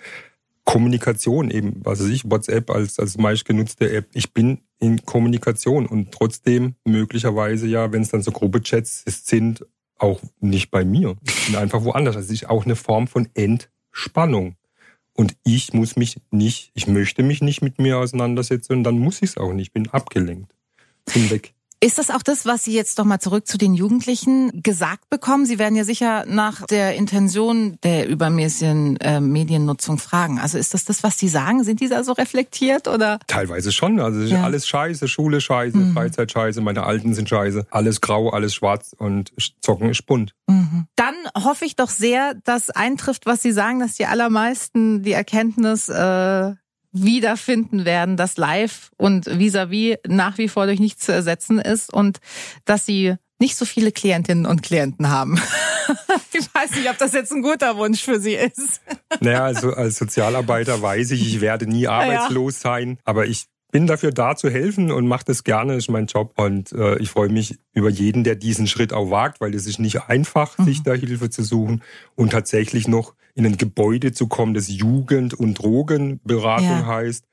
Kommunikation 0.65 1.49
eben, 1.49 1.79
was 1.83 2.01
weiß 2.01 2.09
ich, 2.09 2.29
WhatsApp 2.29 2.69
als, 2.69 2.99
als 2.99 3.17
meistgenutzte 3.17 3.91
App. 3.91 4.07
Ich 4.13 4.33
bin 4.33 4.59
in 4.79 5.05
Kommunikation 5.05 5.85
und 5.85 6.11
trotzdem 6.11 6.75
möglicherweise 6.83 7.67
ja, 7.67 7.91
wenn 7.93 8.01
es 8.01 8.09
dann 8.09 8.21
so 8.21 8.31
Gruppe-Chats 8.31 9.05
sind, 9.05 9.65
auch 9.97 10.19
nicht 10.39 10.71
bei 10.71 10.83
mir. 10.83 11.15
Ich 11.23 11.47
bin 11.47 11.55
einfach 11.55 11.83
woanders. 11.83 12.15
Das 12.15 12.29
ist 12.29 12.49
auch 12.49 12.65
eine 12.65 12.75
Form 12.75 13.07
von 13.07 13.29
Entspannung. 13.33 14.55
Und 15.13 15.35
ich 15.43 15.73
muss 15.73 15.95
mich 15.95 16.21
nicht, 16.31 16.71
ich 16.73 16.87
möchte 16.87 17.23
mich 17.23 17.41
nicht 17.41 17.61
mit 17.61 17.79
mir 17.79 17.97
auseinandersetzen 17.97 18.73
und 18.73 18.83
dann 18.83 18.97
muss 18.97 19.21
ich 19.21 19.31
es 19.31 19.37
auch 19.37 19.53
nicht. 19.53 19.67
Ich 19.67 19.73
bin 19.73 19.89
abgelenkt. 19.89 20.55
Bin 21.13 21.29
weg. 21.29 21.53
Ist 21.83 21.97
das 21.97 22.11
auch 22.11 22.21
das, 22.21 22.45
was 22.45 22.63
Sie 22.63 22.73
jetzt 22.73 22.99
doch 22.99 23.05
mal 23.05 23.19
zurück 23.19 23.47
zu 23.47 23.57
den 23.57 23.73
Jugendlichen 23.73 24.61
gesagt 24.61 25.09
bekommen? 25.09 25.47
Sie 25.47 25.57
werden 25.57 25.75
ja 25.75 25.83
sicher 25.83 26.25
nach 26.27 26.67
der 26.67 26.93
Intention 26.93 27.79
der 27.81 28.07
übermäßigen 28.07 28.97
äh, 28.97 29.19
Mediennutzung 29.19 29.97
fragen. 29.97 30.37
Also 30.37 30.59
ist 30.59 30.75
das 30.75 30.85
das, 30.85 31.01
was 31.01 31.17
Sie 31.17 31.27
sagen? 31.27 31.63
Sind 31.63 31.79
die 31.79 31.89
da 31.89 32.03
so 32.03 32.11
reflektiert 32.11 32.87
oder? 32.87 33.17
Teilweise 33.25 33.71
schon. 33.71 33.99
Also 33.99 34.21
ja. 34.21 34.43
alles 34.43 34.67
scheiße, 34.67 35.07
Schule 35.07 35.41
scheiße, 35.41 35.75
mhm. 35.75 35.93
Freizeit 35.93 36.31
scheiße, 36.31 36.61
meine 36.61 36.83
Alten 36.83 37.15
sind 37.15 37.27
scheiße, 37.27 37.65
alles 37.71 37.99
grau, 37.99 38.29
alles 38.29 38.53
schwarz 38.53 38.95
und 38.95 39.33
Zocken 39.61 39.89
ist 39.89 40.05
bunt. 40.05 40.35
Mhm. 40.45 40.85
Dann 40.95 41.15
hoffe 41.35 41.65
ich 41.65 41.75
doch 41.75 41.89
sehr, 41.89 42.35
dass 42.43 42.69
eintrifft, 42.69 43.25
was 43.25 43.41
Sie 43.41 43.51
sagen, 43.51 43.79
dass 43.79 43.95
die 43.95 44.05
allermeisten 44.05 45.01
die 45.01 45.13
Erkenntnis 45.13 45.89
äh, 45.89 46.53
wiederfinden 46.91 47.85
werden, 47.85 48.17
dass 48.17 48.37
live 48.37 48.91
und 48.97 49.27
vis-à-vis 49.27 49.95
-vis 49.95 49.99
nach 50.07 50.37
wie 50.37 50.49
vor 50.49 50.65
durch 50.65 50.79
nichts 50.79 51.05
zu 51.05 51.11
ersetzen 51.11 51.59
ist 51.59 51.93
und 51.93 52.19
dass 52.65 52.85
sie 52.85 53.15
nicht 53.39 53.55
so 53.55 53.65
viele 53.65 53.91
Klientinnen 53.91 54.45
und 54.45 54.61
Klienten 54.61 55.09
haben. 55.09 55.41
ich 56.33 56.47
weiß 56.53 56.75
nicht, 56.75 56.89
ob 56.89 56.97
das 56.97 57.13
jetzt 57.13 57.33
ein 57.33 57.41
guter 57.41 57.75
Wunsch 57.75 58.03
für 58.03 58.19
Sie 58.19 58.35
ist. 58.35 58.81
Naja, 59.19 59.43
also 59.43 59.73
als 59.73 59.97
Sozialarbeiter 59.97 60.81
weiß 60.81 61.11
ich, 61.11 61.27
ich 61.27 61.41
werde 61.41 61.65
nie 61.65 61.87
arbeitslos 61.87 62.61
sein, 62.61 62.99
aber 63.03 63.25
ich 63.25 63.47
bin 63.71 63.87
dafür 63.87 64.11
da 64.11 64.35
zu 64.35 64.49
helfen 64.49 64.91
und 64.91 65.07
mache 65.07 65.25
das 65.25 65.43
gerne, 65.43 65.75
ist 65.75 65.89
mein 65.89 66.05
Job. 66.05 66.33
Und 66.37 66.71
äh, 66.73 66.99
ich 66.99 67.09
freue 67.09 67.29
mich 67.29 67.57
über 67.73 67.89
jeden, 67.89 68.23
der 68.23 68.35
diesen 68.35 68.67
Schritt 68.67 68.93
auch 68.93 69.09
wagt, 69.09 69.41
weil 69.41 69.55
es 69.55 69.65
ist 69.65 69.79
nicht 69.79 70.03
einfach, 70.03 70.57
mhm. 70.57 70.65
sich 70.65 70.83
da 70.83 70.93
Hilfe 70.93 71.29
zu 71.29 71.43
suchen 71.43 71.81
und 72.15 72.31
tatsächlich 72.31 72.87
noch 72.87 73.15
in 73.35 73.45
ein 73.45 73.57
Gebäude 73.57 74.11
zu 74.11 74.27
kommen, 74.27 74.53
das 74.53 74.67
Jugend- 74.69 75.33
und 75.33 75.55
Drogenberatung 75.55 76.67
ja. 76.67 76.85
heißt. 76.85 77.25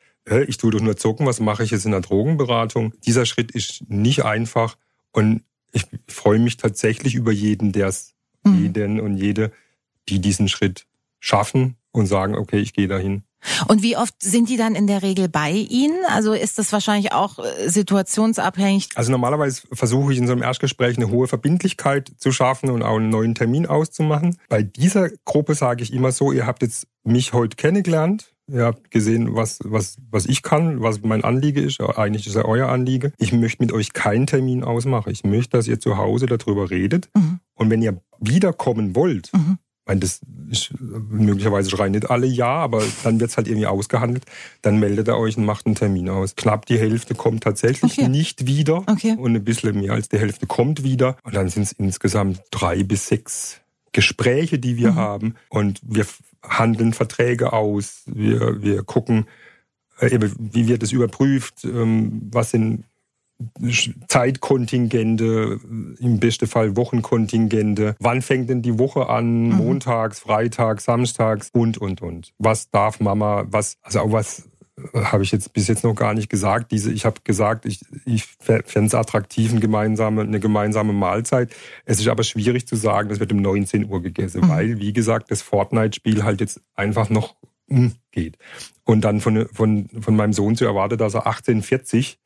Ich 0.47 0.59
tue 0.59 0.71
doch 0.71 0.81
nur 0.81 0.97
zocken, 0.97 1.27
was 1.27 1.41
mache 1.41 1.65
ich 1.65 1.71
jetzt 1.71 1.87
in 1.87 1.93
der 1.93 2.03
Drogenberatung? 2.03 2.93
Dieser 3.07 3.25
Schritt 3.25 3.51
ist 3.51 3.89
nicht 3.89 4.25
einfach 4.25 4.77
und 5.13 5.43
ich 5.73 5.87
freue 6.07 6.39
mich 6.39 6.57
tatsächlich 6.57 7.15
über 7.15 7.33
jeden, 7.33 7.73
der 7.73 7.89
es, 7.89 8.15
mhm. 8.45 8.59
jeden 8.59 9.01
und 9.01 9.17
jede, 9.17 9.53
die 10.09 10.21
diesen 10.21 10.49
Schritt 10.49 10.87
schaffen 11.19 11.77
und 11.93 12.07
sagen, 12.07 12.35
okay, 12.35 12.59
ich 12.59 12.73
gehe 12.73 12.89
dahin. 12.89 13.23
Und 13.69 13.83
wie 13.83 13.97
oft 13.97 14.15
sind 14.21 14.49
die 14.49 14.57
dann 14.57 14.75
in 14.75 14.87
der 14.87 15.03
Regel 15.03 15.29
bei 15.29 15.51
Ihnen? 15.51 15.99
Also 16.09 16.33
ist 16.33 16.59
das 16.59 16.73
wahrscheinlich 16.73 17.13
auch 17.13 17.39
äh, 17.39 17.69
situationsabhängig? 17.69 18.89
Also 18.95 19.11
normalerweise 19.11 19.63
versuche 19.73 20.13
ich 20.13 20.19
in 20.19 20.27
so 20.27 20.33
einem 20.33 20.43
Erstgespräch 20.43 20.97
eine 20.97 21.11
hohe 21.11 21.29
Verbindlichkeit 21.29 22.13
zu 22.19 22.33
schaffen 22.33 22.71
und 22.71 22.83
auch 22.83 22.97
einen 22.97 23.11
neuen 23.11 23.35
Termin 23.35 23.67
auszumachen. 23.67 24.37
Bei 24.49 24.63
dieser 24.63 25.11
Gruppe 25.25 25.55
sage 25.55 25.83
ich 25.83 25.93
immer 25.93 26.13
so, 26.13 26.33
ihr 26.33 26.47
habt 26.47 26.63
jetzt 26.63 26.87
mich 27.05 27.33
heute 27.33 27.57
kennengelernt. 27.57 28.35
Ihr 28.51 28.65
habt 28.65 28.91
gesehen, 28.91 29.37
was, 29.37 29.59
was, 29.63 29.99
was 30.11 30.25
ich 30.25 30.43
kann, 30.43 30.81
was 30.81 31.03
mein 31.03 31.23
Anliege 31.23 31.61
ist. 31.61 31.81
Eigentlich 31.81 32.27
ist 32.27 32.35
ja 32.35 32.47
euer 32.47 32.69
Anliege. 32.69 33.13
Ich 33.19 33.33
möchte 33.33 33.63
mit 33.63 33.73
euch 33.73 33.93
keinen 33.93 34.27
Termin 34.27 34.65
ausmachen. 34.65 35.13
Ich 35.13 35.23
möchte, 35.23 35.59
dass 35.59 35.69
ihr 35.69 35.79
zu 35.81 35.99
Hause 35.99 36.27
darüber 36.27 36.71
redet. 36.71 37.11
Mhm. 37.15 37.41
Und 37.55 37.71
wenn 37.71 37.83
ihr 37.83 38.01
wiederkommen 38.21 38.97
wollt, 38.97 39.31
mhm 39.35 39.59
meine, 39.89 40.01
das 40.01 40.21
ist, 40.51 40.73
möglicherweise 40.79 41.71
schreien 41.71 41.93
nicht 41.93 42.11
alle 42.11 42.27
ja, 42.27 42.47
aber 42.47 42.83
dann 43.03 43.19
wird 43.21 43.31
es 43.31 43.37
halt 43.37 43.49
irgendwie 43.49 43.67
ausgehandelt. 43.67 44.25
Dann 44.63 44.79
meldet 44.79 45.09
er 45.09 45.19
euch 45.19 45.37
und 45.37 45.45
macht 45.45 45.67
einen 45.67 45.75
Termin 45.75 46.09
aus. 46.09 46.37
Knapp 46.37 46.67
die 46.67 46.79
Hälfte 46.79 47.15
kommt 47.15 47.43
tatsächlich 47.43 47.99
okay. 47.99 48.09
nicht 48.09 48.47
wieder 48.47 48.85
okay. 48.87 49.17
und 49.19 49.35
ein 49.35 49.45
bisschen 49.45 49.81
mehr 49.81 49.93
als 49.93 50.09
die 50.09 50.19
Hälfte 50.19 50.47
kommt 50.47 50.85
wieder. 50.85 51.17
Und 51.25 51.35
dann 51.35 51.49
sind 51.49 51.65
es 51.65 51.73
insgesamt 51.73 52.43
drei 52.51 52.85
bis 52.85 53.09
sechs 53.09 53.61
Gespräche, 53.93 54.59
die 54.59 54.77
wir 54.77 54.93
mhm. 54.93 54.97
haben. 54.97 55.35
Und 55.49 55.81
wir 55.83 56.07
handeln 56.43 56.93
Verträge 56.93 57.53
aus. 57.53 58.03
Wir, 58.07 58.63
wir 58.63 58.85
gucken, 58.85 59.27
äh, 59.99 60.19
wie 60.39 60.69
wird 60.69 60.83
es 60.83 60.93
überprüft, 60.93 61.65
ähm, 61.65 62.29
was 62.31 62.53
sind 62.53 62.85
Zeitkontingente, 64.09 65.61
im 66.01 66.19
besten 66.19 66.49
Fall 66.49 66.77
Wochenkontingente. 66.77 67.95
Wann 68.01 68.23
fängt 68.23 68.51
denn 68.51 68.63
die 68.63 68.79
Woche 68.79 69.09
an? 69.09 69.49
Mhm. 69.49 69.57
Montags, 69.57 70.21
Freitags, 70.21 70.85
Samstags 70.85 71.51
und, 71.53 71.79
und, 71.79 72.03
und. 72.03 72.33
Was 72.39 72.71
darf 72.71 72.99
Mama, 72.99 73.45
was, 73.49 73.79
also 73.83 74.01
auch 74.01 74.13
was 74.13 74.49
äh, 74.77 75.03
habe 75.05 75.23
ich 75.23 75.31
jetzt 75.31 75.53
bis 75.53 75.69
jetzt 75.69 75.85
noch 75.85 75.95
gar 75.95 76.15
nicht 76.15 76.29
gesagt. 76.29 76.73
Diese, 76.73 76.93
ich 76.93 77.05
habe 77.05 77.21
gesagt, 77.23 77.65
ich, 77.65 77.81
ich 78.05 78.25
fände 78.25 78.87
es 78.87 78.95
attraktiv, 78.95 79.53
eine 79.53 79.61
gemeinsame, 79.61 80.23
eine 80.23 80.41
gemeinsame 80.41 80.93
Mahlzeit. 80.93 81.55
Es 81.85 82.01
ist 82.01 82.09
aber 82.09 82.25
schwierig 82.25 82.67
zu 82.67 82.75
sagen, 82.75 83.09
das 83.09 83.21
wird 83.21 83.33
um 83.33 83.41
19 83.41 83.89
Uhr 83.89 84.03
gegessen, 84.03 84.43
mhm. 84.43 84.49
weil, 84.49 84.81
wie 84.81 84.93
gesagt, 84.93 85.31
das 85.31 85.43
Fortnite-Spiel 85.43 86.25
halt 86.25 86.41
jetzt 86.41 86.61
einfach 86.75 87.09
noch 87.09 87.37
geht. 88.11 88.39
Und 88.85 89.03
dann 89.03 89.21
von, 89.21 89.47
von, 89.53 89.89
von 90.01 90.17
meinem 90.17 90.33
Sohn 90.33 90.57
zu 90.57 90.65
erwarten, 90.65 90.97
dass 90.97 91.15
er 91.15 91.27
1840 91.27 92.19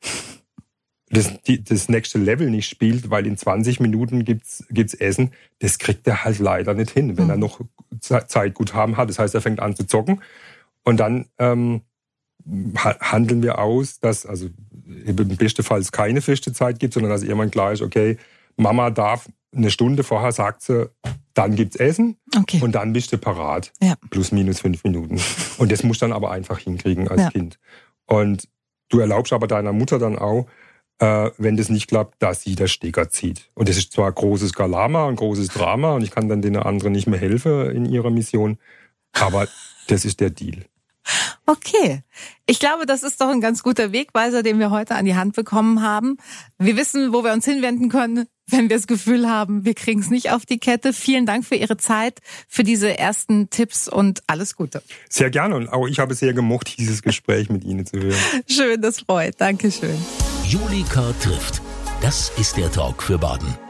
das, 1.13 1.41
die, 1.43 1.63
das 1.63 1.89
nächste 1.89 2.17
Level 2.17 2.49
nicht 2.49 2.67
spielt, 2.67 3.09
weil 3.09 3.25
in 3.27 3.37
20 3.37 3.79
Minuten 3.79 4.25
gibt's 4.25 4.65
gibt's 4.69 4.93
Essen, 4.93 5.31
das 5.59 5.77
kriegt 5.77 6.07
er 6.07 6.23
halt 6.23 6.39
leider 6.39 6.73
nicht 6.73 6.91
hin, 6.91 7.17
wenn 7.17 7.25
mhm. 7.25 7.29
er 7.29 7.37
noch 7.37 7.61
Zeitguthaben 7.99 8.97
hat. 8.97 9.09
Das 9.09 9.19
heißt, 9.19 9.35
er 9.35 9.41
fängt 9.41 9.59
an 9.59 9.75
zu 9.75 9.85
zocken 9.85 10.21
und 10.83 10.99
dann 10.99 11.27
ähm, 11.37 11.81
handeln 12.45 13.41
wir 13.43 13.59
aus, 13.59 13.99
dass 13.99 14.25
also 14.25 14.49
im 15.05 15.15
besten 15.15 15.63
Fall 15.63 15.79
es 15.79 15.91
keine 15.91 16.21
feste 16.21 16.51
Zeit 16.51 16.79
gibt, 16.79 16.93
sondern 16.93 17.11
dass 17.11 17.23
jemand 17.23 17.55
ist, 17.55 17.81
okay, 17.81 18.17
Mama 18.57 18.89
darf 18.89 19.29
eine 19.55 19.71
Stunde 19.71 20.03
vorher 20.03 20.31
sagt 20.31 20.63
sie, 20.63 20.89
dann 21.33 21.55
gibt's 21.55 21.75
Essen 21.75 22.17
okay. 22.37 22.59
und 22.61 22.73
dann 22.73 22.93
bist 22.93 23.13
du 23.13 23.17
parat. 23.17 23.71
Ja. 23.81 23.95
Plus 24.09 24.31
minus 24.31 24.59
fünf 24.61 24.83
Minuten. 24.83 25.19
Und 25.57 25.71
das 25.71 25.83
musst 25.83 26.01
du 26.01 26.05
dann 26.05 26.13
aber 26.13 26.31
einfach 26.31 26.59
hinkriegen 26.59 27.07
als 27.07 27.21
ja. 27.21 27.29
Kind. 27.29 27.59
Und 28.05 28.47
du 28.89 28.99
erlaubst 28.99 29.31
aber 29.31 29.47
deiner 29.47 29.73
Mutter 29.73 29.99
dann 29.99 30.17
auch, 30.17 30.47
äh, 30.99 31.31
wenn 31.37 31.57
das 31.57 31.69
nicht 31.69 31.87
klappt, 31.87 32.21
dass 32.21 32.41
sie 32.41 32.55
der 32.55 32.67
Stecker 32.67 33.09
zieht. 33.09 33.49
Und 33.53 33.69
das 33.69 33.77
ist 33.77 33.93
zwar 33.93 34.11
großes 34.11 34.53
Galama 34.53 35.05
und 35.05 35.15
großes 35.15 35.49
Drama 35.49 35.93
und 35.93 36.03
ich 36.03 36.11
kann 36.11 36.29
dann 36.29 36.41
den 36.41 36.57
anderen 36.57 36.93
nicht 36.93 37.07
mehr 37.07 37.19
helfen 37.19 37.71
in 37.71 37.85
ihrer 37.85 38.09
Mission, 38.09 38.57
aber 39.13 39.47
das 39.87 40.05
ist 40.05 40.19
der 40.19 40.29
Deal. 40.29 40.65
Okay. 41.45 42.03
Ich 42.45 42.59
glaube, 42.59 42.85
das 42.85 43.03
ist 43.03 43.19
doch 43.19 43.27
ein 43.27 43.41
ganz 43.41 43.63
guter 43.63 43.91
Wegweiser, 43.91 44.43
den 44.43 44.59
wir 44.59 44.71
heute 44.71 44.95
an 44.95 45.05
die 45.05 45.15
Hand 45.15 45.35
bekommen 45.35 45.81
haben. 45.81 46.17
Wir 46.57 46.77
wissen, 46.77 47.11
wo 47.11 47.23
wir 47.23 47.33
uns 47.33 47.45
hinwenden 47.45 47.89
können, 47.89 48.27
wenn 48.47 48.69
wir 48.69 48.77
das 48.77 48.87
Gefühl 48.87 49.29
haben, 49.29 49.65
wir 49.65 49.73
kriegen 49.73 49.99
es 49.99 50.09
nicht 50.09 50.31
auf 50.31 50.45
die 50.45 50.59
Kette. 50.59 50.93
Vielen 50.93 51.25
Dank 51.25 51.45
für 51.45 51.55
Ihre 51.55 51.77
Zeit, 51.77 52.19
für 52.47 52.63
diese 52.63 52.97
ersten 52.97 53.49
Tipps 53.49 53.87
und 53.87 54.23
alles 54.27 54.55
Gute. 54.55 54.81
Sehr 55.09 55.29
gerne 55.29 55.55
und 55.55 55.67
auch 55.69 55.87
ich 55.87 55.99
habe 55.99 56.13
es 56.13 56.19
sehr 56.19 56.33
gemocht, 56.33 56.77
dieses 56.77 57.01
Gespräch 57.01 57.49
mit 57.49 57.63
Ihnen 57.63 57.85
zu 57.85 57.99
hören. 57.99 58.19
Schön, 58.47 58.81
das 58.81 59.01
freut. 59.01 59.39
Dankeschön. 59.39 59.97
Julika 60.45 61.13
trifft. 61.21 61.61
Das 62.01 62.31
ist 62.37 62.57
der 62.57 62.71
Talk 62.71 63.01
für 63.01 63.17
Baden. 63.17 63.62